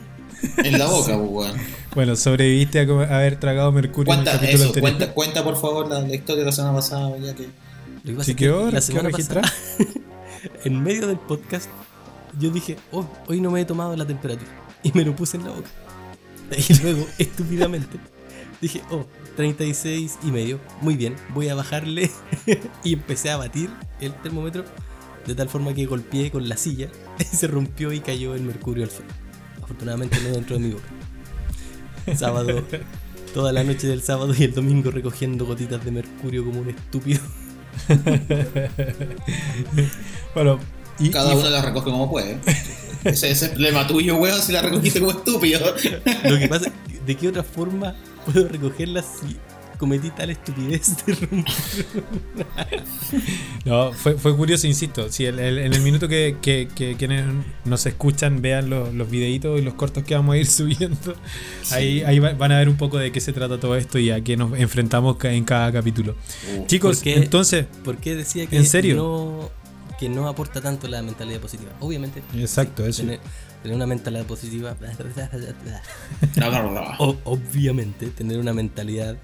[0.57, 1.57] En la boca, pues, weón.
[1.95, 4.81] Bueno, sobreviviste a comer- haber tragado mercurio Cuenta en el capítulo eso, anterior.
[4.98, 7.43] cuenta, cuenta por favor la, la historia de la semana pasada, ya que.
[7.43, 7.49] Lo
[8.03, 9.41] que pasa Sí, es que quedó- la semana pasada,
[10.65, 11.69] en medio del podcast,
[12.39, 14.49] yo dije, oh, hoy no me he tomado la temperatura.
[14.84, 15.69] Y me lo puse en la boca.
[16.69, 17.98] Y luego, estúpidamente,
[18.61, 19.06] dije, oh,
[19.36, 20.60] 36 y medio.
[20.82, 22.10] Muy bien, voy a bajarle.
[22.84, 24.66] y empecé a batir el termómetro
[25.26, 26.90] de tal forma que golpeé con la silla
[27.20, 29.12] y se rompió y cayó el mercurio al suelo.
[29.62, 30.88] Afortunadamente no dentro de mi boca.
[32.16, 32.64] Sábado,
[33.34, 37.20] toda la noche del sábado y el domingo recogiendo gotitas de mercurio como un estúpido.
[40.34, 40.60] Bueno,
[40.99, 42.38] y, Cada y- uno la recoge como puede.
[43.03, 45.60] Ese, ese es el problema tuyo, weón, si la recogiste como estúpido.
[46.24, 46.72] Lo que pasa,
[47.06, 47.95] ¿de qué otra forma
[48.26, 49.38] puedo recogerlas si
[49.77, 52.84] cometí tal estupidez de romper?
[53.65, 55.10] no, fue, fue curioso, insisto.
[55.11, 57.26] Si el- el- en el minuto que, que- que quienes
[57.65, 61.15] nos escuchan vean los, los videitos y los cortos que vamos a ir subiendo,
[61.72, 64.11] ahí, ahí va- van a ver un poco de qué se trata todo esto y
[64.11, 66.15] a qué nos enfrentamos en cada capítulo.
[66.68, 67.15] Chicos, ¿Por qué?
[67.15, 68.95] entonces, ¿Por qué decía que ¿En serio?
[68.98, 69.49] no
[69.99, 71.72] que no aporta tanto la mentalidad positiva?
[71.80, 72.23] Obviamente.
[72.35, 73.02] Exacto, eso.
[73.03, 73.19] Tener,
[73.62, 74.76] tener una mentalidad positiva.
[77.00, 79.18] O- obviamente, tener una mentalidad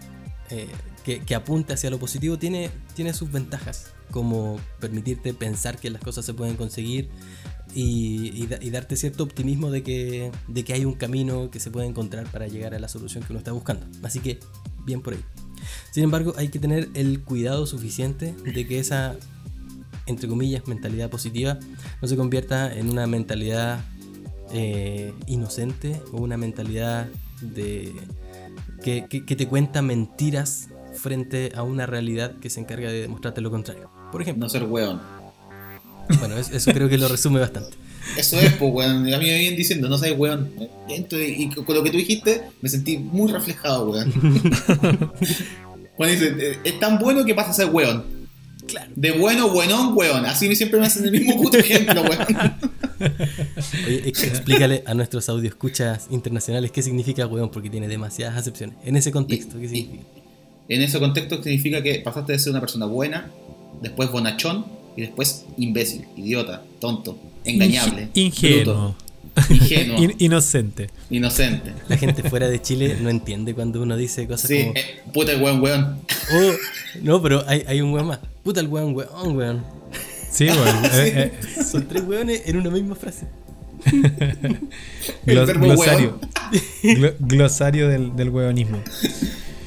[0.49, 0.67] eh,
[1.03, 6.01] que, que apunte hacia lo positivo tiene, tiene sus ventajas, como permitirte pensar que las
[6.01, 7.09] cosas se pueden conseguir
[7.73, 11.59] y, y da- y darte cierto optimismo de que, de que hay un camino que
[11.59, 13.85] se puede encontrar para llegar a la solución que uno está buscando.
[14.03, 14.39] Así que,
[14.85, 15.23] bien por ahí.
[15.91, 19.15] Sin embargo, hay que tener el cuidado suficiente de que esa,
[20.05, 21.57] entre comillas, mentalidad positiva
[22.01, 23.79] no se convierta en una mentalidad
[24.53, 27.07] eh, inocente o una mentalidad
[27.41, 27.93] de
[28.83, 33.41] que, que- que te cuenta mentiras frente a una realidad que se encarga de demostrarte
[33.41, 33.89] lo contrario.
[34.11, 34.99] Por ejemplo, No ser weón.
[36.19, 37.75] bueno, es- eso creo que lo resume bastante.
[38.15, 38.99] Eso es, pues, weón.
[39.13, 40.49] A mí me vienen diciendo, no seas weón.
[40.87, 44.11] Entonces, y con lo que tú dijiste, me sentí muy reflejado, weón.
[45.95, 48.05] Cuando dicen, eh, es tan bueno que pasa a ser weón.
[48.67, 48.91] Claro.
[48.95, 50.25] De bueno, buenón, weón.
[50.25, 52.25] Así siempre me hacen el mismo puto ejemplo, weón.
[53.85, 58.75] Oye, explícale a nuestros audio escuchas internacionales qué significa weón, porque tiene demasiadas acepciones.
[58.85, 60.03] En ese contexto, Y- ¿qué y- significa?
[60.69, 63.31] En ese contexto significa que pasaste de ser una persona buena,
[63.81, 64.65] después bonachón
[64.97, 68.73] y después imbécil, idiota, tonto, engañable, Inge- Ingenuo.
[68.73, 68.95] bruto.
[69.53, 70.89] ingenuo, In- inocente.
[71.11, 71.71] inocente.
[71.87, 74.73] La gente fuera de Chile no entiende cuando uno dice cosas Sí, como.
[74.75, 74.83] eh,
[75.13, 75.99] puta el weón, weón.
[76.33, 76.51] "Oh",
[77.03, 78.19] no, pero hay, hay un weón más.
[78.43, 79.63] Puta el weón, weón, weón.
[80.31, 80.81] Sí, bueno.
[80.93, 83.27] eh, eh, Son tres weones en una misma frase.
[85.25, 86.19] Glos- glosario.
[86.83, 88.79] Glo- glosario del, del huevonismo.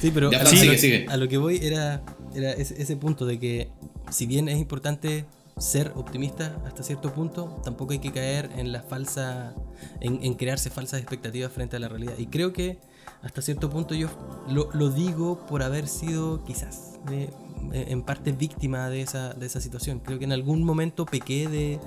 [0.01, 1.05] Sí, pero Ya, a, lo- sigue, sigue.
[1.09, 2.01] a lo que voy era,
[2.35, 3.69] era ese, ese punto de que,
[4.09, 5.25] si bien es importante
[5.57, 9.53] ser optimista hasta cierto punto, tampoco hay que caer en la falsa,
[9.99, 12.13] en, en crearse falsas expectativas frente a la realidad.
[12.17, 12.79] Y creo que
[13.21, 14.09] hasta cierto punto yo
[14.49, 17.29] lo, lo digo por haber sido quizás de-
[17.73, 19.99] en parte víctima de esa, de esa situación.
[19.99, 21.79] Creo que en algún momento pequé de,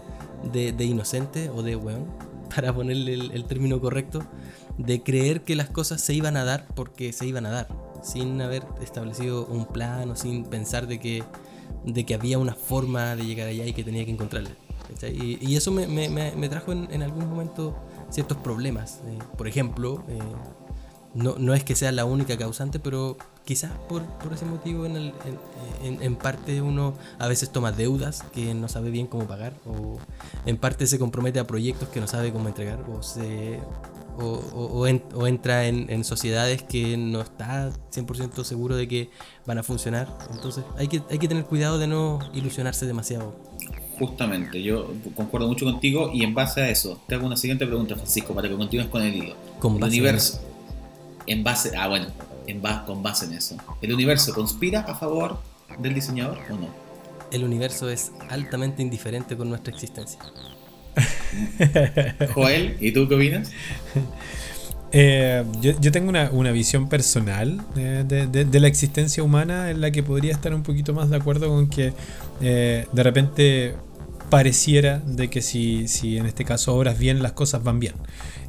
[0.53, 2.07] de, de inocente o de weón,
[2.55, 4.23] para ponerle el, el término correcto,
[4.79, 7.69] de creer que las cosas se iban a dar porque se iban a dar,
[8.03, 11.23] sin haber establecido un plan o sin pensar de que,
[11.85, 14.51] de que había una forma de llegar allá y que tenía que encontrarla.
[15.03, 17.75] Y, y eso me, me- me- me trajo en, en algún momento
[18.11, 19.01] ciertos problemas.
[19.07, 20.19] Eh, por ejemplo, eh,
[21.15, 24.97] no, no es que sea la única causante, pero quizás por, por ese motivo en,
[24.97, 25.13] el-
[25.83, 29.53] en- en- en parte uno a veces toma deudas que no sabe bien cómo pagar,
[29.67, 29.99] o
[30.47, 33.61] en parte se compromete a proyectos que no sabe cómo entregar, o se...
[34.17, 39.11] O, o- o en- o entra en, sociedades que no está 100% seguro de que
[39.45, 40.07] van a funcionar.
[40.33, 43.35] Entonces hay que, hay que tener cuidado de no ilusionarse demasiado.
[43.99, 47.97] Justamente, yo concuerdo mucho contigo y en base a eso, te hago una siguiente pregunta,
[47.97, 49.35] Francisco, para que continúes con el hilo.
[49.59, 50.41] Con el universo,
[51.27, 52.07] en base, ah bueno,
[52.47, 53.57] en ba- con base en eso.
[53.83, 55.39] ¿El universo conspira a favor
[55.79, 56.69] del diseñador o no?
[57.31, 60.21] El universo es altamente indiferente con nuestra existencia.
[62.35, 63.51] Joel, ¿y tú qué opinas?
[64.97, 69.73] Eh, yo, yo tengo una, una visión personal eh, de, de- de la existencia humana
[69.73, 71.93] en la que podría estar un poquito más de acuerdo con que
[72.41, 73.75] eh, de repente
[74.31, 77.95] pareciera de que si, si en este caso obras bien, las cosas van bien.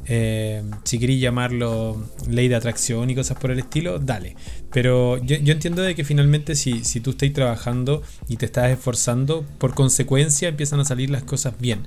[0.08, 4.36] Eh, si queréis llamarlo ley de atracción y cosas por el estilo, dale.
[4.72, 8.70] Pero yo, yo entiendo de que finalmente si, si tú estás trabajando y te estás
[8.70, 11.86] esforzando, por consecuencia empiezan a salir las cosas bien.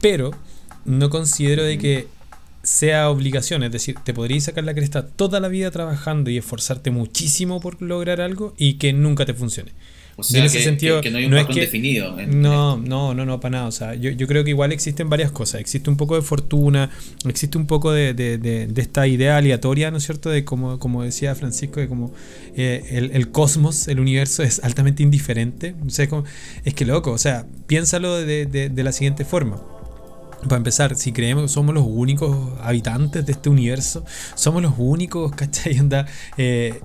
[0.00, 0.30] Pero
[0.84, 2.08] no considero de que
[2.62, 6.90] sea obligación, es decir, te podrías sacar la cresta toda la vida trabajando y esforzarte
[6.90, 9.72] muchísimo por lograr algo y que nunca te funcione.
[10.18, 11.60] O sea, en ese que, sentido, que- que no hay un no es patrón que-
[11.60, 12.18] definido.
[12.18, 13.66] en- No, no, no, no, para nada.
[13.68, 15.60] O sea, yo, yo creo que igual existen varias cosas.
[15.60, 16.88] Existe un poco de fortuna,
[17.28, 20.30] existe un poco de, de- de- de esta idea aleatoria, ¿no es cierto?
[20.30, 22.12] De como, como decía Francisco, de como
[22.56, 25.74] eh, el, el cosmos, el universo es altamente indiferente.
[25.86, 26.24] O sea, es, como-
[26.64, 29.60] es que loco, o sea, piénsalo de, de- de la siguiente forma.
[30.44, 35.32] Para empezar, si creemos que somos los únicos habitantes de este universo, somos los únicos,
[35.36, 35.78] ¿cachai?
[35.78, 36.06] Onda,
[36.38, 36.80] eh,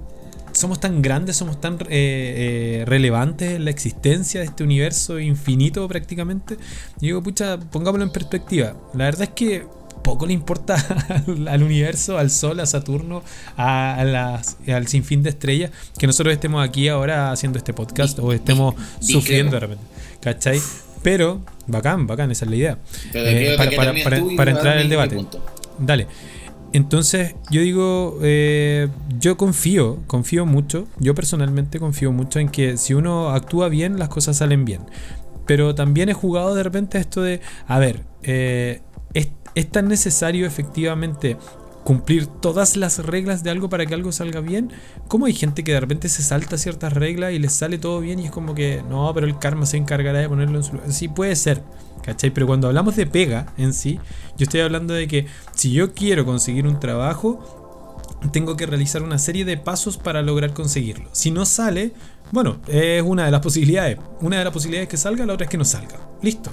[0.61, 5.87] somos tan grandes, somos tan eh, eh, relevantes en la existencia de este universo infinito
[5.87, 6.57] prácticamente.
[7.01, 8.75] Y digo, pucha, pongámoslo en perspectiva.
[8.93, 9.65] La verdad es que
[10.03, 10.75] poco le importa
[11.27, 13.21] al, al universo, al Sol, a Saturno,
[13.57, 18.17] a, a las- al sinfín de estrellas, que nosotros estemos aquí ahora haciendo este podcast
[18.19, 19.83] o estemos sufriendo de repente.
[20.21, 20.59] ¿Cachai?
[21.03, 22.77] Pero, bacán, bacán, esa es la idea.
[23.13, 25.15] Eh, para, para- para- para entrar en el debate.
[25.79, 26.07] Dale.
[26.73, 28.87] Entonces, yo digo, eh,
[29.19, 34.09] yo confío, confío mucho, yo personalmente confío mucho en que si uno actúa bien, las
[34.09, 34.81] cosas salen bien.
[35.45, 38.81] Pero también he jugado de repente esto de, a ver, eh,
[39.13, 41.37] ¿es, es tan necesario efectivamente
[41.91, 44.71] cumplir todas las reglas de algo para que algo salga bien?
[45.09, 48.17] ¿Cómo hay gente que de repente se salta ciertas reglas y les sale todo bien
[48.17, 50.93] y es como que, no, pero el karma se encargará de ponerlo en su lugar?
[50.93, 51.61] Sí, puede ser,
[52.01, 52.31] ¿cachai?
[52.31, 53.99] Pero cuando hablamos de pega en sí,
[54.37, 57.99] yo estoy hablando de que si yo quiero conseguir un trabajo,
[58.31, 61.09] tengo que realizar una serie de pasos para lograr conseguirlo.
[61.11, 61.91] Si no sale,
[62.31, 63.97] bueno, es una de las posibilidades.
[64.21, 65.99] Una de las posibilidades es que salga, la otra es que no salga.
[66.21, 66.51] Listo.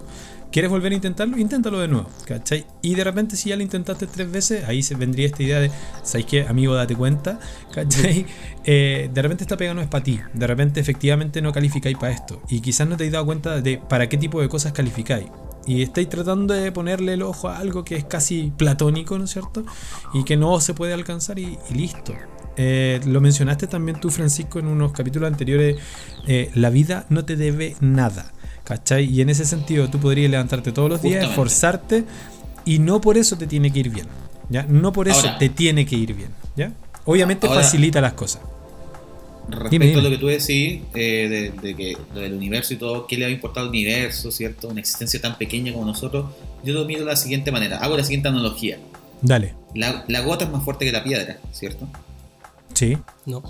[0.50, 1.36] ¿Quieres volver a intentarlo?
[1.36, 2.66] Inténtalo de nuevo, ¿cachai?
[2.80, 5.70] Y de repente si ya lo intentaste tres veces, ahí se vendría esta idea de,
[6.02, 6.46] ¿sabes qué?
[6.46, 7.38] Amigo, date cuenta,
[7.72, 8.26] ¿cachai?
[8.70, 12.12] Eh, de repente esta pega no es para ti, de repente efectivamente no calificáis para
[12.12, 15.26] esto, y quizás no te has dado cuenta de para qué tipo de cosas calificáis.
[15.66, 19.30] Y estáis tratando de ponerle el ojo a algo que es casi platónico, ¿no es
[19.30, 19.64] cierto?
[20.12, 22.14] Y que no se puede alcanzar y, y listo.
[22.58, 25.76] Eh, lo mencionaste también tú, Francisco, en unos capítulos anteriores.
[26.26, 28.32] eh, la vida no te debe nada.
[28.68, 29.06] ¿Cachai?
[29.06, 32.04] Y en ese sentido tú podrías levantarte todos los días, esforzarte
[32.66, 34.06] y no por eso te tiene que ir bien.
[34.50, 34.64] ¿ya?
[34.68, 36.28] No por eso Ahora- te tiene que ir bien.
[36.54, 36.72] ¿ya?
[37.06, 38.42] Obviamente Ahora- facilita las cosas.
[39.48, 40.00] Respecto Dime, dime.
[40.00, 43.16] a lo que tú decís, eh, de, de que lo del universo y todo, ¿qué
[43.16, 44.68] le va a importar al universo, cierto?
[44.68, 46.26] Una existencia tan pequeña como nosotros.
[46.62, 48.76] Yo lo miro de la siguiente manera, hago la siguiente analogía.
[49.22, 49.54] Dale.
[49.74, 51.88] La, la gota es más fuerte que la piedra, ¿cierto?
[52.74, 52.98] Sí.
[53.24, 53.42] No.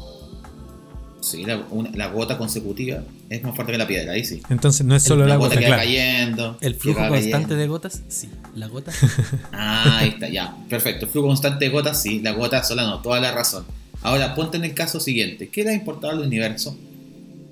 [1.21, 4.41] Sí, la, una- la gota consecutiva es más fuerte que la piedra, ahí sí.
[4.51, 5.81] Entonces no es solo la la gota gota, que claro.
[5.81, 6.59] va cayendo.
[6.61, 7.57] ¿El flujo constante cayendo.
[7.57, 8.03] de gotas?
[8.09, 8.29] Sí.
[8.55, 8.93] ¿La gota?
[9.53, 10.57] Ah, ahí está, ya.
[10.69, 11.07] Perfecto.
[11.07, 12.21] El flujo constante de gotas, sí.
[12.21, 13.65] La gota sola no, toda la razón.
[14.03, 15.49] Ahora, ponte en el caso siguiente.
[15.49, 16.79] ¿Qué le ha importado al universo?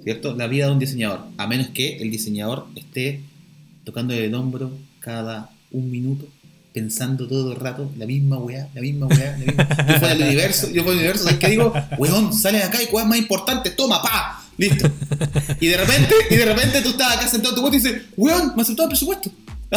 [0.05, 0.37] ¿Cierto?
[0.37, 1.23] La vida de un diseñador.
[1.37, 3.21] A menos que el diseñador esté
[3.85, 4.71] tocando el hombro
[5.01, 6.27] cada un minuto,
[6.81, 9.67] pensando todo el rato la misma weá, la misma weá, la misma.
[9.89, 11.73] Yo fuera del universo, yo fuera del universo, ¿sabes qué digo?
[11.97, 14.87] Weón, sale de acá y cosas más importantes, toma, pa, listo.
[15.59, 18.03] Y de repente, y de repente tú estás acá sentado en tu puesto y dices,
[18.19, 19.31] weón, me aceptado el presupuesto.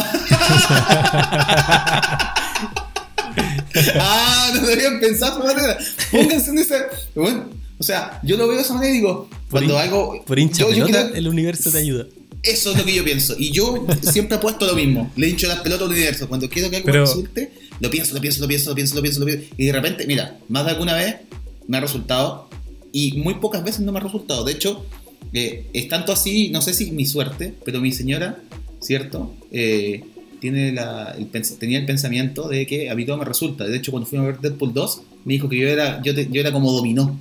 [3.98, 5.78] ah, no deberían pensar esa manera.
[6.10, 6.74] Pónganse en esa.
[7.14, 7.44] Bueno,
[7.78, 10.22] o sea, yo lo veo de esa manera y digo, cuando hin- algo.
[10.26, 12.04] Por hincha yo- yo el universo te ayuda.
[12.42, 13.34] Eso es lo que yo pienso.
[13.38, 15.10] Y yo siempre he puesto lo mismo.
[15.16, 16.28] Le he dicho las pelotas al universo.
[16.28, 17.50] Cuando quiero que algo Pero- me resulte,
[17.80, 19.44] lo pienso, lo pienso, lo pienso, lo pienso, lo pienso, lo pienso.
[19.56, 21.16] Y de repente, mira, más de alguna vez
[21.68, 22.48] me ha resultado.
[22.92, 24.44] Y muy pocas veces no me ha resultado.
[24.44, 24.84] De hecho,
[25.32, 28.38] eh, es tanto así, no sé si mi suerte, pero mi señora,
[28.80, 29.34] ¿cierto?
[29.52, 30.02] Eh,
[30.40, 33.64] tiene la, el tenía el pensamiento de que a mí todo me resulta.
[33.66, 36.28] De hecho, cuando fuimos a ver Deadpool 2, me dijo que yo era, yo, te-
[36.30, 37.20] yo era como dominó.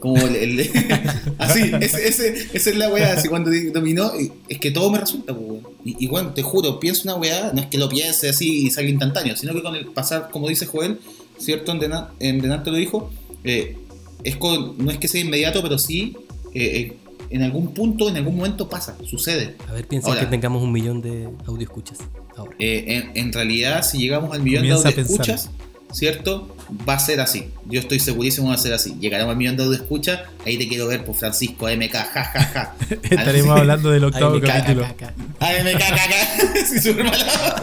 [0.00, 0.60] Como el, el-
[1.38, 4.12] así, ese, ese- esa es la weá, así cuando dominó,
[4.48, 5.66] es que todo me resulta, pues, weón.
[5.84, 8.70] y, y bueno, te juro, pienso una weá, no es que lo piense así y
[8.70, 11.00] salga instantáneo, sino que con el pasar, como dice Joel,
[11.38, 11.72] ¿cierto?
[11.72, 13.10] En Denat, en Denat te lo dijo,
[13.44, 13.76] eh,
[14.24, 16.16] es con, no es que sea inmediato, pero sí,
[16.54, 16.62] eh,
[16.92, 16.96] eh,
[17.30, 19.56] en algún punto, en algún momento pasa, sucede.
[19.68, 20.20] A ver, piensa Ahora.
[20.20, 21.98] que tengamos un millón de audio escuchas
[22.36, 22.54] ahora.
[22.58, 22.84] Eh,
[23.14, 25.12] en, en realidad, si llegamos al millón Comienza de a pensar.
[25.12, 25.50] escuchas,
[25.92, 26.54] ¿cierto?
[26.88, 27.48] Va a ser así.
[27.66, 28.94] Yo estoy segurísimo va a ser así.
[29.00, 32.74] Llegaremos al millón de escuchas, ahí te quiero ver por Francisco MK, ja, ja, ja.
[33.02, 33.60] Estaremos Así.
[33.60, 34.84] hablando del octavo caga, capítulo.
[34.84, 36.58] AMK, caca.
[36.68, 37.62] Sí, súper mala.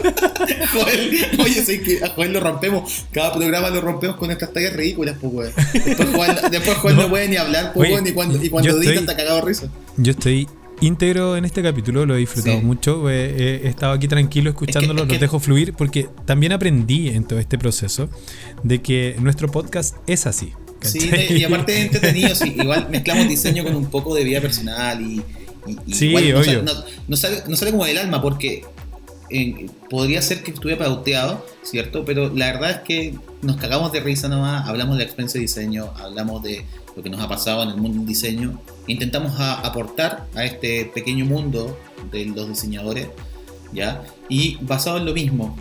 [0.72, 3.06] Joel, oye, sé que a Joel lo rompemos.
[3.12, 5.52] Cada programa lo rompemos con estas tallas ridículas, pues, weón.
[5.72, 7.08] Después Joel, después Joel no, No.
[7.10, 9.68] puede ni hablar, pues, weón, y cuando, y cuando edita está cagado risa.
[9.96, 10.48] Yo estoy
[10.80, 12.64] íntegro en este capítulo, lo he disfrutado Sí.
[12.64, 13.08] mucho.
[13.10, 17.38] he estado aquí tranquilo escuchándolo, es que- los dejo fluir porque también aprendí en todo
[17.38, 18.08] este proceso
[18.62, 20.52] de que nuestro podcast es así.
[20.82, 25.00] Sí, y aparte es entretenido, sí, igual mezclamos diseño con un poco de vida personal
[25.00, 25.22] y,
[25.66, 26.44] y- y Sí, igual no, obvio.
[26.44, 28.62] sale, no- no sale, no sale como del alma porque
[29.30, 32.04] eh, podría ser que estuviera pauteado, ¿cierto?
[32.04, 35.42] Pero la verdad es que nos cagamos de risa nomás, hablamos de la experiencia de
[35.42, 36.64] diseño, hablamos de
[36.96, 40.86] lo que nos ha pasado en el mundo del diseño, intentamos a- aportar a este
[40.86, 41.78] pequeño mundo
[42.10, 43.08] de los diseñadores,
[43.72, 44.02] ¿ya?
[44.28, 45.56] Y basado en lo mismo,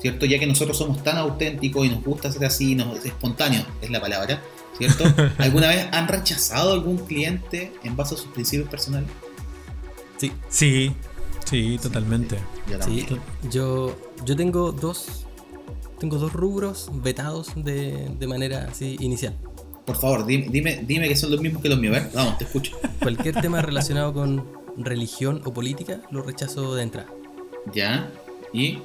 [0.00, 0.26] ¿cierto?
[0.26, 4.00] Ya que nosotros somos tan auténticos y nos gusta ser así, nos, espontáneos es la
[4.00, 4.40] palabra,
[4.78, 5.04] ¿cierto?
[5.38, 9.08] ¿Alguna vez han rechazado a algún cliente en base a sus principios personales?
[10.18, 10.92] Sí, Sí,
[11.46, 12.38] sí, totalmente.
[12.70, 13.06] Yo sí.
[13.50, 15.24] Yo, yo tengo dos.
[15.98, 19.34] Tengo dos rubros vetados de, de manera así inicial.
[19.86, 21.96] Por favor, dime, dime, dime que son los mismos que los míos.
[21.96, 22.76] A ver, vamos, te escucho.
[23.00, 24.44] Cualquier tema relacionado con
[24.76, 27.08] religión o política lo rechazo de entrada.
[27.72, 28.10] ¿Ya?
[28.52, 28.78] ¿Y?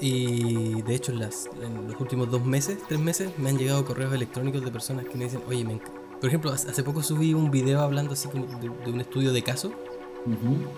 [0.00, 3.84] Y de hecho en, las, en los últimos dos meses, tres meses, me han llegado
[3.84, 6.18] correos electrónicos de personas que me dicen, oye, me enc-".
[6.20, 9.32] por ejemplo, hace hace poco subí un video hablando así como de, de un estudio
[9.32, 9.72] de caso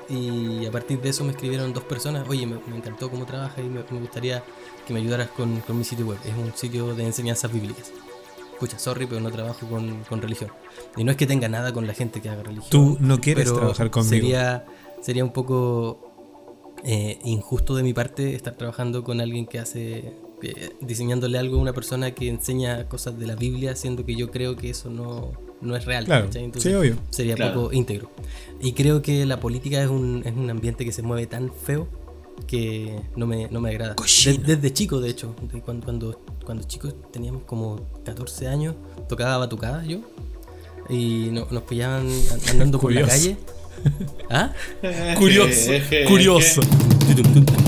[0.09, 3.59] Y a partir de eso me escribieron dos personas, oye, me, me encantó cómo trabajas
[3.59, 4.43] y me, me gustaría
[4.87, 6.19] que me ayudaras con, con mi sitio web.
[6.25, 7.93] Es un sitio de enseñanzas bíblicas.
[8.59, 10.51] Pucha, sorry, pero no trabajo con, con religión.
[10.97, 12.71] Y no es que tenga nada con la gente que haga religión.
[12.71, 14.11] Tú no quieres pero trabajar conmigo.
[14.11, 14.65] Sería,
[15.03, 20.75] sería un poco eh, injusto de mi parte estar trabajando con alguien que hace, que-
[20.81, 24.57] diseñándole algo a una persona que enseña cosas de la Biblia, siendo que yo creo
[24.57, 26.05] que eso no, no es real.
[26.05, 26.51] Claro, ¿cachai?
[26.57, 26.97] sí, obvio.
[27.11, 27.55] Sería Claro.
[27.63, 28.11] poco íntegro.
[28.61, 31.89] Y creo que la política es un, es un ambiente que se mueve tan feo
[32.47, 33.95] que no me, no me agrada.
[34.25, 38.75] De- desde chico, de hecho, de cuando, cuando, cuando chicos teníamos como 14 años,
[39.09, 39.99] tocaba batucada yo.
[40.89, 43.21] Y no- nos pillaban an- andando por la Curioso.
[43.23, 43.37] calle.
[44.31, 44.53] ¿Ah?
[45.19, 45.71] Curioso,
[46.09, 46.61] curioso.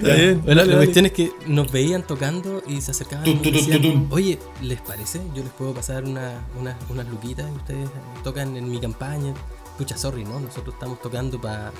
[0.00, 0.76] bien, Bueno, dale, la dale.
[0.76, 4.12] cuestión es que nos veían tocando y se acercaban Tum, decían, tum, tum.
[4.12, 5.20] oye, ¿les parece?
[5.34, 7.88] Yo les puedo pasar una- una- unas luquitas y ustedes
[8.22, 9.32] tocan en mi campaña.
[9.78, 10.38] Pucha, sorry, ¿no?
[10.40, 11.72] Nosotros estamos tocando para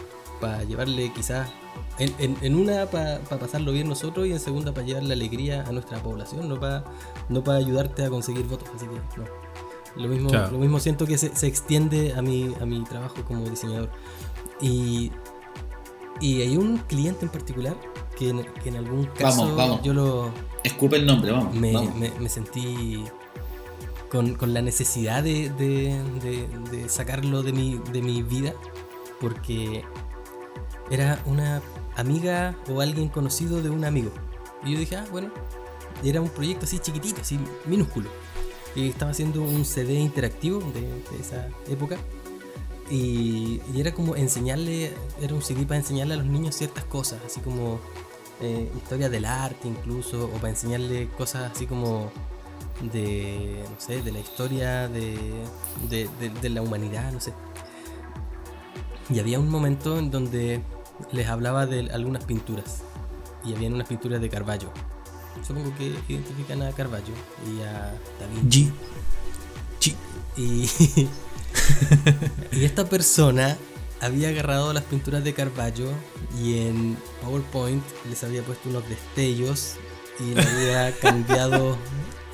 [0.68, 1.48] llevarle quizás,
[1.98, 5.72] en, en- en una para pasarlo bien nosotros y en segunda para llevarle alegría a
[5.72, 6.84] nuestra población, no para
[7.28, 8.68] no para ayudarte a conseguir votos.
[8.74, 9.24] Así que no.
[10.02, 10.50] Lo mismo, Claro.
[10.50, 13.90] lo mismo siento que se, se extiende a mi, a mi trabajo como diseñador.
[14.60, 15.12] Y,
[16.20, 17.76] y hay un cliente en particular
[18.18, 19.82] que en, que en algún caso Vamos, vamos.
[19.82, 20.30] yo lo
[20.64, 21.54] Escupe el nombre, vamos.
[21.54, 21.94] me, vamos.
[21.94, 23.04] me- me sentí
[24.10, 28.52] con, con la necesidad de, de- de- de sacarlo de mi, de mi vida
[29.20, 29.84] porque
[30.90, 31.62] era una
[31.96, 34.10] amiga o alguien conocido de un amigo.
[34.64, 35.30] Y yo dije, ah, bueno,
[36.02, 38.08] era un proyecto así chiquitito, así minúsculo.
[38.74, 41.96] Y estaba haciendo un CD interactivo de, esa época.
[42.90, 47.40] Y, era como enseñarle, era un CD para enseñarle a los niños ciertas cosas, así
[47.40, 47.80] como
[48.40, 52.10] eh, historia del arte incluso, o para enseñarle cosas así como
[52.92, 55.16] de, no sé, de la historia de,
[55.88, 56.08] de-
[56.42, 57.32] de la humanidad, no sé.
[59.10, 60.62] Y había un momento en donde
[61.12, 62.82] les hablaba de algunas pinturas.
[63.44, 64.70] Y habían unas pinturas de Carballo.
[65.46, 67.12] Supongo que identifican a Carballo
[67.46, 68.72] y a Da Vinci.
[69.80, 69.92] G.
[69.92, 69.94] G.
[70.36, 70.70] Y,
[72.56, 73.56] y esta persona
[74.00, 75.88] había agarrado las pinturas de Carballo
[76.42, 79.76] y en PowerPoint les había puesto unos destellos
[80.20, 81.76] y le había cambiado,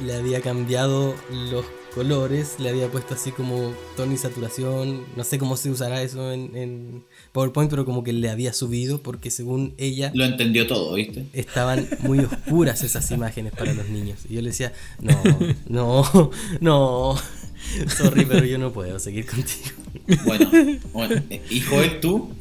[0.01, 1.65] le había cambiado los
[1.95, 6.33] colores, le había puesto así como tono y saturación, no sé cómo se usará eso
[6.33, 10.95] en, en PowerPoint, pero como que le había subido porque según ella Lo entendió todo,
[10.95, 11.27] ¿viste?
[11.33, 14.21] estaban muy oscuras esas imágenes para los niños.
[14.29, 15.21] Y yo le decía, no,
[15.69, 16.31] no,
[16.61, 17.17] no,
[17.89, 19.77] sorry, pero yo no puedo seguir contigo.
[20.25, 20.51] Bueno,
[20.93, 22.31] bueno eh, y Joel, tú,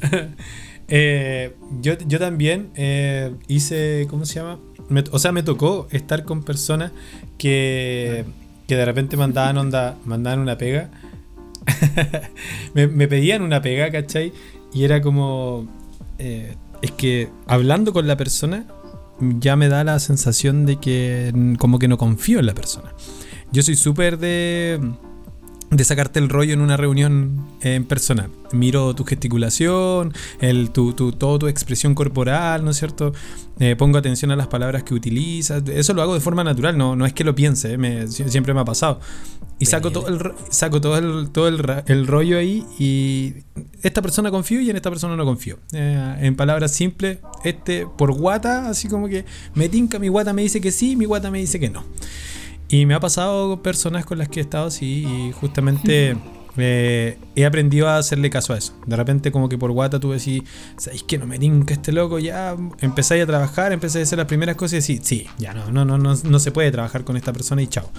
[0.92, 4.58] Eh, yo, yo también eh, hice, ¿cómo se llama?
[4.88, 6.90] Me- o sea, me tocó estar con personas
[7.38, 8.24] que,
[8.70, 10.90] que de repente mandaban onda, mandaban una pega.
[12.74, 14.32] me, pedían una pega, ¿cachai?
[14.72, 15.66] Y era como...
[16.20, 18.66] eh, es que hablando con la persona
[19.40, 22.94] ya me da la sensación de que como que no confío en la persona.
[23.50, 24.78] Yo soy súper de
[25.70, 28.28] de sacarte el rollo en una reunión en persona.
[28.52, 33.12] Miro tu gesticulación, el, tu, tu, toda tu expresión corporal, ¿no es cierto?
[33.60, 35.62] Eh, pongo atención a las palabras que utilizas.
[35.68, 38.28] Eso lo hago de forma natural, no, no es que lo piense, eh, me- sie-
[38.28, 38.98] siempre me ha pasado.
[39.60, 40.18] Y saco todo, el,
[40.48, 43.34] saco todo, el, todo el, el rollo ahí y
[43.82, 45.58] esta persona confío y en esta persona no confío.
[45.72, 50.40] Eh, en palabras simples, este por guata, así como que me tinca, mi guata me
[50.42, 51.84] dice que sí, mi guata me dice que no.
[52.70, 56.16] Y me ha pasado con personas con las que he estado así y justamente
[56.56, 58.74] eh, he aprendido a hacerle caso a eso.
[58.86, 60.42] De repente como que por guata tú decís,
[60.76, 62.18] ¿sabéis que no me tinca este loco?
[62.20, 65.70] Ya empezáis a trabajar, empecé a hacer las primeras cosas y decís, sí, ya no,
[65.72, 67.90] no, no, no, no se puede trabajar con esta persona y chao.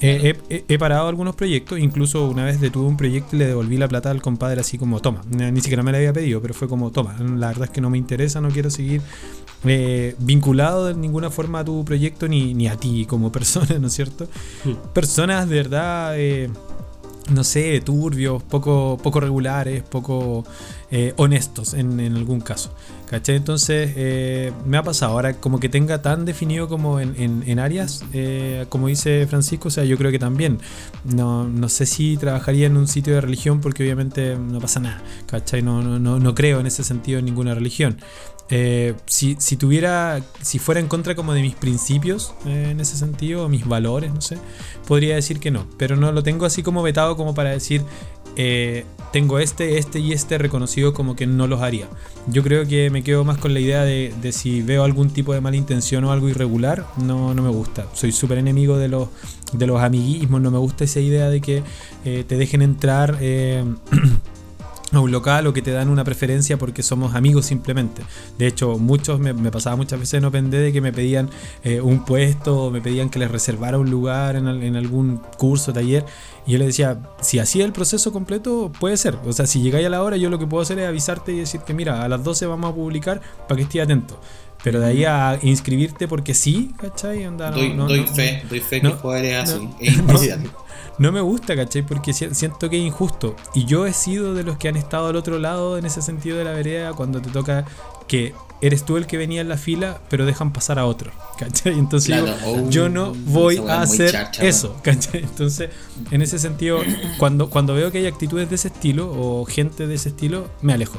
[0.00, 3.76] Eh, he- he parado algunos proyectos, incluso una vez detuve un proyecto y le devolví
[3.76, 6.66] la plata al compadre así como, toma, ni siquiera me la había pedido, pero fue
[6.68, 9.00] como, toma, la verdad es que no me interesa, no quiero seguir
[9.64, 13.86] eh, vinculado de ninguna forma a tu proyecto ni, ni a ti como persona, ¿no
[13.86, 14.28] es cierto?
[14.92, 16.50] Personas de verdad, eh,
[17.30, 20.44] no sé, turbios, poco, poco regulares, poco
[20.90, 22.74] eh, honestos en, en algún caso.
[23.12, 23.36] ¿Cachai?
[23.36, 27.14] Entonces eh, me ha pasado ahora como que tenga tan definido como en,
[27.46, 30.58] en- áreas, eh, como dice Francisco, o sea, yo creo que también.
[31.04, 35.02] No, no sé si trabajaría en un sitio de religión porque obviamente no pasa nada,
[35.26, 35.60] ¿cachai?
[35.60, 37.98] No, no, no, no creo en ese sentido en ninguna religión.
[38.48, 43.44] Eh, si, si tuviera, si fuera en contra como de mis principios en ese sentido,
[43.44, 44.38] o mis valores, no sé,
[44.88, 47.82] podría decir que no, pero no lo tengo así como vetado como para decir,
[49.12, 51.86] tengo este, este y este reconocido como que no los haría.
[52.26, 55.34] Yo creo que me quedo más con la idea de, de si veo algún tipo
[55.34, 57.86] de mala intención o algo irregular, no, no me gusta.
[57.92, 59.08] Soy súper enemigo de los,
[59.52, 61.62] de los amiguismos, no me gusta esa idea de que
[62.04, 63.18] eh, te dejen entrar.
[63.20, 63.64] eh,
[64.92, 68.02] a un local o que te dan una preferencia porque somos amigos simplemente.
[68.38, 71.30] De hecho, muchos me, me pasaba muchas veces en Open de que me pedían
[71.64, 75.20] eh, un puesto o me pedían que les reservara un lugar en, al- en algún
[75.38, 76.04] curso, taller.
[76.46, 79.16] Y yo les decía, si hacía el proceso completo, puede ser.
[79.24, 81.38] O sea, si llegáis a la hora, yo lo que puedo hacer es avisarte y
[81.38, 84.20] decirte, mira, a las 12 vamos a publicar para que estés atento.
[84.64, 87.26] Pero de ahí a inscribirte porque sí, ¿cachai?
[87.26, 90.40] Onda, no- doy, no- doy no- fe, doy fe que Joel es así, es imparcial.
[90.98, 91.82] No me gusta, ¿cachai?
[91.82, 93.34] Porque si- siento que es injusto.
[93.54, 96.38] Y yo he sido de los que han estado al otro lado en ese sentido
[96.38, 97.64] de la vereda cuando te toca
[98.06, 101.76] que eres tú el que venía en la fila, pero dejan pasar a otro, ¿cachai?
[101.78, 104.10] Entonces Claro, yo, oh, yo no voy a hacer
[104.46, 105.22] eso, ¿cachai?
[105.24, 105.70] Entonces,
[106.12, 106.78] en ese sentido,
[107.18, 110.72] cuando, cuando veo que hay actitudes de ese estilo o gente de ese estilo, me
[110.74, 110.98] alejo.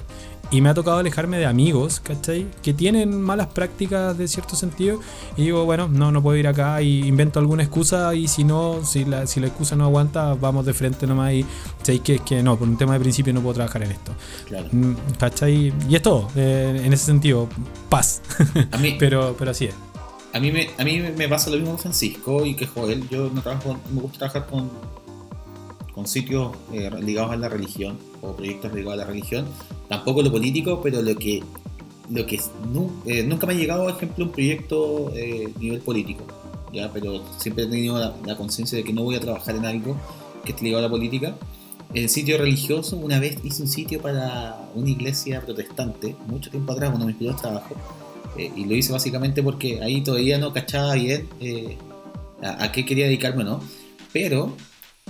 [0.54, 2.46] Y me ha tocado alejarme de amigos, ¿cachai?
[2.62, 5.00] Que tienen malas prácticas de cierto sentido.
[5.36, 8.14] Y digo, bueno, no, no puedo ir acá y invento alguna excusa.
[8.14, 11.34] Y si no, si la, si la excusa no aguanta, vamos de frente nomás.
[11.34, 11.46] Y
[11.82, 14.12] ¿sabéis que, que no, por un tema de principio no puedo trabajar en esto.
[14.46, 14.68] Claro.
[14.72, 15.74] Mm, ¿cachai?
[15.90, 17.50] Y es todo, eh, en ese sentido,
[17.90, 18.22] paz.
[18.70, 19.74] A mí, pero, pero así es.
[20.34, 23.10] a mí, me, a mí me pasa lo mismo con Francisco y que Joel.
[23.10, 24.70] Yo no trabajo, me gusta trabajar con,
[25.96, 29.46] con sitios eh, ligados a la religión o proyectos ligados a la religión.
[29.90, 31.44] Tampoco lo político, pero lo que,
[32.10, 32.40] lo que
[32.74, 36.24] nu- eh, nunca me ha llegado, por ejemplo, un proyecto eh, a nivel político.
[36.74, 36.92] ¿ya?
[36.92, 39.96] Pero siempre he tenido la, la conciencia de que no voy a trabajar en algo
[40.44, 41.36] que esté ligado a la política.
[41.94, 46.90] el sitio religioso, una vez hice un sitio para una iglesia protestante, mucho tiempo atrás,
[46.90, 47.78] uno de mis primeros trabajos,
[48.38, 51.78] eh, y lo hice básicamente porque ahí todavía no cachaba bien eh,
[52.42, 53.60] a, a qué quería dedicarme o no,
[54.12, 54.56] pero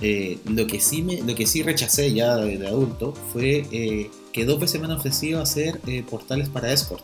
[0.00, 4.10] eh, lo, que sí me, lo que sí rechacé ya de, de adulto fue eh,
[4.32, 7.02] que dos veces me han ofrecido hacer eh, portales para escort.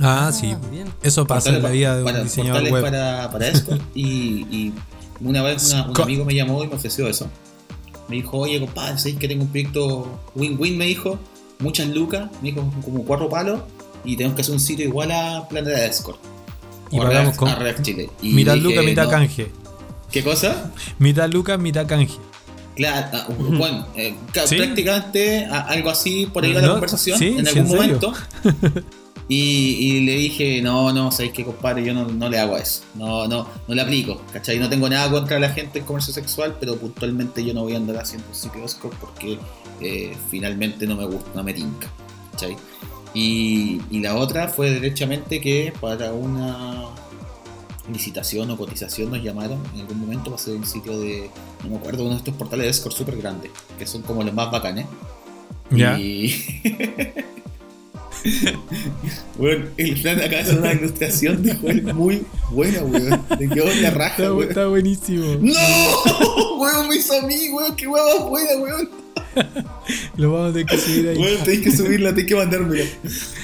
[0.00, 0.54] Ah, sí.
[0.70, 0.88] bien.
[1.02, 2.82] Eso pasa en la vida de un para, diseñador portales web.
[2.82, 3.80] para, para escort.
[3.94, 4.72] y, y
[5.20, 7.28] una vez una- un amigo me llamó y me ofreció eso.
[8.08, 10.76] Me dijo, oye compadre, ¿sabes que tengo un proyecto win-win?
[10.76, 11.18] Me dijo,
[11.58, 13.62] muchas lucas, me dijo como cuatro palos
[14.04, 16.18] y tenemos que hacer un sitio igual a Planeta Escort.
[16.90, 18.10] Y pagamos con- a React Chile.
[18.22, 19.10] Y Mitad dije, lucas, mitad no.
[19.10, 19.50] canje.
[20.10, 20.72] ¿Qué cosa?
[20.98, 22.16] Mitad lucas, mitad canje.
[22.74, 24.14] Claro, ah, bueno, eh,
[24.46, 24.56] Sí.
[24.56, 27.76] prácticamente a- algo así por ahí va la No, conversación sí, en sí, algún en
[27.76, 28.12] momento.
[29.28, 29.34] Y,
[29.80, 32.82] y le dije, no, no, sabéis que compadre, yo no, no le hago eso.
[32.94, 34.22] No, no, no le aplico.
[34.32, 34.56] ¿Cachai?
[34.60, 37.78] No tengo nada contra la gente en comercio sexual, pero puntualmente yo no voy a
[37.78, 39.36] andar haciendo sitios porque
[39.80, 41.88] eh, finalmente no me gusta, no me tinca.
[42.30, 42.56] ¿Cachai?
[43.14, 46.84] Y, y la otra fue derechamente que para una
[47.92, 51.30] licitación o cotización nos llamaron en algún momento para hacer un sitio de,
[51.64, 54.34] no me acuerdo, uno de estos portales de escort súper grandes, que son como los
[54.34, 54.86] más bacanes.
[55.70, 55.98] Ya.
[55.98, 56.34] Y.
[59.38, 63.24] bueno, el plan de hacer una ilustración de juego muy buena, weón.
[63.38, 64.48] Le quedó la raja, Está, weón.
[64.48, 65.36] está buenísimo.
[65.40, 65.52] ¡No!
[66.56, 67.76] Weón, me hizo a mí, weón.
[67.76, 68.90] ¡Qué hueá más buena, weón!
[70.16, 71.16] Lo vamos a tener que subir ahí.
[71.18, 72.84] Weón, tenéis que subirla, tenéis que mandármela.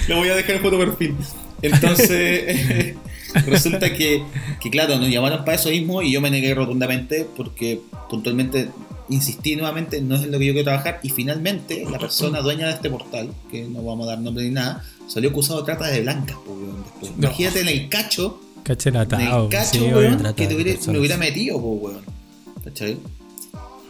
[0.07, 1.15] La voy a dejar en foto perfil.
[1.61, 2.95] Entonces,
[3.47, 4.23] resulta que,
[4.61, 8.69] que, claro, nos llamaron para eso mismo y yo me negué rotundamente porque puntualmente
[9.09, 10.99] insistí nuevamente, no es en lo que yo quiero trabajar.
[11.03, 14.51] Y finalmente, la persona dueña de este portal, que no vamos a dar nombre ni
[14.51, 16.37] nada, salió acusado de trata de blancas,
[16.83, 17.11] después.
[17.17, 17.27] No.
[17.27, 18.39] Imagínate en el cacho,
[19.17, 22.01] en el cacho, sí, weón, que te hubiera- me hubiera metido, po, weón.
[22.63, 22.97] ¿Cachai?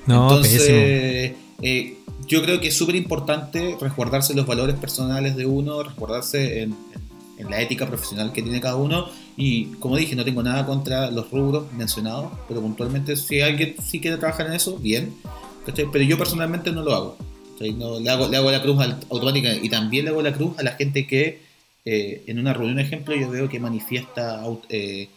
[0.07, 1.98] No, Entonces, eh,
[2.28, 7.03] yo creo que es súper importante resguardarse los valores personales de uno, resguardarse en, en-
[7.45, 9.07] en la ética profesional que tiene cada uno.
[9.35, 13.99] Y como dije, no tengo nada contra los rubros mencionados, pero puntualmente, si alguien sí
[13.99, 15.14] quiere trabajar en eso, bien.
[15.65, 15.85] ¿cachai?
[15.91, 17.18] Pero yo personalmente no lo hago.
[17.60, 20.64] le, hago le hago la cruz al- automática y también le hago la cruz a
[20.64, 21.39] la gente que
[21.85, 25.10] eh, en una reunión, ejemplo, yo veo que manifiesta aut- eh,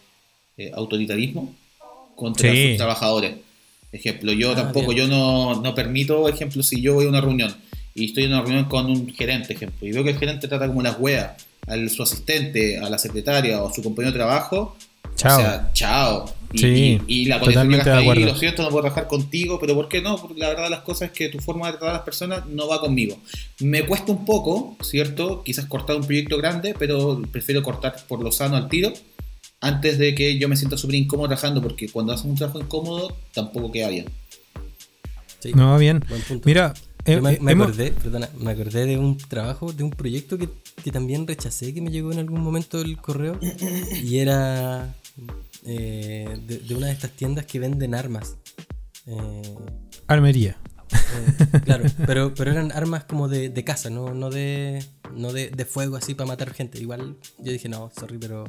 [0.57, 1.53] eh, autoritarismo
[2.15, 2.69] contra Sí.
[2.69, 3.35] sus trabajadores.
[3.91, 5.07] Ejemplo, yo Ah, tampoco, bien.
[5.07, 7.53] yo no, no permito, ejemplo, si yo voy a una reunión
[7.95, 10.67] y estoy en una reunión con un gerente, ejemplo, y veo que el gerente trata
[10.67, 14.75] como las weas a su asistente, a la secretaria o a su compañero de trabajo,
[15.15, 15.37] Chao.
[15.37, 16.33] o sea, chao.
[16.53, 18.25] Y, Sí, y, y la totalmente hasta de ahí, acuerdo.
[18.27, 20.15] lo siento, no puedo trabajar contigo, pero ¿por qué no?
[20.17, 22.45] Porque la verdad de las cosas es que tu forma de tratar a las personas
[22.45, 23.17] no va conmigo.
[23.59, 25.43] Me cuesta un poco, ¿cierto?
[25.43, 28.93] Quizás cortar un proyecto grande, pero prefiero cortar por lo sano al tiro
[29.59, 33.17] antes de que yo me sienta súper incómodo trabajando, porque cuando haces un trabajo incómodo
[33.33, 34.05] tampoco queda bien.
[35.39, 36.03] Sí, No, bien.
[36.45, 36.73] Mira,
[37.07, 40.37] Yo eh, me, me hemos- acordé, perdona, me acordé de un trabajo, de un proyecto
[40.37, 40.49] que,
[40.83, 43.39] que también rechacé, que me llegó en algún momento el correo,
[44.03, 44.93] y era
[45.65, 48.35] eh, de, de una de estas tiendas que venden armas.
[49.05, 49.55] Eh,
[50.07, 50.57] Armería.
[50.91, 54.83] eh, claro, pero, pero eran armas como de, de casa, no, no, de,
[55.15, 56.79] no de, de fuego así para matar gente.
[56.79, 58.45] Igual yo dije, no, sorry, pero,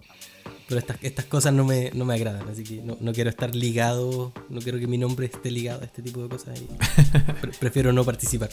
[0.69, 3.55] pero estas, estas cosas no me, no me agradan, así que no, no quiero estar
[3.55, 6.67] ligado, no quiero que mi nombre esté ligado a este tipo de cosas y
[7.41, 8.51] pre- prefiero no participar.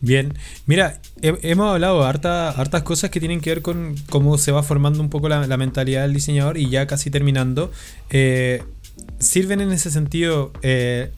[0.00, 0.34] Bien,
[0.66, 4.62] mira, he- hemos hablado harta, hartas cosas que tienen que ver con cómo se va
[4.62, 7.72] formando un poco la, la mentalidad del diseñador y ya casi terminando.
[8.10, 8.62] eh,
[9.18, 11.10] ¿Sirven en ese sentido eh,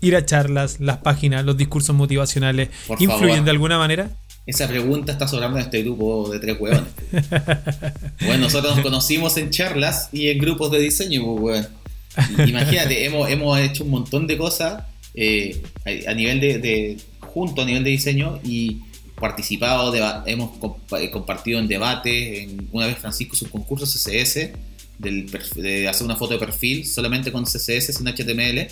[0.00, 2.68] ir a charlas, las páginas, los discursos motivacionales?
[2.88, 3.44] Por ¿Influyen favor.
[3.44, 4.10] de alguna manera?
[4.50, 6.90] Esa pregunta está sobrando en este grupo de tres huevones.
[8.26, 12.48] bueno, nosotros nos conocimos en charlas y en grupos de diseño, pues, weón.
[12.48, 14.82] Imagínate, hemos, hemos hecho un montón de cosas
[15.14, 15.62] eh,
[16.06, 18.78] a, a nivel de, de- junto a nivel de diseño y
[19.20, 19.94] participado,
[20.26, 24.50] hemos compa- eh, compartido en debates, en, una vez Francisco su concurso CSS,
[24.98, 28.66] del de hacer una foto de perfil solamente con CSS sin HTML,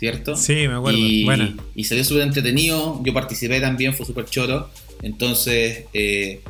[0.00, 0.34] ¿cierto?
[0.34, 0.98] Sí, me acuerdo.
[0.98, 1.54] Y, Buena.
[1.76, 3.00] y salió súper entretenido.
[3.04, 4.70] Yo participé también, fue súper choro.
[5.02, 6.40] Entonces, eh,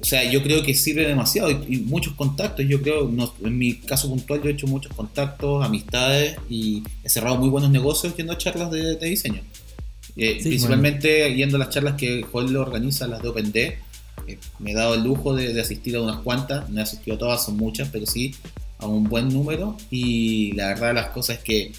[0.00, 1.50] o sea, yo creo que sirve demasiado.
[1.50, 4.92] Y, y muchos contactos, yo creo, no- en mi caso puntual, yo he hecho muchos
[4.92, 9.40] contactos, amistades y he cerrado muy buenos negocios yendo a charlas de, de diseño.
[10.16, 13.56] Eh, Sí, principalmente yendo a las charlas que Joel organiza, las de OpenD.
[13.56, 17.16] Eh, me he dado el lujo de, de asistir a unas cuantas, no he asistido
[17.16, 18.34] a todas, son muchas, pero sí
[18.78, 19.76] a un buen número.
[19.90, 21.72] Y la verdad, las cosas es que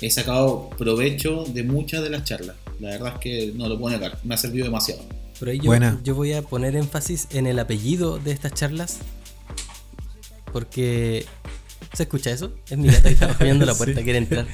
[0.00, 2.56] he sacado provecho de muchas de las charlas.
[2.80, 5.02] La verdad es que no lo puedo negar, me ha servido demasiado.
[5.38, 6.00] Pero ahí yo, Buena.
[6.04, 8.98] yo voy a poner énfasis en el apellido de estas charlas.
[10.52, 11.26] Porque
[11.92, 12.52] ¿Se escucha eso?
[12.68, 14.04] Es mi gata que está apoyando la puerta, Sí.
[14.04, 14.46] quiere entrar.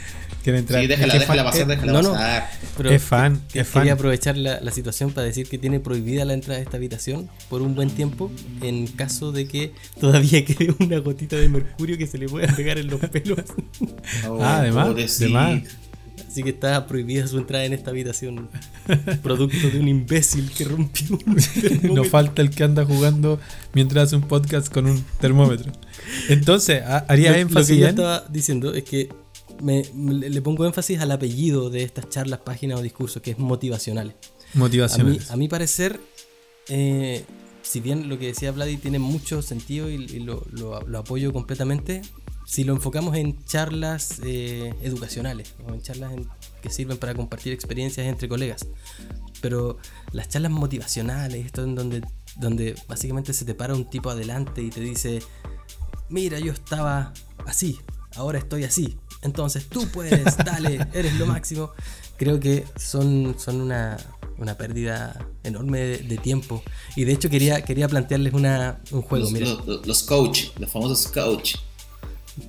[0.42, 0.80] Quiere entrar.
[0.80, 2.12] Sí, déjala, Es que déjala fa- pasar, eh, déjala no, no.
[2.12, 2.50] pasar.
[2.76, 3.82] Pero Es fan, es fan.
[3.82, 7.28] Quería aprovechar la, la situación para decir que tiene prohibida la entrada a esta habitación
[7.50, 8.30] por un buen tiempo
[8.62, 12.78] en caso de que todavía quede una gotita de mercurio que se le pueda pegar
[12.78, 13.40] en los pelos.
[14.28, 15.24] Oh, Ah, de más, pobrecito.
[15.26, 15.62] de más.
[16.26, 18.48] Así que está prohibida su entrada en esta habitación.
[19.22, 23.40] Producto de un imbécil que rompió un No falta el que anda jugando
[23.74, 25.72] mientras hace un podcast con un termómetro.
[26.28, 27.90] Entonces, ha- haría Lo- Lo, énfasis que yo en.
[27.90, 29.08] estaba diciendo es que
[29.62, 33.38] me, me- le pongo énfasis al apellido de estas charlas, páginas o discursos, que es
[33.38, 34.14] motivacionales.
[34.54, 35.30] A Motivaciones.
[35.30, 36.00] a mi parecer,
[36.68, 37.24] eh,
[37.62, 41.32] si bien lo que decía Vladi tiene mucho sentido y, y lo, lo- lo apoyo
[41.32, 42.02] completamente,
[42.46, 46.26] si lo enfocamos en charlas eh, educacionales o en charlas en-
[46.62, 48.66] que sirven para compartir experiencias entre colegas.
[49.40, 49.78] Pero
[50.12, 52.02] las charlas motivacionales, esto en donde,
[52.36, 55.20] donde básicamente se te para un tipo adelante y te dice,
[56.08, 57.12] mira, yo estaba
[57.46, 57.78] así,
[58.16, 58.98] ahora estoy así.
[59.22, 61.70] Entonces tú puedes, dale, eres lo máximo.
[62.16, 63.96] Creo que son, son una,
[64.38, 66.62] una pérdida enorme de, de tiempo.
[66.96, 69.24] Y de hecho quería, quería plantearles una, un juego.
[69.24, 71.56] Los, mira, los- los coach, los famosos coach.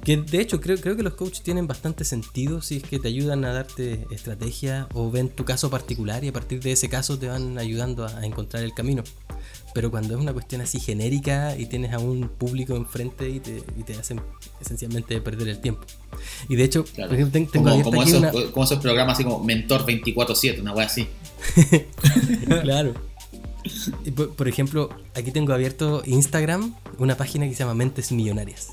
[0.06, 3.10] que de hecho creo, creo que los coaches tienen bastante sentido si es que te
[3.10, 7.18] ayudan a darte estrategia o ven tu caso particular y a partir de ese caso
[7.20, 9.04] te van ayudando a, a encontrar el camino.
[9.74, 13.64] Pero cuando es una cuestión así genérica y tienes a un público enfrente y te,
[13.78, 14.20] y te hacen
[14.60, 15.82] esencialmente perder el tiempo.
[16.50, 17.10] Y de hecho, Claro.
[17.10, 19.44] por ejemplo, ten- tengo como, abierta como aquí esos, una- como esos programas así como
[19.44, 21.08] Mentor 24-7, una wea así.
[22.64, 22.94] claro.
[24.06, 28.70] Y por, por ejemplo, aquí tengo abierto Instagram, una página que se llama Mentes Millonarias.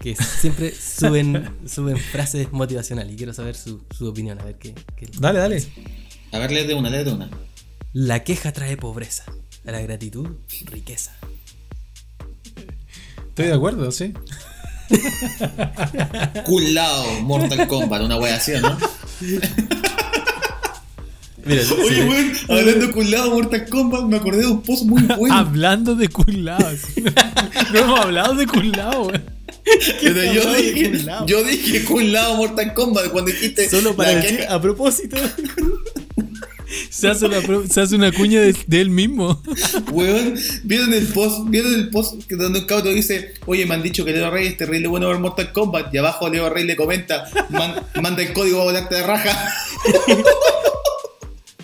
[0.00, 4.74] Que siempre suben, suben frases motivacionales y quiero saber su, su opinión, a ver qué,
[4.96, 5.64] qué- Dale, dale.
[6.32, 7.30] A ver, lee de una, lee de una.
[7.92, 9.24] La queja trae pobreza,
[9.64, 10.26] la gratitud,
[10.66, 11.12] riqueza.
[13.28, 14.12] Estoy de acuerdo, sí.
[16.44, 18.76] Cool Lao, Mortal Kombat, una wea así, ¿o ¿no?
[21.44, 24.84] Mira, Oye, le- weón, hablando de Cool Lao, Mortal Kombat, me acordé de un post
[24.84, 25.34] muy bueno.
[25.34, 26.80] Hablando de culados.
[27.72, 28.46] no hemos hablado de
[29.04, 29.20] güey.
[30.02, 33.68] Pero yo de dije, yo dije Cool Lao, Mortal Kombat, cuando dijiste.
[33.70, 35.16] solo para decir, a propósito,
[37.02, 39.42] Se hace, una pro- se hace una cuña de, de él mismo.
[39.92, 40.34] Weón,
[40.64, 41.40] ¿vieron el post?
[41.48, 44.46] ¿Vieron el post que donde un cabro dice, oye, me han dicho que Leo Rey
[44.46, 45.92] es terrible bueno ver Mortal Kombat?
[45.94, 49.52] Y abajo Leo Rey le comenta, "Man- manda el código a volarte de raja.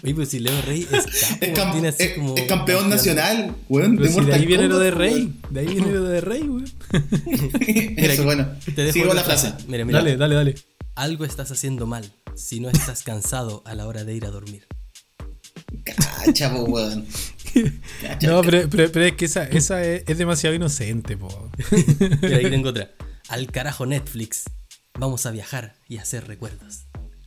[0.05, 2.89] Oye, pues si Leo Rey es, capo, Es, cam- tiene así es- como es campeón
[2.89, 5.13] nacional, weón, Pero de si de ahí viene lo de Rey.
[5.13, 5.37] weón.
[5.51, 6.65] De ahí viene lo de Rey, güey.
[7.97, 8.47] Mira, Eso, bueno.
[8.65, 9.53] te dejo Sigo la frase.
[9.67, 9.99] Mira, mira.
[9.99, 10.55] Dale, dale, dale.
[10.95, 14.67] Algo estás haciendo mal si no estás cansado a la hora de ir a dormir.
[15.85, 17.07] Cacha, po, weón.
[18.03, 21.51] Cacha, No, pero, pero, pero es que esa, esa es, es demasiado inocente, po.
[22.23, 22.91] Mira, aquí tengo otra.
[23.29, 24.45] Al carajo Netflix.
[24.99, 26.81] Vamos a viajar y hacer recuerdos.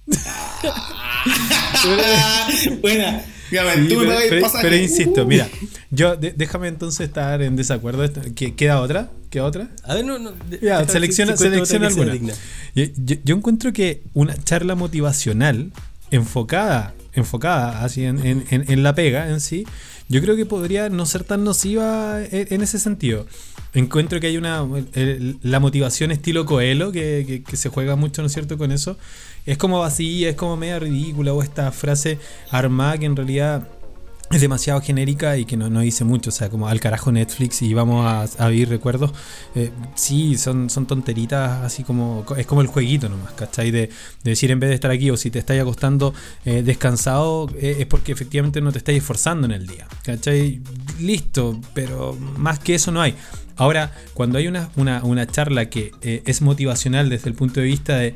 [2.81, 3.23] Buena.
[3.51, 5.49] Ya, Sí, tú pero, pero- pero insisto, mira,
[5.89, 8.05] yo de- déjame entonces estar en desacuerdo.
[8.05, 9.09] Esto- ¿Qué- ¿Queda otra?
[9.30, 9.68] ¿Queda otra?
[9.84, 10.31] A ver, no, no.
[10.31, 12.13] de- Ya, selecciona, si- si encuentro selecciona alguna.
[12.13, 12.34] digna.
[12.76, 15.73] Yo, yo- yo encuentro que una charla motivacional
[16.11, 19.66] enfocada, enfocada así en, en- en- la pega en sí,
[20.10, 23.26] yo creo que podría no ser tan nociva en, ese sentido.
[23.74, 24.66] Encuentro que hay una
[25.44, 28.58] la motivación estilo Coelho que, que- que se juega mucho, ¿no es cierto?
[28.58, 28.98] Con eso
[29.46, 32.18] es como vacía, es como media ridícula o esta frase
[32.50, 33.68] armada que en realidad
[34.32, 37.62] es demasiado genérica y que no, no dice mucho, o sea, como al carajo Netflix
[37.62, 39.12] y vamos a, a vivir recuerdos.
[39.56, 42.26] Eh, sí, son, son tonteritas, así como.
[42.38, 43.72] Es como el jueguito nomás, ¿cachai?
[43.72, 46.14] De, de decir en vez de estar aquí o si te estáis acostando
[46.45, 50.62] eh, descansado, eh, es porque efectivamente no te estáis esforzando en el día, ¿cachai?
[50.99, 53.16] Listo, pero más que eso no hay.
[53.58, 57.98] Ahora, cuando hay una, una, una charla que es motivacional desde el punto de vista
[57.98, 58.16] de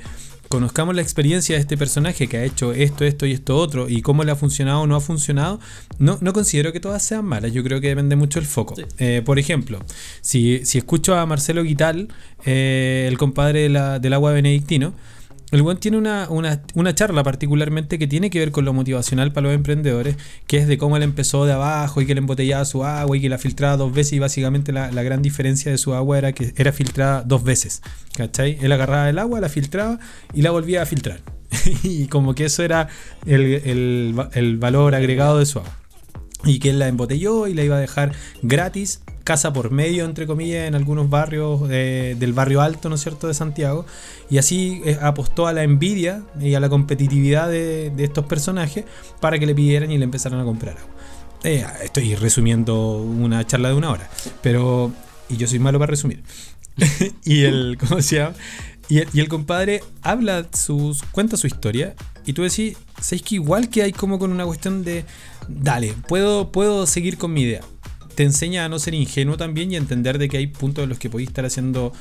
[0.55, 4.01] conozcamos la experiencia de este personaje que ha hecho esto, esto y esto otro y
[4.01, 5.59] cómo le ha funcionado o no ha funcionado,
[5.99, 8.75] no, no considero que todas sean malas, yo creo que depende mucho del foco.
[8.75, 8.83] Sí.
[8.99, 9.79] Eh, por ejemplo,
[10.21, 12.07] si, si escucho a Marcelo Guital,
[12.45, 14.93] eh, el compadre de la- del agua benedictino,
[15.51, 19.31] el buen tiene una, una, una charla particularmente que tiene que ver con lo motivacional
[19.31, 20.17] para los emprendedores,
[20.47, 23.21] que es de cómo él empezó de abajo y que él embotellaba su agua y
[23.21, 26.33] que la filtraba dos veces y básicamente la, la gran diferencia de su agua era
[26.33, 27.81] que era filtrada dos veces.
[28.15, 28.57] ¿Cachai?
[28.61, 29.99] Él agarraba el agua, la filtraba
[30.33, 31.19] y la volvía a filtrar.
[31.83, 32.87] y como que eso era
[33.25, 35.84] el, el el valor agregado de su agua
[36.45, 40.27] y que él la embotelló y la iba a dejar gratis, casa por medio, entre
[40.27, 43.85] comillas, en algunos barrios eh, del barrio alto, ¿no es cierto?, de Santiago.
[44.29, 48.85] Y así eh, apostó a la envidia y a la competitividad de, estos personajes
[49.19, 50.93] para que le pidieran y le empezaran a comprar agua.
[51.43, 54.09] Eh, estoy resumiendo una charla de una hora,
[54.41, 54.91] pero
[55.27, 56.23] y yo soy malo para resumir.
[57.23, 58.35] y el, ¿cómo se llama?
[58.87, 61.95] Y el, y el compadre habla sus, cuenta su historia
[62.25, 65.05] y tú decís, ¿sabes que igual que hay como con una cuestión de,
[65.47, 67.61] dale, puedo, puedo seguir con mi idea?
[68.15, 70.89] Te enseña a no ser ingenuo también y a entender de que hay puntos en
[70.89, 71.91] los que podéis estar haciendo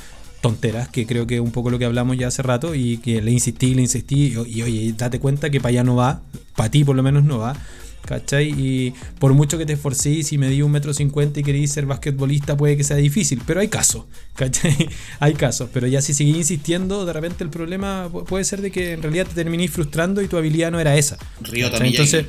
[0.41, 3.23] tonteras, que creo que es un poco lo que hablamos ya hace rato y que
[3.23, 6.21] le insistí, le insistí y, y, oye, date cuenta que para allá no va,
[6.55, 7.57] para ti por lo menos no va.
[8.05, 8.51] ¿Cachai?
[8.51, 11.87] Y por mucho que te esforcéis y me di un metro cincuenta y queréis ser
[11.87, 14.05] basquetbolista, puede que sea difícil, pero hay casos,
[14.37, 14.91] ¿cachai?
[15.21, 18.93] hay casos, pero ya si seguís insistiendo, de repente el problema puede ser de que
[18.93, 21.17] en realidad te terminéis frustrando y tu habilidad no era esa.
[21.41, 21.89] ¿cachai?
[21.89, 22.27] Entonces,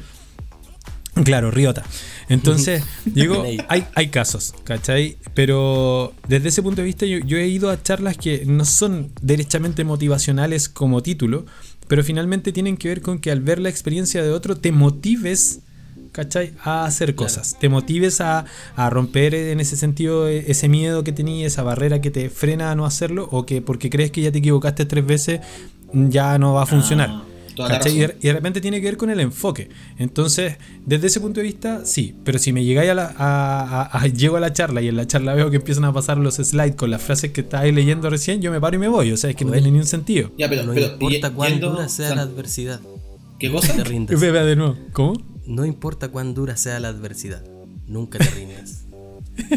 [1.23, 1.83] claro, Riota.
[2.29, 5.17] Entonces, digo, hay, hay casos, ¿cachai?
[5.33, 9.11] Pero desde ese punto de vista yo, yo he ido a charlas que no son
[9.21, 11.45] derechamente motivacionales como título,
[11.87, 15.59] pero finalmente tienen que ver con que al ver la experiencia de otro te motives
[16.15, 16.53] ¿cachai?
[16.63, 17.49] A hacer cosas.
[17.49, 17.59] Claro.
[17.59, 18.45] Te motives a,
[18.77, 22.75] a, romper en ese sentido ese miedo que tenías, esa barrera que te frena a
[22.75, 25.41] no hacerlo, o que porque crees que ya te equivocaste tres veces
[25.93, 27.09] ya no va a funcionar.
[27.11, 27.23] Ah.
[27.85, 29.69] Y de, y de repente tiene que ver con el enfoque.
[29.97, 32.15] Entonces, desde ese punto de vista, sí.
[32.23, 33.15] Pero si me llegáis a la.
[33.17, 35.93] A, a, a, llego a la charla y en la charla veo que empiezan a
[35.93, 38.87] pasar los slides con las frases que estáis leyendo recién, yo me paro y me
[38.87, 39.11] voy.
[39.11, 40.31] O sea, es que no tiene ni un sentido.
[40.37, 42.81] Ya, pero, no pero, importa cuán dura sea la adversidad.
[43.39, 43.75] ¿Qué cosa?
[43.75, 44.19] Te rindes.
[44.19, 44.77] de nuevo.
[44.91, 45.13] ¿Cómo?
[45.45, 47.43] No importa cuán dura sea la adversidad.
[47.87, 48.84] Nunca te rindes.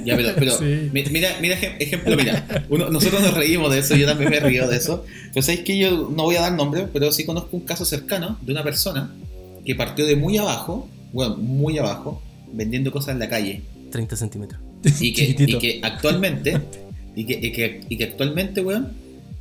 [0.05, 0.91] Ya, pero, pero sí.
[0.93, 4.77] mira, mira, ejemplo, mira, uno, nosotros nos reímos de eso, yo también me río de
[4.77, 7.85] eso, pero sabéis que yo no voy a dar nombre, pero sí conozco un caso
[7.85, 9.15] cercano de una persona
[9.65, 12.23] que partió de muy abajo, bueno, muy abajo,
[12.53, 13.63] vendiendo cosas en la calle.
[13.91, 14.61] 30 centímetros.
[15.01, 16.61] Y que, y que actualmente,
[17.15, 18.93] y que, y que, y que actualmente, weón,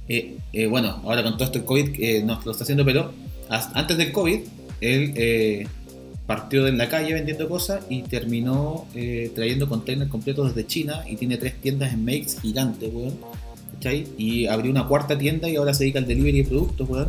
[0.09, 3.13] eh, eh, bueno, ahora con todo esto el COVID eh, nos lo está haciendo, pero
[3.49, 4.39] antes del COVID,
[4.81, 5.67] él eh,
[6.27, 11.15] partió de la calle vendiendo cosas y terminó eh, trayendo containers completos desde China y
[11.15, 13.15] tiene tres tiendas en Makes gigantes, weón.
[13.75, 14.07] ¿Cachai?
[14.17, 17.07] Y abrió una cuarta tienda y ahora se dedica al delivery de productos, weón.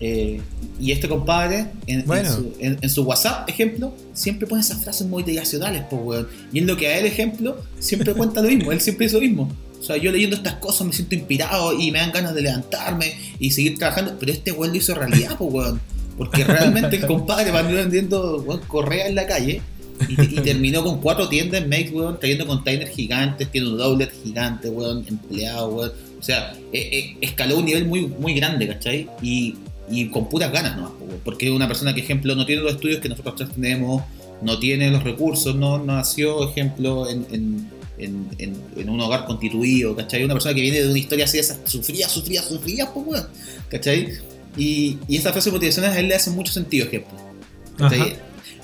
[0.00, 0.40] Eh,
[0.80, 2.28] y este compadre, en, bueno.
[2.28, 6.28] en, su, en, en, su, WhatsApp, ejemplo, siempre pone esas frases motivacionales, pues, weón.
[6.52, 9.22] Y en lo que a él, ejemplo, siempre cuenta lo mismo, él siempre hizo lo
[9.22, 9.48] mismo.
[9.80, 13.14] O sea, yo leyendo estas cosas me siento inspirado y me dan ganas de levantarme
[13.38, 15.80] y seguir trabajando, pero este weón lo hizo realidad, pues, weón.
[16.16, 19.62] Porque realmente el compadre va vendiendo weón, correa en la calle
[20.08, 24.12] y, y, terminó con cuatro tiendas en Make, weón, trayendo containers gigantes, tiene un doublet
[24.22, 25.92] gigante, weón, empleado, weón.
[26.18, 29.08] O sea, eh, eh, escaló un nivel muy, muy grande, ¿cachai?
[29.20, 29.56] Y,
[29.90, 30.94] y con puras ganas, ¿no?
[31.24, 34.02] Porque una persona que, ejemplo, no tiene los estudios que nosotros tres tenemos,
[34.40, 37.68] no tiene los recursos, no, no nació, ejemplo, en, en,
[37.98, 40.24] en, en, un hogar constituido, ¿cachai?
[40.24, 43.26] Una persona que viene de una historia así, esa, sufría, sufría, sufría, pues, weón,
[43.68, 44.08] ¿cachai?
[44.56, 47.18] Y, y esta frase motivacional a él le hace mucho sentido, ejemplo.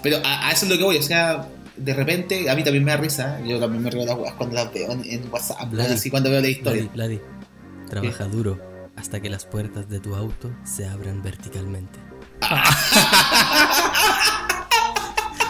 [0.03, 2.85] Pero a, a, eso es lo que voy, o sea, de repente, a mí también
[2.85, 5.71] me da risa, yo también me río las weas cuando las veo en, en WhatsApp,
[5.71, 6.89] Vladi, así cuando veo la historia.
[6.95, 7.21] Vladi
[7.89, 8.31] trabaja ¿Qué?
[8.31, 8.61] duro
[8.97, 11.99] hasta que las puertas de tu auto se abran verticalmente.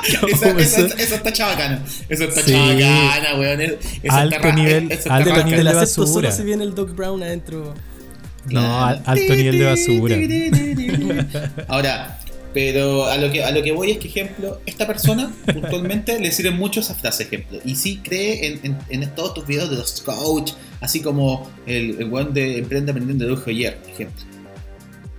[0.29, 1.81] Esa, eso, eso, está chabacano.
[2.09, 2.53] Eso está sí.
[2.53, 3.61] chabacana, weón.
[4.09, 6.07] Alto está, nivel, alto nivel de basura.
[6.07, 7.75] Solo si viene el Doc Brown adentro.
[8.51, 10.17] No, alto nivel de basura.
[11.69, 12.19] Ahora,
[12.55, 16.33] pero a lo que a lo que voy es que, ejemplo, esta persona puntualmente le
[16.33, 17.59] sirve mucho esa frase, ejemplo.
[17.65, 22.01] Y sí cree en, en, en todos tus videos de los coach, así como el,
[22.01, 24.25] el one de Emprende Aprendiendo de Ujo ayer, ejemplo.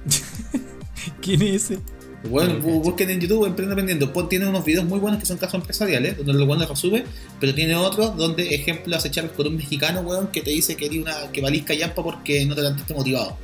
[1.21, 1.79] ¿Quién es ese?
[2.23, 4.11] Bueno, busquen en YouTube Emprende Aprendiendo.
[4.27, 7.05] Tiene unos videos muy buenos que son casos empresariales, donde el weón resume,
[7.39, 10.89] pero tiene otros donde, ejemplo, hace charlas con un mexicano, weón, que te dice que,
[10.99, 13.37] una, que valís callampa porque no te levantaste motivado.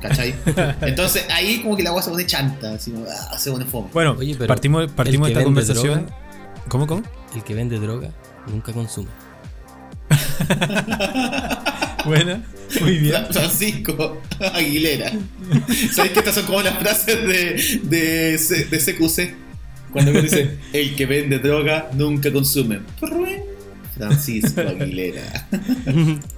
[0.00, 0.34] ¿Cachai?
[0.82, 3.88] Entonces ahí como que la agua se pone chanta, así como, ah, se pone fome.
[3.92, 6.06] Bueno, Oye, partimos, partimos de esta conversación.
[6.06, 7.02] Droga, ¿Cómo, cómo?
[7.34, 8.10] El que vende droga
[8.48, 9.08] nunca consume.
[12.06, 12.42] Buena,
[12.80, 13.26] muy bien.
[13.30, 14.20] Francisco
[14.54, 15.12] Aguilera.
[15.92, 19.34] ¿Sabes que estas son como las frases de, de, de CQC?
[19.92, 22.80] Cuando dice, el que vende droga nunca consume.
[23.96, 25.48] Francisco Aguilera.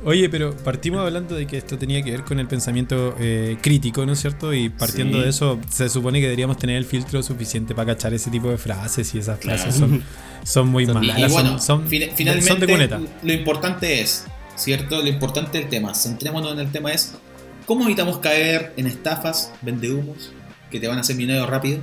[0.05, 4.07] Oye, pero partimos hablando de que esto tenía que ver con el pensamiento eh, crítico,
[4.07, 4.55] ¿no es cierto?
[4.55, 5.25] Y partiendo sí.
[5.25, 8.59] de eso, se supone que deberíamos tener el filtro suficiente para cachar ese tipo de
[8.59, 9.93] frases y esas frases claro.
[9.93, 10.05] son,
[10.45, 11.19] son muy malas.
[11.19, 13.01] Y bueno, son, son, fin finalmente, son de cuneta.
[13.25, 14.25] Lo importante es,
[14.59, 15.01] ¿cierto?
[15.01, 17.15] Lo importante del tema, centrémonos en el tema es
[17.67, 20.33] cómo evitamos caer en estafas, vendehumos,
[20.71, 21.81] que te van a hacer dinero rápido.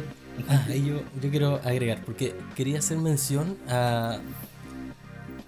[0.49, 4.19] Ah, yo, yo quiero agregar, porque quería hacer mención a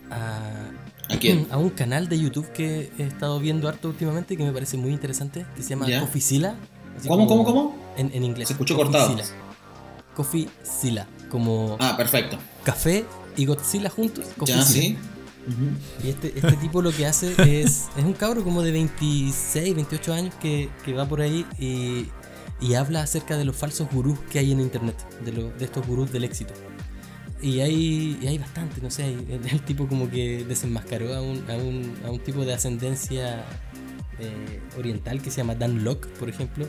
[0.10, 0.50] a,
[1.10, 1.48] ¿A, quién?
[1.52, 4.78] a un canal de YouTube que he estado viendo harto últimamente y que me parece
[4.78, 6.56] muy interesante, que se llama Coffeezilla.
[7.08, 7.94] ¿Cómo, cómo, cómo?
[7.98, 8.48] En, en, inglés.
[8.48, 9.16] Se escuchó cortado.
[10.16, 11.78] Coffeezilla, como...
[11.80, 12.40] Ah, perfecto.
[12.64, 13.06] Café
[13.36, 14.26] y Godzilla juntos.
[14.46, 14.98] Ya, sí.
[16.04, 17.86] Y este, este tipo lo que hace es.
[17.98, 22.08] Es un cabro como de 26, 28 años que, que va por ahí y,
[22.60, 25.86] y habla acerca de los falsos gurús que hay en internet, de, lo- de estos
[25.88, 26.54] gurús del éxito.
[27.42, 31.22] Y hay, y hay bastante, no sé, hay- el, el tipo como que desenmascaró a
[31.22, 33.46] un, a un, a un tipo de ascendencia
[34.20, 36.66] eh, oriental que se llama Dan Locke, por ejemplo.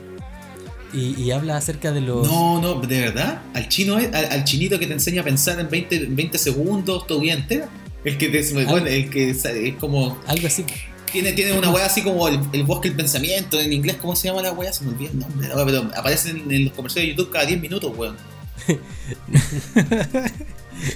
[0.93, 2.27] Y, y habla acerca de los...
[2.27, 3.43] No, no, de verdad.
[3.55, 7.07] Al chino al, al chinito que te enseña a pensar en 20, en 20 segundos,
[7.07, 7.69] tu vida entera.
[8.05, 9.47] El que te, bueno, el que es
[9.81, 10.65] como Algo así.
[11.12, 14.29] tiene, tiene una weá así como el, el bosque del pensamiento en inglés, ¿cómo se
[14.29, 14.73] llama la weá?
[14.73, 17.47] Se me olvida el nombre, no, pero aparece en, en los comerciales de YouTube cada
[17.47, 18.16] 10 minutos, weón.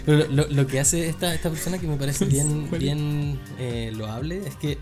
[0.07, 4.43] Pero lo, lo que hace esta, esta persona que me parece bien, bien eh, loable
[4.47, 4.79] es que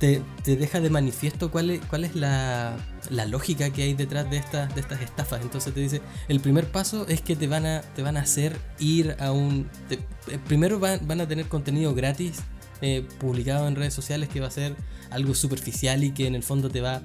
[0.00, 2.74] te, deja de manifiesto cuál es, cuál es la,
[3.10, 5.42] la lógica que hay detrás de estas, de estas estafas.
[5.42, 8.56] Entonces te dice, el primer paso es que te van a, te van a hacer
[8.78, 9.68] ir a un...
[9.88, 9.96] te-
[10.32, 12.38] eh, primero van, van a tener contenido gratis
[12.80, 14.74] eh, publicado en redes sociales que va a ser
[15.10, 17.02] algo superficial y que en el fondo te va,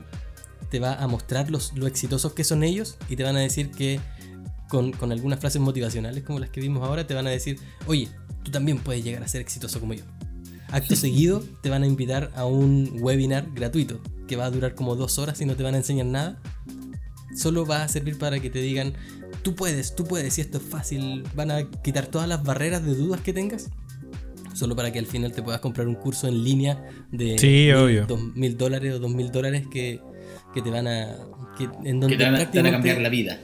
[0.69, 3.71] te va a mostrar los, lo exitosos que son ellos y te van a decir
[3.71, 3.99] que
[4.69, 8.07] con, con algunas frases motivacionales como las que vimos ahora, te van a decir, oye,
[8.43, 10.05] tú también puedes llegar a ser exitoso como yo.
[10.71, 14.95] Acto seguido, te van a invitar a un webinar gratuito que va a durar como
[14.95, 16.41] dos horas y no te van a enseñar nada.
[17.35, 18.93] Solo va a servir para que te digan,
[19.43, 21.23] tú puedes, tú puedes, y esto es fácil.
[21.35, 23.69] Van a quitar todas las barreras de dudas que tengas.
[24.53, 26.81] Solo para que al final te puedas comprar un curso en línea
[27.11, 28.05] de Sí, mil, obvio.
[28.07, 29.99] dos mil dólares o dos mil dólares que,
[30.53, 31.13] que te van a.
[31.57, 33.37] Que, en donde Que te van, a, te van a cambiar la vida.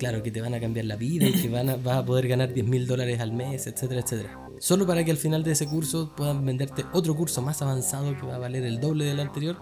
[0.00, 2.26] Claro, que te van a cambiar la vida y que van a, vas a poder
[2.26, 4.40] ganar 10 mil dólares al mes, etcétera, etcétera.
[4.58, 8.26] Solo para que al final de ese curso puedan venderte otro curso más avanzado que
[8.26, 9.58] va a valer el doble del anterior,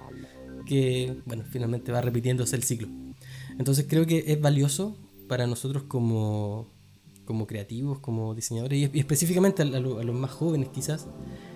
[0.64, 2.88] que, bueno, finalmente va repitiéndose el ciclo.
[3.58, 4.96] Entonces creo que es valioso
[5.28, 6.68] para nosotros como,
[7.24, 11.08] como creativos, como diseñadores, y, y específicamente a, lo- a los más jóvenes quizás,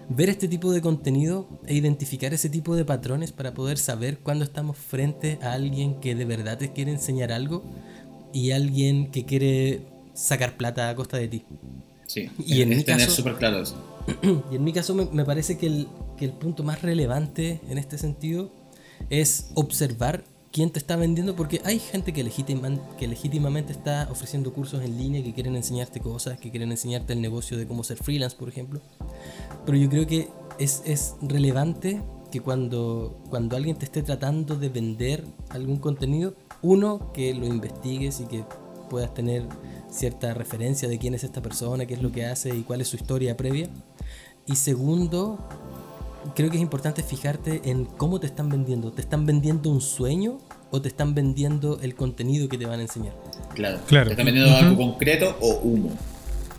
[0.08, 4.44] ver este tipo de contenido e identificar ese tipo de patrones para poder saber cuándo
[4.44, 7.62] estamos frente a alguien que de verdad te quiere enseñar algo
[8.32, 9.80] y alguien que quiere
[10.14, 11.44] sacar plata a costa de ti.
[12.06, 12.28] Sí.
[12.44, 13.76] Y en es mi tener súper claro eso.
[14.50, 17.78] Y en mi caso me, me parece que el, que el punto más relevante en
[17.78, 18.50] este sentido
[19.10, 24.52] es observar quién te está vendiendo, porque hay gente que, legítima- que legítimamente está ofreciendo
[24.52, 27.96] cursos en línea, que quieren enseñarte cosas, que quieren enseñarte el negocio de cómo ser
[27.96, 28.80] freelance, por ejemplo.
[29.64, 30.28] Pero yo creo que
[30.58, 37.12] es, es relevante que cuando, cuando alguien te esté tratando de vender algún contenido, uno,
[37.12, 38.44] que lo investigues y que
[38.88, 39.44] puedas tener
[39.90, 42.88] cierta referencia de quién es esta persona, qué es lo que hace y cuál es
[42.88, 43.68] su historia previa.
[44.46, 45.38] Y segundo,
[46.34, 48.92] creo que es importante fijarte en cómo te están vendiendo.
[48.92, 50.38] ¿Te están vendiendo un sueño
[50.70, 53.14] o te están vendiendo el contenido que te van a enseñar?
[53.54, 53.78] Claro.
[53.86, 54.06] Claro.
[54.06, 55.90] Te están vendiendo algo concreto o humo.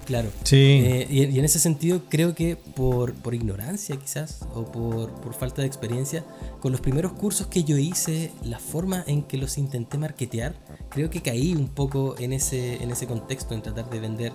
[0.06, 0.30] Claro.
[0.44, 0.82] Sí.
[0.84, 5.34] Eh, y, y en ese sentido creo que por, por ignorancia quizás o por, por
[5.34, 6.24] falta de experiencia,
[6.60, 10.56] con los primeros cursos que yo hice, la forma en que los intenté marketear,
[10.90, 14.34] creo que caí un poco en ese, en ese contexto, en tratar de vender,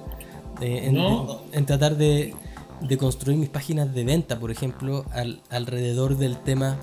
[0.61, 1.43] eh, en, No.
[1.53, 2.35] en tratar de,
[2.81, 6.78] de construir mis páginas de venta, por ejemplo, al- alrededor del tema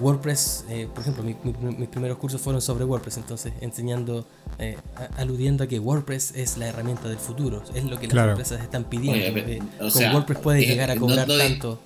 [0.00, 4.26] WordPress, eh, por ejemplo, mi- mi- mis primeros cursos fueron sobre WordPress, entonces enseñando,
[4.58, 8.28] eh, a- aludiendo a que WordPress es la herramienta del futuro, es lo que las
[8.28, 9.12] empresas están pidiendo.
[9.12, 11.80] Oye, pero, eh, o con sea, WordPress puedes eh, llegar a no- cobrar no tanto.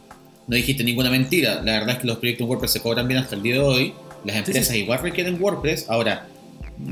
[0.47, 1.56] No dijiste ninguna mentira.
[1.62, 3.60] La verdad es que los proyectos en WordPress se cobran bien hasta el día de
[3.60, 3.94] hoy.
[4.24, 4.78] Las empresas sí.
[4.78, 5.89] igual requieren WordPress.
[5.89, 6.26] Ahora,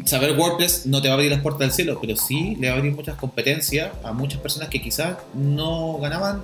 [0.05, 2.74] saber WordPress no te va a abrir las puertas del cielo, pero sí le va
[2.74, 6.42] a abrir muchas competencias a muchas personas que quizás no ganaban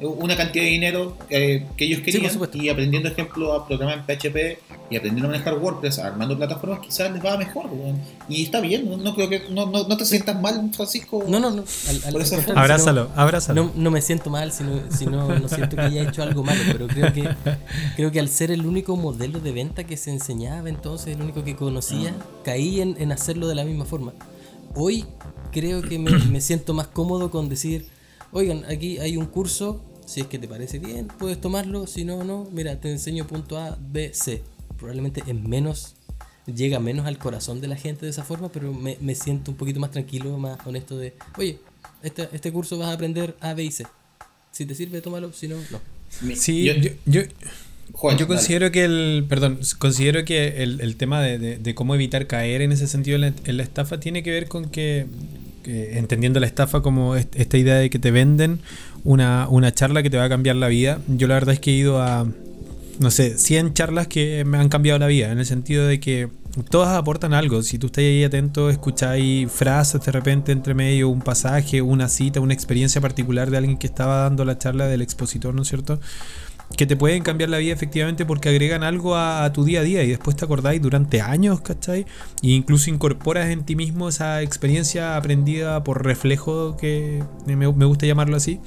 [0.00, 2.58] una cantidad de dinero eh, que ellos querían supuesto.
[2.58, 4.58] y aprendiendo ejemplo a programar en PHP
[4.90, 7.70] y aprendiendo a manejar WordPress, armando plataformas, quizás les va mejor.
[8.28, 11.24] Y está bien, no, no creo que no, no, no te sientas mal, Francisco.
[11.28, 11.64] No, no, no.
[11.88, 13.64] Al, al- Por al eso- contrario, Abrázalo, sino- abrázalo.
[13.64, 16.88] No, no me siento mal, sino, sino no siento que haya hecho algo malo, pero
[16.88, 17.28] creo que,
[17.96, 21.44] creo que al ser el único modelo de venta que se enseñaba entonces, el único
[21.44, 22.12] que conocía,
[22.44, 24.12] caí en, en hacerlo de la misma forma.
[24.74, 25.04] Hoy
[25.52, 27.86] creo que me, me siento más cómodo con decir,
[28.32, 32.24] oigan, aquí hay un curso, si es que te parece bien, puedes tomarlo, si no,
[32.24, 34.42] no, mira, te enseño punto A, B, C.
[34.78, 35.94] Probablemente es menos,
[36.52, 39.56] llega menos al corazón de la gente de esa forma, pero me, me siento un
[39.56, 41.58] poquito más tranquilo, más honesto de, oye,
[42.02, 43.86] este, este curso vas a aprender A, B y C.
[44.50, 45.80] Si te sirve, tómalo, si no, no.
[46.34, 47.20] Sí, yo- yo, yo,
[47.92, 48.36] Juan, yo dale.
[48.36, 52.60] considero que el, perdón, considero que el, el tema de, de- de cómo evitar caer
[52.62, 55.06] en ese sentido en la, en la estafa tiene que ver con que,
[55.64, 58.60] entendiendo la estafa como est- esta idea de que te venden
[59.04, 61.00] una, una charla que te va a cambiar la vida.
[61.08, 62.26] Yo la verdad es que he ido a,
[62.98, 66.28] no sé, 100 charlas que me han cambiado la vida, en el sentido de que
[66.70, 67.62] todas aportan algo.
[67.62, 72.40] Si tú estás ahí atento, escucháis frases de repente entre medio, un pasaje, una cita,
[72.40, 75.98] una experiencia particular de alguien que estaba dando la charla del expositor, ¿no es cierto?
[76.76, 80.02] Que te pueden cambiar la vida efectivamente porque agregan algo a, tu día a día
[80.02, 82.06] y después te acordáis durante años, ¿cachai?
[82.42, 88.36] E incluso incorporas en ti mismo esa experiencia aprendida por reflejo, que me, gusta llamarlo
[88.36, 88.60] así,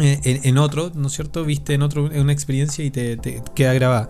[0.00, 1.44] eh, en, otro, ¿no es cierto?
[1.44, 4.08] Viste en otro una experiencia y te, te queda grabada.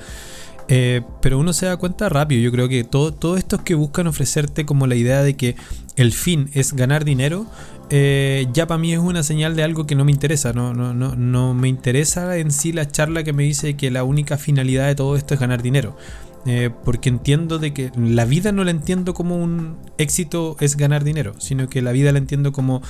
[0.73, 2.41] Eh, pero uno se da cuenta rápido.
[2.41, 5.57] Yo creo que todo, todos estos que buscan ofrecerte como la idea de que
[5.97, 7.45] el fin es ganar dinero,
[7.91, 10.53] eh, ya para mí es una señal de algo que no me interesa.
[10.53, 14.05] No, no, no, no me interesa en sí la charla que me dice que la
[14.05, 15.97] única finalidad de todo esto es ganar dinero.
[16.47, 21.05] Eh, porque entiendo de que la vida no la entiendo como un éxito es ganar
[21.05, 22.81] dinero, sino que la vida la entiendo como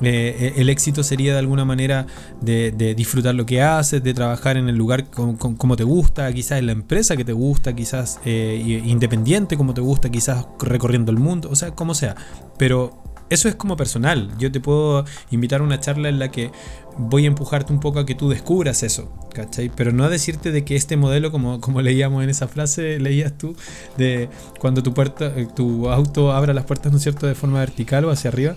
[0.00, 2.06] eh, el éxito sería de alguna manera
[2.40, 6.66] de, disfrutar lo que haces, de trabajar en el lugar como te gusta, quizás en
[6.66, 11.48] la empresa que te gusta, quizás eh, independiente como te gusta, quizás recorriendo el mundo,
[11.50, 12.16] o sea, como sea.
[12.58, 14.30] Pero eso es como personal.
[14.38, 16.50] Yo te puedo invitar a una charla en la que
[16.96, 19.70] voy a empujarte un poco a que tú descubras eso, ¿cachai?
[19.74, 23.36] Pero no a decirte de que este modelo, como, como leíamos en esa frase, leías
[23.36, 23.54] tú,
[23.96, 28.04] de cuando tu, puerta, tu auto abra las puertas, ¿no es cierto?, de forma vertical
[28.04, 28.56] o hacia arriba,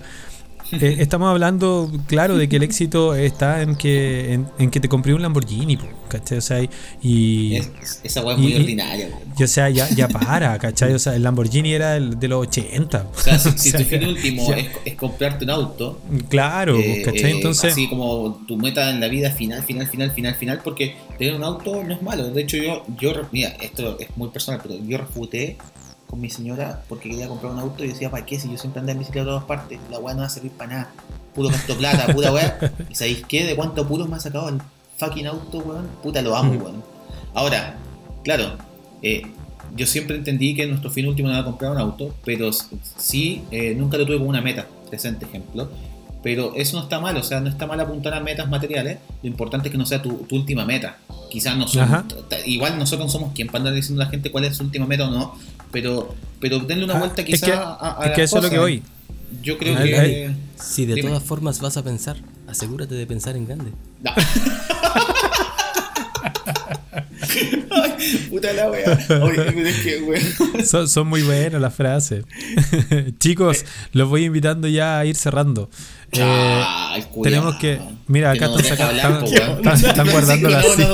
[0.81, 5.13] eh, estamos hablando, claro, de que el éxito está en que, en, que te compré
[5.13, 5.77] un Lamborghini,
[6.07, 6.37] ¿cachai?
[6.37, 6.61] O sea,
[7.01, 7.55] y.
[8.03, 10.93] esa weá es muy ordinaria, o sea, ya, ya para, ¿cachai?
[10.93, 13.07] O sea, el Lamborghini era el de los 80.
[13.13, 14.53] O sea, si, tu fin último
[14.85, 15.99] es, comprarte un auto.
[16.29, 17.31] Claro, eh, ¿cachai?
[17.31, 17.71] Eh, Entonces.
[17.71, 21.43] Así como tu meta en la vida final, final, final, final, final, porque tener un
[21.43, 22.29] auto no es malo.
[22.31, 25.57] De hecho, yo, yo mira, esto es muy personal, pero yo refuté
[26.11, 28.37] con mi señora porque quería comprar un auto y decía, ¿para qué?
[28.37, 30.51] Si yo siempre andé en bicicleta a todas partes, la weá no va a servir
[30.51, 30.91] para nada.
[31.33, 32.59] Puro gasto plata, pura weá.
[32.89, 33.45] ¿Y sabéis qué?
[33.45, 34.61] ¿De cuánto puros me ha sacado el
[34.97, 35.87] fucking auto, weón?
[36.03, 36.83] Puta, lo amo, weón.
[37.33, 37.77] Ahora,
[38.23, 38.57] claro,
[39.01, 39.23] eh,
[39.75, 42.51] yo siempre entendí que nuestro fin último era comprar un auto, pero
[42.97, 45.69] sí, eh, nunca lo tuve como una meta, presente ejemplo.
[46.23, 48.99] Pero eso no está mal, o sea, no está mal apuntar a metas materiales.
[49.23, 50.97] Lo importante es que no sea tu, última meta.
[51.31, 51.65] Quizás no
[52.45, 55.07] igual nosotros somos quien para andar diciendo a la gente cuál es su última meta
[55.07, 55.33] o no,
[55.71, 58.59] pero, pero denle una ah, vuelta quizás a, a, Es que eso es lo que
[58.59, 58.83] voy.
[59.41, 60.31] Yo creo que.
[60.55, 62.17] Si de todas formas vas a pensar,
[62.47, 63.71] asegúrate de pensar en grande.
[64.01, 64.11] No.
[68.29, 68.99] puta la wea.
[70.65, 72.25] son, son, muy buenas las frases.
[73.19, 75.69] Chicos, los voy invitando ya a ir cerrando.
[76.11, 76.63] Eh,
[77.23, 77.79] tenemos que.
[78.07, 80.93] Mira, acá están, guardando la silla.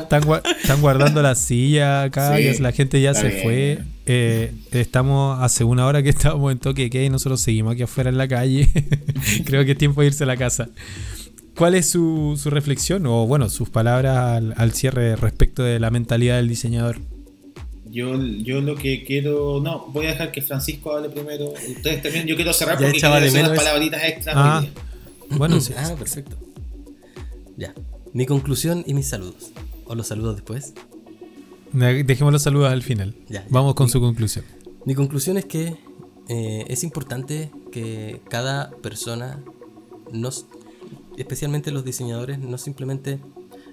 [0.00, 2.36] Están, guardando la silla acá.
[2.38, 3.78] la gente ya se fue.
[4.08, 8.10] Eh, estamos hace una hora que estábamos en toque que y nosotros seguimos aquí afuera
[8.10, 8.68] en la calle.
[9.44, 10.68] Creo que es tiempo de irse a la casa.
[11.56, 15.90] ¿Cuál es su, su reflexión o, bueno, sus palabras al, al, cierre respecto de la
[15.90, 17.00] mentalidad del diseñador?
[17.86, 19.60] Yo, yo lo que quiero.
[19.62, 21.46] No, voy a dejar que Francisco hable primero.
[21.50, 22.26] Ustedes también.
[22.26, 24.32] Yo quiero cerrar porque quiero decir unas palabritas extra.
[24.36, 24.64] Ah,
[25.30, 25.72] bueno, sí.
[25.78, 26.36] Ah, perfecto.
[27.56, 27.74] Ya.
[28.12, 29.52] Mi conclusión y mis saludos.
[29.86, 30.74] ¿O los saludos después?
[31.72, 33.14] Dejemos los saludos al final.
[33.28, 34.44] Ya, Vamos con su conclusión.
[34.84, 35.76] Mi conclusión es que
[36.28, 39.42] eh, es importante que cada persona
[40.12, 40.46] nos
[41.16, 43.20] especialmente los diseñadores, no simplemente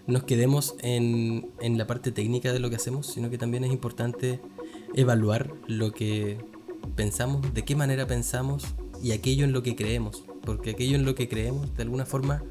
[0.08, 3.72] nos quedemos en, en, la parte técnica de lo que hacemos, sino que también es
[3.72, 4.42] importante
[4.94, 6.38] evaluar lo que
[6.96, 8.66] pensamos, de qué manera pensamos
[9.02, 12.44] y aquello en lo que creemos, porque aquello en lo que creemos de alguna forma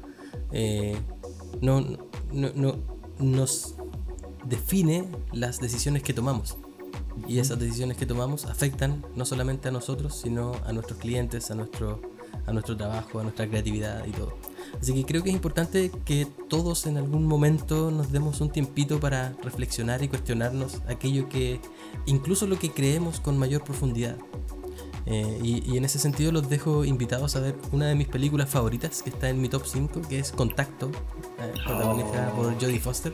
[0.51, 0.95] eh,
[1.61, 1.81] no,
[2.31, 2.75] no, no,
[3.19, 3.75] nos
[4.45, 6.57] define las decisiones que tomamos.
[7.27, 11.55] Y esas decisiones que tomamos afectan no solamente a nosotros, sino a nuestros clientes, a
[11.55, 12.01] nuestro,
[12.45, 14.33] a nuestro trabajo, a nuestra creatividad y todo.
[14.81, 18.99] Así que creo que es importante que todos en algún momento nos demos un tiempito
[18.99, 21.59] para reflexionar y cuestionarnos aquello que,
[22.05, 24.17] incluso lo que creemos con mayor profundidad.
[25.05, 29.03] Eh, y, en ese sentido los dejo invitados a ver una de mis películas favoritas
[29.03, 30.91] que está en mi top 5, que es Contacto,
[31.39, 33.13] eh, protagonizada por Jodie Foster.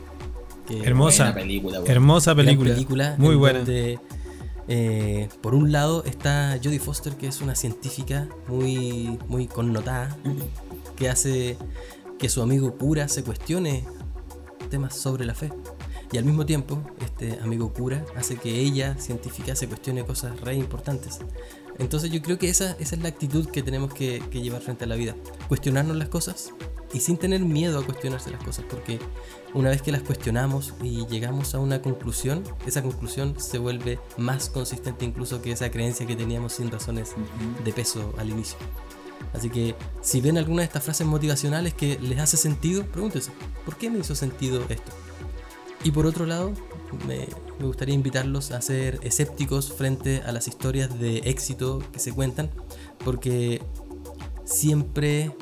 [0.68, 3.64] hermosa película, hermosa película, muy buena.
[4.72, 10.16] Eh, por un lado está Jodie Foster, que es una científica muy, muy connotada,
[11.00, 11.56] que hace
[12.18, 13.86] que su amigo cura se cuestione
[14.68, 15.50] temas sobre la fe.
[16.12, 20.56] Y al mismo tiempo, este amigo cura hace que ella, científica, se cuestione cosas re
[20.56, 21.20] importantes.
[21.78, 24.88] Entonces yo creo que esa, esa es la actitud que tenemos que, llevar frente a
[24.88, 25.16] la vida.
[25.48, 26.50] Cuestionarnos las cosas
[26.92, 28.66] y sin tener miedo a cuestionarse las cosas.
[28.68, 28.98] Porque
[29.54, 34.50] una vez que las cuestionamos y llegamos a una conclusión, esa conclusión se vuelve más
[34.50, 37.14] consistente incluso que esa creencia que teníamos sin razones
[37.64, 38.58] de peso al inicio.
[39.32, 43.30] Así que si ven alguna de estas frases motivacionales que les hace sentido, pregúntense,
[43.64, 44.92] ¿por qué me hizo sentido esto?
[45.84, 46.52] Y por otro lado,
[47.06, 47.26] me,
[47.64, 52.50] gustaría invitarlos a ser escépticos frente a las historias de éxito que se cuentan,
[53.04, 53.62] porque
[54.44, 55.34] siempre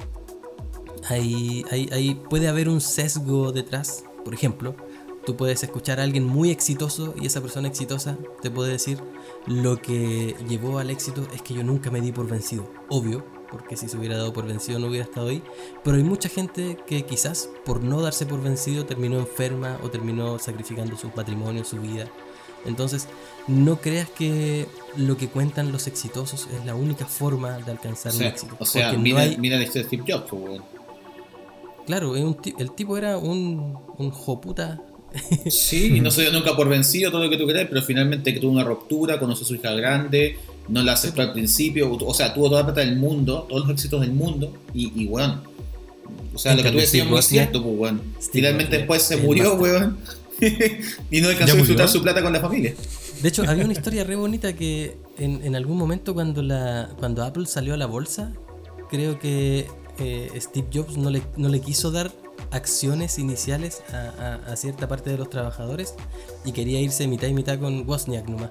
[1.09, 4.05] hay- puede haber un sesgo detrás.
[4.24, 4.76] Por ejemplo,
[5.24, 8.98] tú puedes escuchar a alguien muy exitoso y esa persona exitosa te puede decir
[9.46, 12.70] lo que llevó al éxito es que yo nunca me di por vencido.
[12.88, 15.43] Obvio, porque si se hubiera dado por vencido no hubiera estado ahí.
[15.85, 20.39] Pero hay mucha gente que quizás por no darse por vencido terminó enferma o terminó
[20.39, 22.07] sacrificando su patrimonio, su vida.
[22.66, 23.07] Entonces,
[23.47, 24.66] no creas que
[24.97, 28.57] lo que cuentan los exitosos es la única forma de alcanzar O un sea, éxito.
[28.59, 30.62] o sea, Porque no mira, hay- mira la historia de Steve Jobs, pues, weón.
[31.87, 34.81] Claro, el tipo era un, un joputa.
[35.49, 38.33] Sí, y no se dio nunca por vencido todo lo que tú crees, pero finalmente
[38.33, 40.37] tuvo una ruptura, conoció a su hija grande,
[40.69, 43.70] no la aceptó al principio, o sea, tuvo toda la plata del mundo, todos los
[43.70, 45.40] éxitos del mundo, y, y weón.
[46.35, 48.03] O sea, lo que tú decías es muy cierto, pues, weón.
[48.32, 49.99] Finalmente después se murió, weón.
[51.11, 52.74] y no alcanzó ¿Ya a disfrutar su plata con la familia.
[53.23, 57.24] De hecho, había una historia re bonita que en, en algún momento cuando, la, cuando
[57.24, 58.32] Apple salió a la bolsa,
[58.90, 59.66] creo que
[59.99, 62.12] eh, Steve Jobs no le, no le quiso dar
[62.53, 65.95] acciones iniciales a, a- a cierta parte de los trabajadores
[66.45, 68.51] y quería irse mitad y mitad con Wozniak nomás.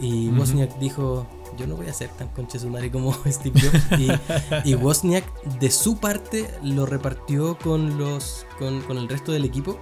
[0.00, 0.40] Y Ujú.
[0.40, 3.60] Wozniak dijo, yo no voy a ser tan conche su madre como Steve.
[3.98, 5.24] Y, y Wozniak
[5.58, 9.78] de su parte lo repartió con, los, con, con el resto del equipo.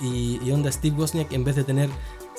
[0.00, 1.90] Y, y onda Steve Wozniak en vez de tener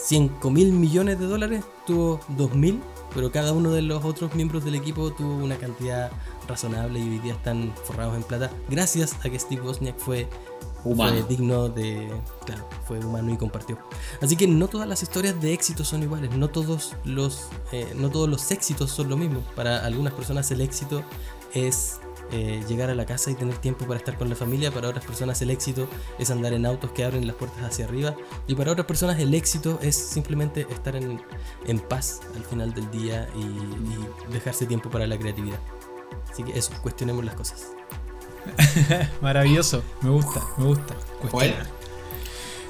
[0.03, 2.81] 5 mil millones de dólares, tuvo 2 mil,
[3.13, 6.11] pero cada uno de los otros miembros del equipo tuvo una cantidad
[6.47, 10.27] razonable y hoy día están forrados en plata gracias a que Steve Wozniak fue,
[10.83, 11.11] Humano.
[11.11, 12.11] fue digno de...
[12.45, 13.77] Claro, fue humano y compartió.
[14.21, 18.09] Así que no todas las historias de éxito son iguales, no todos los, eh, no
[18.09, 19.41] todos los éxitos son lo mismo.
[19.55, 21.03] Para algunas personas el éxito
[21.53, 21.99] es
[22.31, 25.03] eh, llegar a la casa y tener tiempo para estar con la familia, para otras
[25.03, 25.87] personas el éxito
[26.17, 28.15] es andar en autos que abren las puertas hacia arriba
[28.47, 31.21] y para otras personas el éxito es simplemente estar en,
[31.65, 35.59] en paz al final del día y, y dejarse tiempo para la creatividad.
[36.31, 37.80] Así que eso, cuestionemos las cosas.
[39.21, 40.95] Maravilloso, me gusta, me gusta.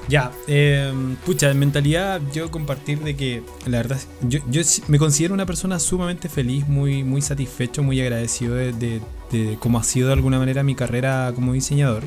[0.08, 0.92] Ya, eh,
[1.24, 5.78] pucha, en mentalidad yo compartir de que la verdad, yo, yo me considero una persona
[5.78, 9.00] sumamente feliz, muy, muy satisfecho, muy agradecido de, de-
[9.30, 12.02] de cómo ha sido de alguna manera mi carrera como diseñador.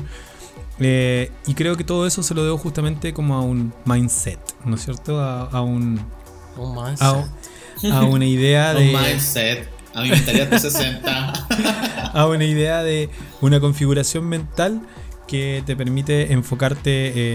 [0.78, 4.76] Eh, y creo que todo eso se lo debo justamente como a un mindset, ¿no
[4.76, 5.18] es cierto?
[5.20, 5.94] A, a un,
[6.74, 7.24] man, a,
[7.92, 8.92] a una idea Un de...
[8.92, 11.32] mindset, a mi mentalidad de 60.
[12.12, 13.08] a una idea de
[13.40, 14.80] una configuración mental
[15.26, 16.90] que te permite enfocarte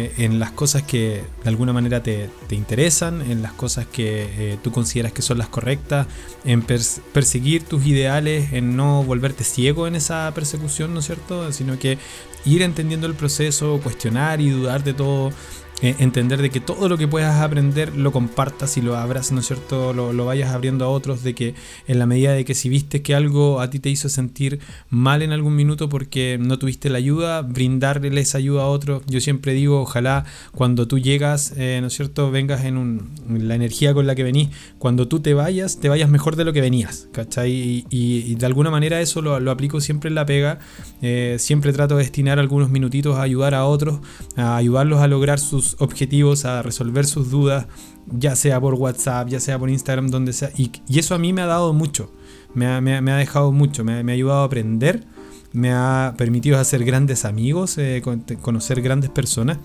[0.06, 4.30] eh, en las cosas que de alguna manera te, te interesan, en las cosas que
[4.54, 6.08] eh, tú consideras que son las correctas,
[6.46, 11.52] en pers- perseguir tus ideales, en no volverte ciego en esa persecución, ¿no es cierto?
[11.52, 11.98] Sino que
[12.46, 15.34] ir entendiendo el proceso, cuestionar y dudar de todo.
[15.82, 19.40] Eh, entender de que todo lo que puedas aprender lo compartas y lo abras, ¿no
[19.40, 19.94] es cierto?
[19.94, 21.56] Lo, lo vayas abriendo a otros, de que
[21.88, 24.60] en la medida de que si viste que algo a ti te hizo sentir
[24.90, 29.04] mal en algún minuto porque no tuviste la ayuda, brindarle esa ayuda a otros.
[29.08, 33.56] Yo siempre digo, ojalá cuando tú llegas, eh, ¿no es cierto?, vengas en, un- la
[33.56, 34.50] energía con la que venís,
[34.80, 37.52] cuando tú te vayas, te vayas mejor de lo que venías, ¿cachai?
[37.52, 40.60] Y, y- de alguna manera eso lo, lo aplico siempre en la pega.
[41.02, 44.00] Eh, siempre trato de destinar algunos minutitos a ayudar a otros,
[44.36, 47.68] a ayudarlos a lograr sus objetivos, a resolver sus dudas,
[48.12, 50.52] ya sea por WhatsApp, ya sea por Instagram, donde sea.
[50.58, 52.12] Y, eso a mí me ha dado mucho,
[52.54, 55.06] me ha, me dejado mucho, me, ha- ayudado a aprender,
[55.54, 59.58] me ha permitido hacer grandes amigos, eh, con- conocer grandes personas.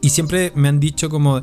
[0.00, 1.42] Y siempre me han dicho como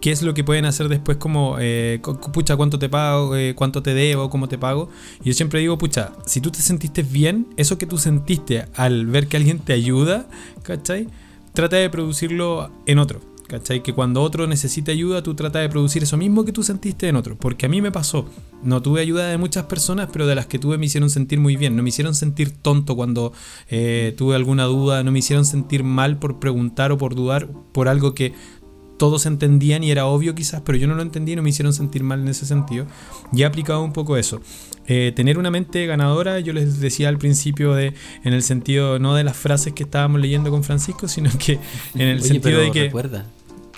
[0.00, 2.00] qué es lo que pueden hacer después como, eh,
[2.32, 4.90] pucha, cuánto te pago, eh, cuánto te debo, cómo te pago.
[5.22, 9.06] Y yo siempre digo, pucha, si tú te sentiste bien, eso que tú sentiste al
[9.06, 10.28] ver que alguien te ayuda,
[10.64, 11.06] ¿cachai?
[11.52, 13.20] Trata de producirlo en otro.
[13.50, 13.82] ¿Cachai?
[13.82, 17.16] Que cuando otro necesite ayuda, tú trata de producir eso mismo que tú sentiste en
[17.16, 17.36] otro.
[17.36, 18.26] Porque a mí me pasó.
[18.62, 21.56] No tuve ayuda de muchas personas, pero de las que tuve me hicieron sentir muy
[21.56, 21.74] bien.
[21.74, 23.32] No me hicieron sentir tonto cuando
[23.68, 25.02] eh, tuve alguna duda.
[25.02, 28.34] No me hicieron sentir mal por preguntar o por dudar por algo que
[29.00, 31.72] todos entendían y era obvio quizás, pero yo no lo entendí y no me hicieron
[31.72, 32.86] sentir mal en ese sentido.
[33.32, 34.42] Y he aplicado un poco eso.
[34.86, 37.94] Eh, tener una mente ganadora, yo les decía al principio de,
[38.24, 41.58] en el sentido no de las frases que estábamos leyendo con Francisco, sino que
[41.94, 42.82] en el Oye, sentido pero de que...
[42.84, 43.26] recuerda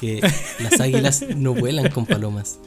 [0.01, 0.21] que
[0.59, 2.59] las águilas no vuelan con palomas.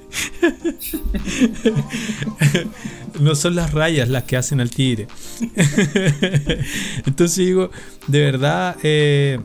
[3.19, 5.07] no son las rayas las que hacen al tigre.
[7.05, 7.71] Entonces digo,
[8.07, 9.39] de verdad, eh,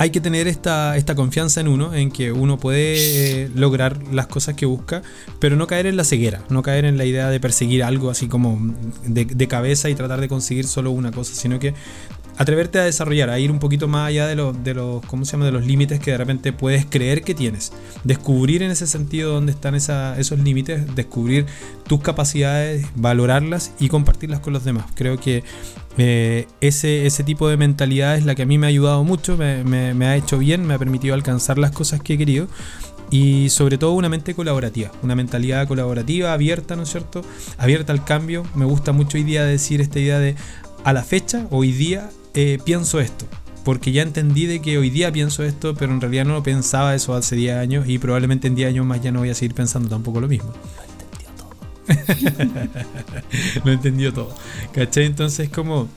[0.00, 4.28] hay que tener esta, esta confianza en uno, en que uno puede eh, lograr las
[4.28, 5.02] cosas que busca,
[5.40, 8.26] pero no caer en la ceguera, no caer en la idea de perseguir algo así
[8.26, 8.58] como
[9.04, 11.74] de, de cabeza y tratar de conseguir solo una cosa, sino que
[12.38, 15.32] atreverte a desarrollar, a ir un poquito más allá de los, de los, ¿cómo se
[15.32, 15.44] llama?
[15.44, 17.70] De los límites que de repente puedes creer que tienes.
[18.02, 21.44] Descubrir en ese sentido dónde están esos límites, descubrir
[21.86, 24.86] tus capacidades, valorarlas y compartirlas con los demás.
[24.94, 25.44] Creo que
[25.98, 29.36] eh, ese, ese tipo de mentalidad es la que a mí me ha ayudado mucho,
[29.36, 32.48] me, ha hecho bien, me ha permitido alcanzar las cosas que he querido
[33.10, 37.22] y sobre todo una mente colaborativa, una mentalidad colaborativa, abierta, ¿no es cierto?
[37.58, 38.44] Abierta al cambio.
[38.54, 40.36] Me gusta mucho hoy día decir esta idea de
[40.84, 43.26] a la fecha, hoy día eh, pienso esto.
[43.64, 47.14] Porque ya entendí de que hoy día pienso esto, pero en realidad no pensaba eso
[47.14, 49.88] hace 10 años y probablemente en 10 años más ya no voy a seguir pensando
[49.88, 50.54] tampoco lo mismo.
[53.64, 54.34] Lo entendió todo.
[54.72, 55.06] ¿Cachai?
[55.06, 55.88] Entonces como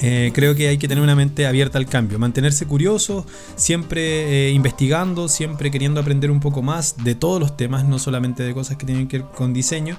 [0.00, 4.52] eh, creo que hay que tener una mente abierta al cambio, mantenerse curioso, siempre eh,
[4.52, 8.76] investigando, siempre queriendo aprender un poco más de todos los temas, no solamente de cosas
[8.76, 9.98] que tienen que ver con diseño,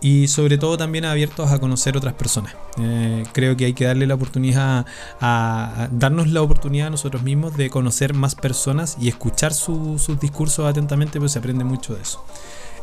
[0.00, 2.54] y sobre todo también abiertos a conocer otras personas.
[2.78, 4.84] Eh, creo que hay que darle la oportunidad
[5.20, 10.66] a, darnos la oportunidad a nosotros mismos de conocer más personas y escuchar sus discursos
[10.66, 12.24] atentamente, pues se aprende mucho de eso.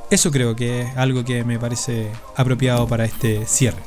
[0.10, 3.82] Eso creo que es algo que me parece apropiado para este cierre.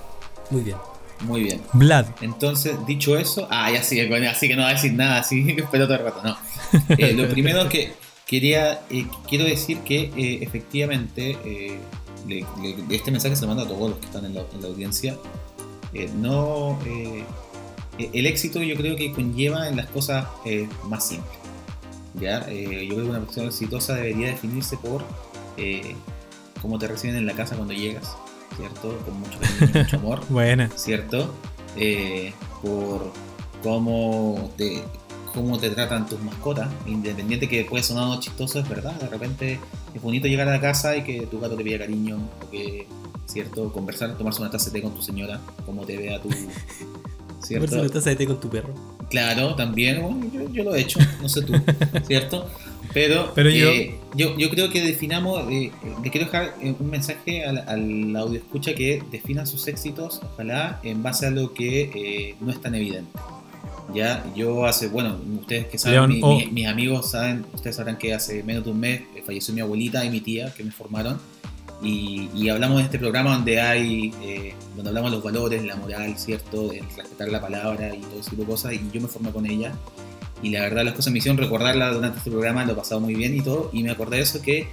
[0.50, 0.76] Muy bien.
[1.24, 1.60] Muy bien.
[1.72, 2.06] Vlad.
[2.20, 5.62] Entonces, dicho eso, ah, ya sí, así que no va a decir nada, así que
[5.62, 6.36] espero todo el rato, no.
[6.96, 7.92] Eh, lo primero que
[8.26, 11.36] quería, eh, quiero decir que eh, efectivamente,
[12.90, 15.16] este mensaje se lo mando a todos los que están en la, audiencia,
[16.16, 16.78] no,
[17.98, 20.26] el éxito yo creo que conlleva en las cosas
[20.88, 21.38] más simples.
[22.14, 22.40] ¿ya?
[22.48, 25.04] yo creo que una persona exitosa debería definirse por
[26.60, 28.16] cómo te reciben en la casa cuando llegas
[28.56, 28.98] ¿cierto?
[29.04, 29.38] Con mucho
[29.78, 30.20] mucho amor.
[30.28, 30.70] Buena.
[30.76, 31.34] ¿Cierto?
[31.76, 33.12] Eh, por
[33.62, 34.82] cómo te,
[35.32, 39.60] cómo te tratan tus mascotas, independiente que puede sonar chistoso, es verdad, de repente
[39.94, 42.86] es bonito llegar a la casa y que tu gato te pida cariño, o que,
[43.26, 43.72] ¿cierto?
[43.72, 46.28] Conversar, tomarse una taza de té con tu señora, como te vea tu...
[47.42, 47.90] ¿Cierto?
[47.90, 48.74] Taza de té con tu perro.
[49.10, 51.52] Claro, también, bueno, yo, yo lo he hecho, no sé tú,
[52.06, 52.48] ¿cierto?
[52.94, 54.36] Pero, eh, yo...
[54.36, 54.50] yo...
[54.50, 55.70] creo que definamos, eh,
[56.02, 60.80] le quiero dejar eh, un mensaje al, al, audio escucha que defina sus éxitos, ojalá,
[60.82, 63.10] en base a lo que no es tan evidente.
[63.94, 66.40] Ya, yo hace, bueno, ustedes que saben, oh.
[66.50, 70.10] mis amigos saben, ustedes sabrán que hace menos de un mes falleció mi abuelita y
[70.10, 71.18] mi tía que me formaron.
[71.82, 74.10] Y, y hablamos de este programa donde hay,
[74.76, 76.68] donde hablamos de los valores, la moral, ¿cierto?
[76.68, 78.72] De respetar la palabra y todo ese tipo de cosas.
[78.74, 79.72] Y yo me formé con ella
[80.42, 83.14] y la verdad las cosas me hicieron recordarla durante este programa, lo he pasado muy
[83.14, 84.66] bien y todo, y me acordé de eso que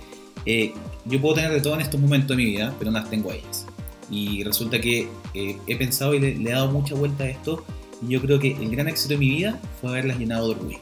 [0.46, 0.74] eh,
[1.06, 3.30] yo puedo tener de todo en estos momentos de mi vida, pero no las tengo
[3.32, 3.66] a ellas.
[4.10, 7.64] Y resulta que eh, he pensado y le, he dado mucha vuelta a esto,
[8.02, 10.80] y yo creo que el gran éxito de mi vida fue haberlas llenado de orgullo.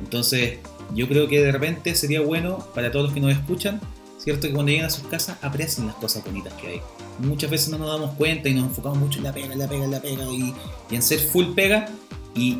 [0.00, 0.58] Entonces,
[0.94, 3.80] yo creo que de repente sería bueno para todos los que nos escuchan,
[4.22, 4.46] ¿cierto?
[4.46, 6.80] Que cuando lleguen a sus casas aprecien las cosas bonitas que hay.
[7.18, 9.68] Muchas veces no nos damos cuenta y nos enfocamos mucho en la pega, en la
[9.68, 10.54] pega, en la pega y,
[10.90, 11.88] y en ser full pega
[12.34, 12.58] y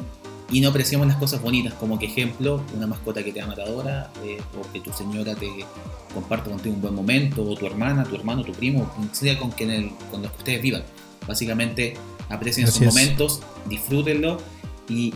[0.52, 4.12] y no apreciamos las cosas bonitas, como que ejemplo, una mascota que te da matadora,
[4.22, 5.48] eh, o que tu señora te
[6.12, 9.64] comparte contigo un buen momento, o tu hermana, tu hermano, tu primo, sea con, que
[9.64, 10.82] el, con los que ustedes vivan.
[11.26, 11.94] Básicamente,
[12.28, 14.38] aprecien esos momentos, disfrútenlo
[14.90, 15.14] y,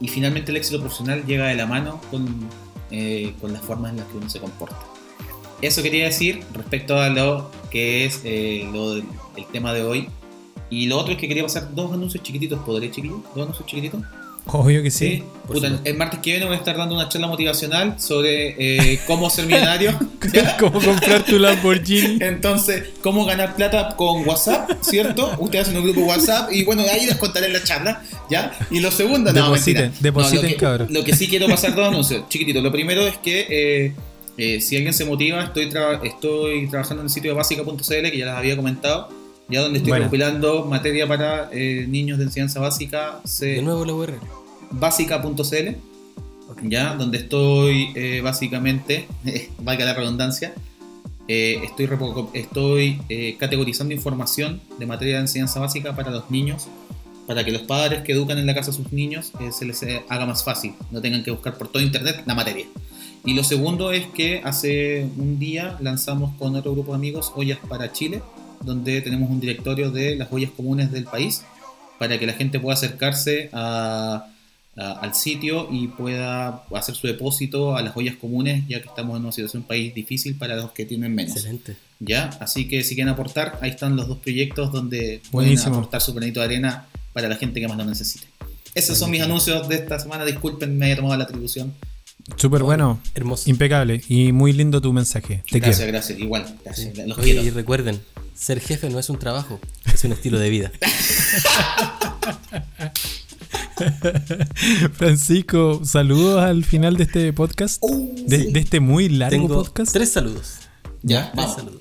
[0.00, 2.26] y, finalmente el éxito profesional llega de la mano con,
[2.90, 4.93] eh, con las formas en las que uno se comporta.
[5.64, 10.10] Eso quería decir respecto a lo que es eh, lo del, el tema de hoy.
[10.68, 13.22] Y lo otro es que quería pasar dos anuncios chiquititos, ¿podré chiquillos?
[13.34, 14.02] ¿Dos anuncios chiquititos?
[14.46, 15.22] Obvio que sí.
[15.84, 19.46] el martes que viene voy a estar dando una charla motivacional sobre eh, cómo ser
[19.46, 19.98] millonario.
[20.60, 22.18] cómo comprar tu Lamborghini.
[22.20, 25.34] Entonces, cómo ganar plata con WhatsApp, ¿cierto?
[25.38, 28.52] Ustedes hacen un grupo WhatsApp y bueno, ahí les contaré la charla, ¿ya?
[28.70, 30.88] Y lo segundo, no, depositen, depositen, lo, que, cabrón.
[30.90, 32.60] lo que sí quiero pasar dos anuncios, chiquitito.
[32.60, 33.94] Lo primero es que eh,
[34.36, 35.70] eh, si alguien se motiva, estoy,
[36.02, 39.08] estoy trabajando en el sitio de básica.cl, que ya les había comentado
[39.48, 43.20] ya donde estoy compilando materia para eh, niños de enseñanza básica.
[43.40, 44.20] de nuevo la URL.
[44.70, 45.76] Básica.cl,
[46.62, 49.06] ya, donde estoy eh, básicamente,
[49.58, 50.54] valga la redundancia,
[51.28, 51.88] eh, estoy,
[52.32, 56.66] estoy categorizando información de materia de enseñanza básica para los niños,
[57.26, 60.26] para que los padres que educan en la casa a sus niños se les haga
[60.26, 62.66] más fácil, no tengan que buscar por todo internet la materia.
[63.26, 67.58] Y lo segundo es que hace un día lanzamos con otro grupo de amigos Ollas
[67.68, 68.22] para Chile,
[68.62, 71.42] donde tenemos un directorio de las joyas comunes del país
[71.98, 77.94] para que la gente pueda acercarse al sitio y pueda hacer su depósito a las
[77.94, 81.36] joyas comunes, ya que estamos en una situación país difícil para los que tienen menos.
[81.36, 81.76] Excelente.
[82.00, 82.30] ¿Ya?
[82.40, 86.40] Así que si quieren aportar, ahí están los dos proyectos donde pueden aportar su granito
[86.40, 88.26] de arena para la gente que más lo necesite.
[88.74, 90.26] Esos son mis anuncios de esta semana.
[90.26, 91.72] Disculpen, me he tomado la atribución.
[92.36, 95.42] Súper bueno, hermoso, impecable y muy lindo tu mensaje.
[95.50, 96.46] Te gracias, gracias, igual.
[97.22, 98.00] y recuerden,
[98.34, 99.60] ser jefe no es un trabajo,
[99.92, 100.72] es un estilo de vida.
[104.94, 107.78] Francisco, saludos al final de este podcast.
[107.82, 108.52] Uh, de, sí.
[108.52, 109.92] de este muy largo Tengo podcast.
[109.92, 110.54] tres saludos.
[111.02, 111.56] Ya, Tres vamos.
[111.56, 111.80] saludos.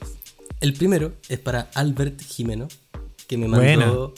[0.60, 2.68] El primero es para Albert Jimeno,
[3.28, 4.14] que me mandó,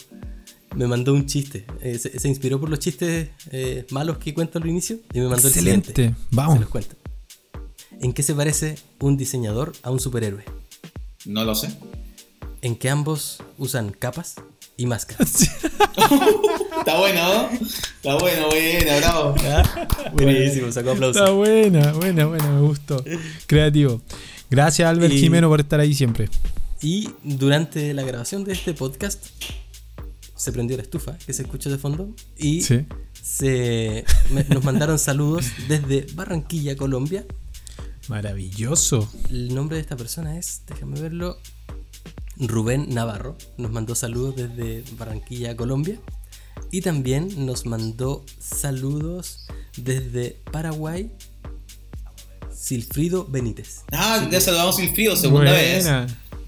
[0.75, 1.65] me mandó un chiste.
[1.81, 5.27] Eh, se, se inspiró por los chistes eh, malos que cuento al inicio y me
[5.27, 5.89] mandó el Excelente.
[5.93, 6.19] siguiente.
[6.31, 6.55] Vamos.
[6.55, 6.95] Se los cuento.
[8.01, 10.43] ¿En qué se parece un diseñador a un superhéroe?
[11.25, 11.69] No lo sé.
[12.61, 14.35] En que ambos usan capas
[14.77, 15.41] y máscaras.
[16.79, 17.49] Está bueno, ¿no?
[17.51, 19.35] Está bueno, buena, bravo.
[20.13, 21.31] Buenísimo, sacó Está aplausos.
[21.35, 23.03] buena, buena, buena, me gustó.
[23.47, 24.01] Creativo.
[24.49, 26.29] Gracias, Albert Y- Jimeno, por estar ahí siempre.
[26.81, 29.25] Y durante la grabación de este podcast
[30.35, 32.85] se prendió la estufa que se escucha de fondo y Sí.
[33.21, 37.25] se, me- nos mandaron saludos desde Barranquilla, Colombia.
[38.07, 39.09] Maravilloso.
[39.29, 41.37] El nombre de esta persona es, déjame verlo,
[42.37, 43.37] Rubén Navarro.
[43.57, 45.99] Nos mandó saludos desde Barranquilla, Colombia.
[46.71, 49.47] Y también nos mandó saludos
[49.77, 51.11] desde Paraguay,
[52.53, 53.81] Silfrido Benítez.
[53.91, 55.85] Ah, ya saludamos a Silfrido, segunda vez.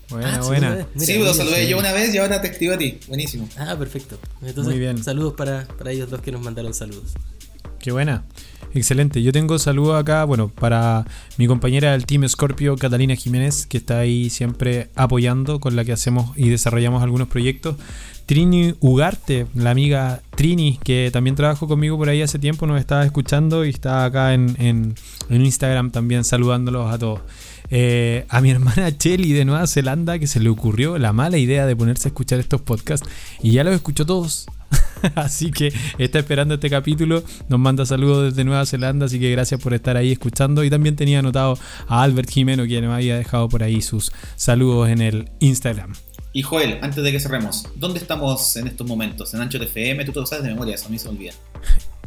[0.10, 0.27] Buena.
[0.27, 0.88] Buena, Ah, buena.
[0.94, 1.69] Mira, sí, lo mira, saludé sí.
[1.69, 3.00] yo una vez y ahora te escribo a ti.
[3.08, 3.48] Buenísimo.
[3.58, 4.18] Ah, perfecto.
[4.42, 5.03] Entonces, Muy bien.
[5.03, 7.14] saludos para, para ellos dos que nos mandaron saludos.
[7.80, 8.24] Qué buena.
[8.74, 9.22] Excelente.
[9.24, 11.06] Yo tengo saludos acá, bueno, para
[11.38, 15.94] mi compañera del Team Scorpio, Catalina Jiménez, que está ahí siempre apoyando, con la que
[15.94, 17.76] hacemos y desarrollamos algunos proyectos.
[18.27, 23.03] Trini Ugarte, la amiga Trini, que también trabajó conmigo por ahí hace tiempo, nos estaba
[23.06, 24.95] escuchando y está acá en, en-
[25.30, 27.22] en Instagram también saludándolos a todos.
[27.69, 31.65] Eh, a mi hermana Chelly de Nueva Zelanda, que se le ocurrió la mala idea
[31.65, 33.07] de ponerse a escuchar estos podcasts
[33.41, 34.45] y ya los escuchó todos.
[35.15, 37.23] así que está esperando este capítulo.
[37.47, 40.65] Nos manda saludos desde Nueva Zelanda, así que gracias por estar ahí escuchando.
[40.65, 41.57] Y también tenía anotado
[41.88, 45.93] a Albert Jimeno, quien me había dejado por ahí sus saludos en el Instagram.
[46.38, 49.33] Y Joel, antes de que cerremos, ¿dónde estamos en estos momentos?
[49.33, 50.06] ¿En Ancho FM?
[50.06, 51.33] Tú te lo sabes de memoria, eso a mí se me olvida.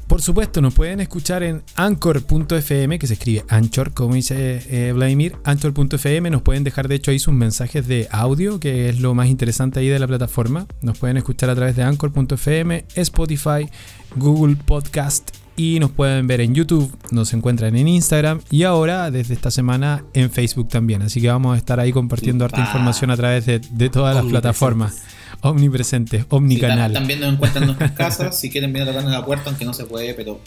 [0.07, 5.35] Por supuesto, nos pueden escuchar en anchor.fm, que se escribe Anchor, como dice eh, Vladimir,
[5.43, 6.31] anchor.fm.
[6.31, 9.81] Nos pueden dejar, de hecho, ahí sus mensajes de audio, que es lo más interesante
[9.81, 10.69] ahí de la plataforma.
[10.81, 13.69] Nos pueden escuchar a través de anchor.fm, Spotify,
[14.15, 16.91] Google Podcast y nos pueden ver en YouTube.
[17.11, 21.03] Nos encuentran en Instagram y ahora, desde esta semana, en Facebook también.
[21.03, 24.25] Así que vamos a estar ahí compartiendo harta información a través de, de todas las
[24.25, 25.03] plataformas.
[25.43, 26.91] Omnipresentes, omnicanal.
[26.91, 28.39] tam- también nos encuentran en nuestras casas.
[28.39, 30.41] Si quieren venir a tocarnos la puerta, aunque no se puede, pero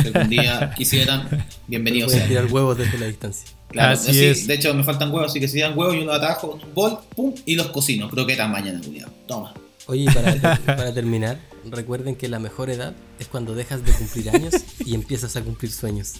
[0.00, 1.28] si algún día quisieran,
[1.68, 3.48] bienvenidos Pueden tirar huevos desde la distancia.
[3.68, 4.46] Claro, Así sí, es.
[4.48, 6.74] De hecho, me faltan huevos, así que si dan huevos, yo los atajo con un
[6.74, 8.10] bol, pum, y los cocino.
[8.10, 9.12] Croquetas mañana, culiado.
[9.28, 9.54] Toma.
[9.86, 10.06] Oye,
[10.66, 15.36] para terminar, recuerden que la mejor edad es cuando dejas de cumplir años y empiezas
[15.36, 16.12] a cumplir sueños.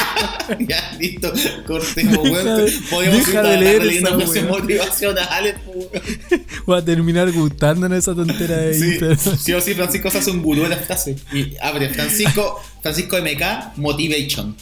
[0.68, 1.32] ya, listo.
[1.66, 2.64] Cortemos, Deja weón.
[2.66, 5.88] de- Podemos deja ir de leer leyendo motivacionales, weón.
[6.70, 8.98] Va a terminar gustándonos esa tontera de Sí,
[9.38, 11.16] sí o sí, Francisco se hace un gurú de la frase.
[11.32, 14.54] Y abre Francisco, Francisco MK Motivation.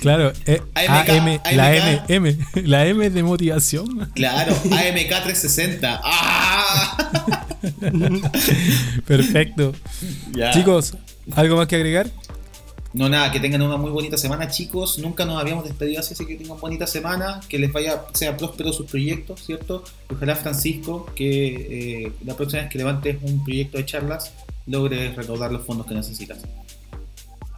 [0.00, 4.10] Claro, eh, AMK, AM, la M, la M de motivación.
[4.14, 6.00] Claro, AMK 360.
[6.04, 7.46] ¡Ah!
[9.06, 9.72] Perfecto.
[10.32, 10.50] Ya.
[10.50, 10.96] Chicos,
[11.34, 12.08] ¿algo más que agregar?
[12.94, 14.98] No, nada, que tengan una muy bonita semana, chicos.
[14.98, 17.40] Nunca nos habíamos despedido así, así que tengan bonita semana.
[17.48, 19.82] Que les vaya, sea próspero sus proyectos, ¿cierto?
[20.08, 24.32] Y Ojalá, Francisco, que eh, la próxima vez que levantes un proyecto de charlas,
[24.66, 26.38] logres recaudar los fondos que necesitas.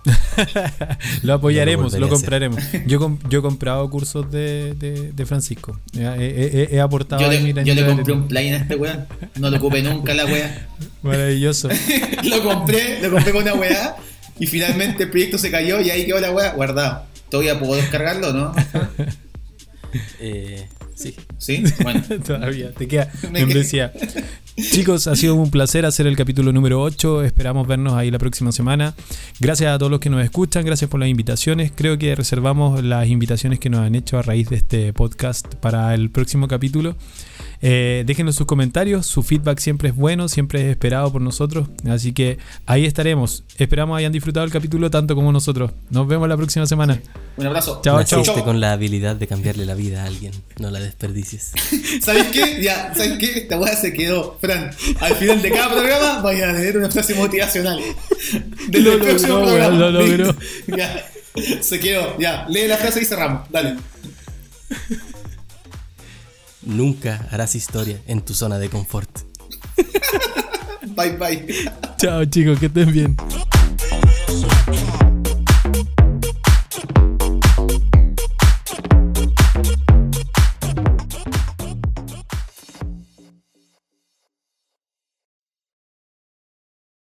[1.22, 2.62] Lo apoyaremos, No lo, compraremos.
[2.86, 5.78] Yo, com- yo he comprado cursos de, de- de Francisco.
[5.94, 8.56] He, he- he- he aportado Yo le, mi yo le de compré un plugin a
[8.58, 9.06] este weón.
[9.36, 10.68] No lo ocupé nunca la weá.
[11.02, 11.68] Maravilloso.
[12.24, 13.96] lo compré, lo compré con una weá.
[14.38, 17.04] Y finalmente el proyecto se cayó y ahí quedó la weá guardado.
[17.30, 18.54] ¿Todavía puedo descargarlo, no?
[20.20, 21.14] Eh, sí.
[21.38, 21.62] ¿Sí?
[21.82, 22.02] Bueno.
[22.24, 23.92] Todavía, te queda Me membresía.
[24.56, 27.22] Chicos, ha sido un placer hacer el capítulo número 8.
[27.24, 28.94] Esperamos vernos ahí la próxima semana.
[29.38, 31.72] Gracias a todos los que nos escuchan, gracias por las invitaciones.
[31.74, 35.94] Creo que reservamos las invitaciones que nos han hecho a raíz de este podcast para
[35.94, 36.96] el próximo capítulo.
[37.62, 41.68] Eh, déjenos sus comentarios, su feedback siempre es bueno, siempre es esperado por nosotros.
[41.88, 43.44] Así que ahí estaremos.
[43.58, 45.70] Esperamos hayan disfrutado el capítulo tanto como nosotros.
[45.90, 47.00] Nos vemos la próxima semana.
[47.36, 47.80] Un abrazo.
[47.82, 48.24] Chao, chao.
[48.44, 50.32] Con la habilidad de cambiarle la vida a alguien.
[50.58, 51.52] No la desperdicies.
[52.02, 52.62] ¿Sabes qué?
[52.62, 53.38] Ya, ¿sabes qué?
[53.40, 54.70] Esta weá se quedó, Fran.
[55.00, 57.80] Al final de cada programa vaya a leer una frase motivacional.
[58.68, 59.76] Desde Lo próximo logró, programa.
[59.76, 60.34] lo logró.
[60.76, 61.06] Ya,
[61.60, 62.18] se quedó.
[62.18, 63.50] Ya, lee la frase y cerramos.
[63.50, 63.76] Dale.
[66.66, 69.08] nunca harás historia en tu zona de confort.
[70.96, 71.70] Bye bye.
[71.96, 73.16] Chao chicos, que estén bien.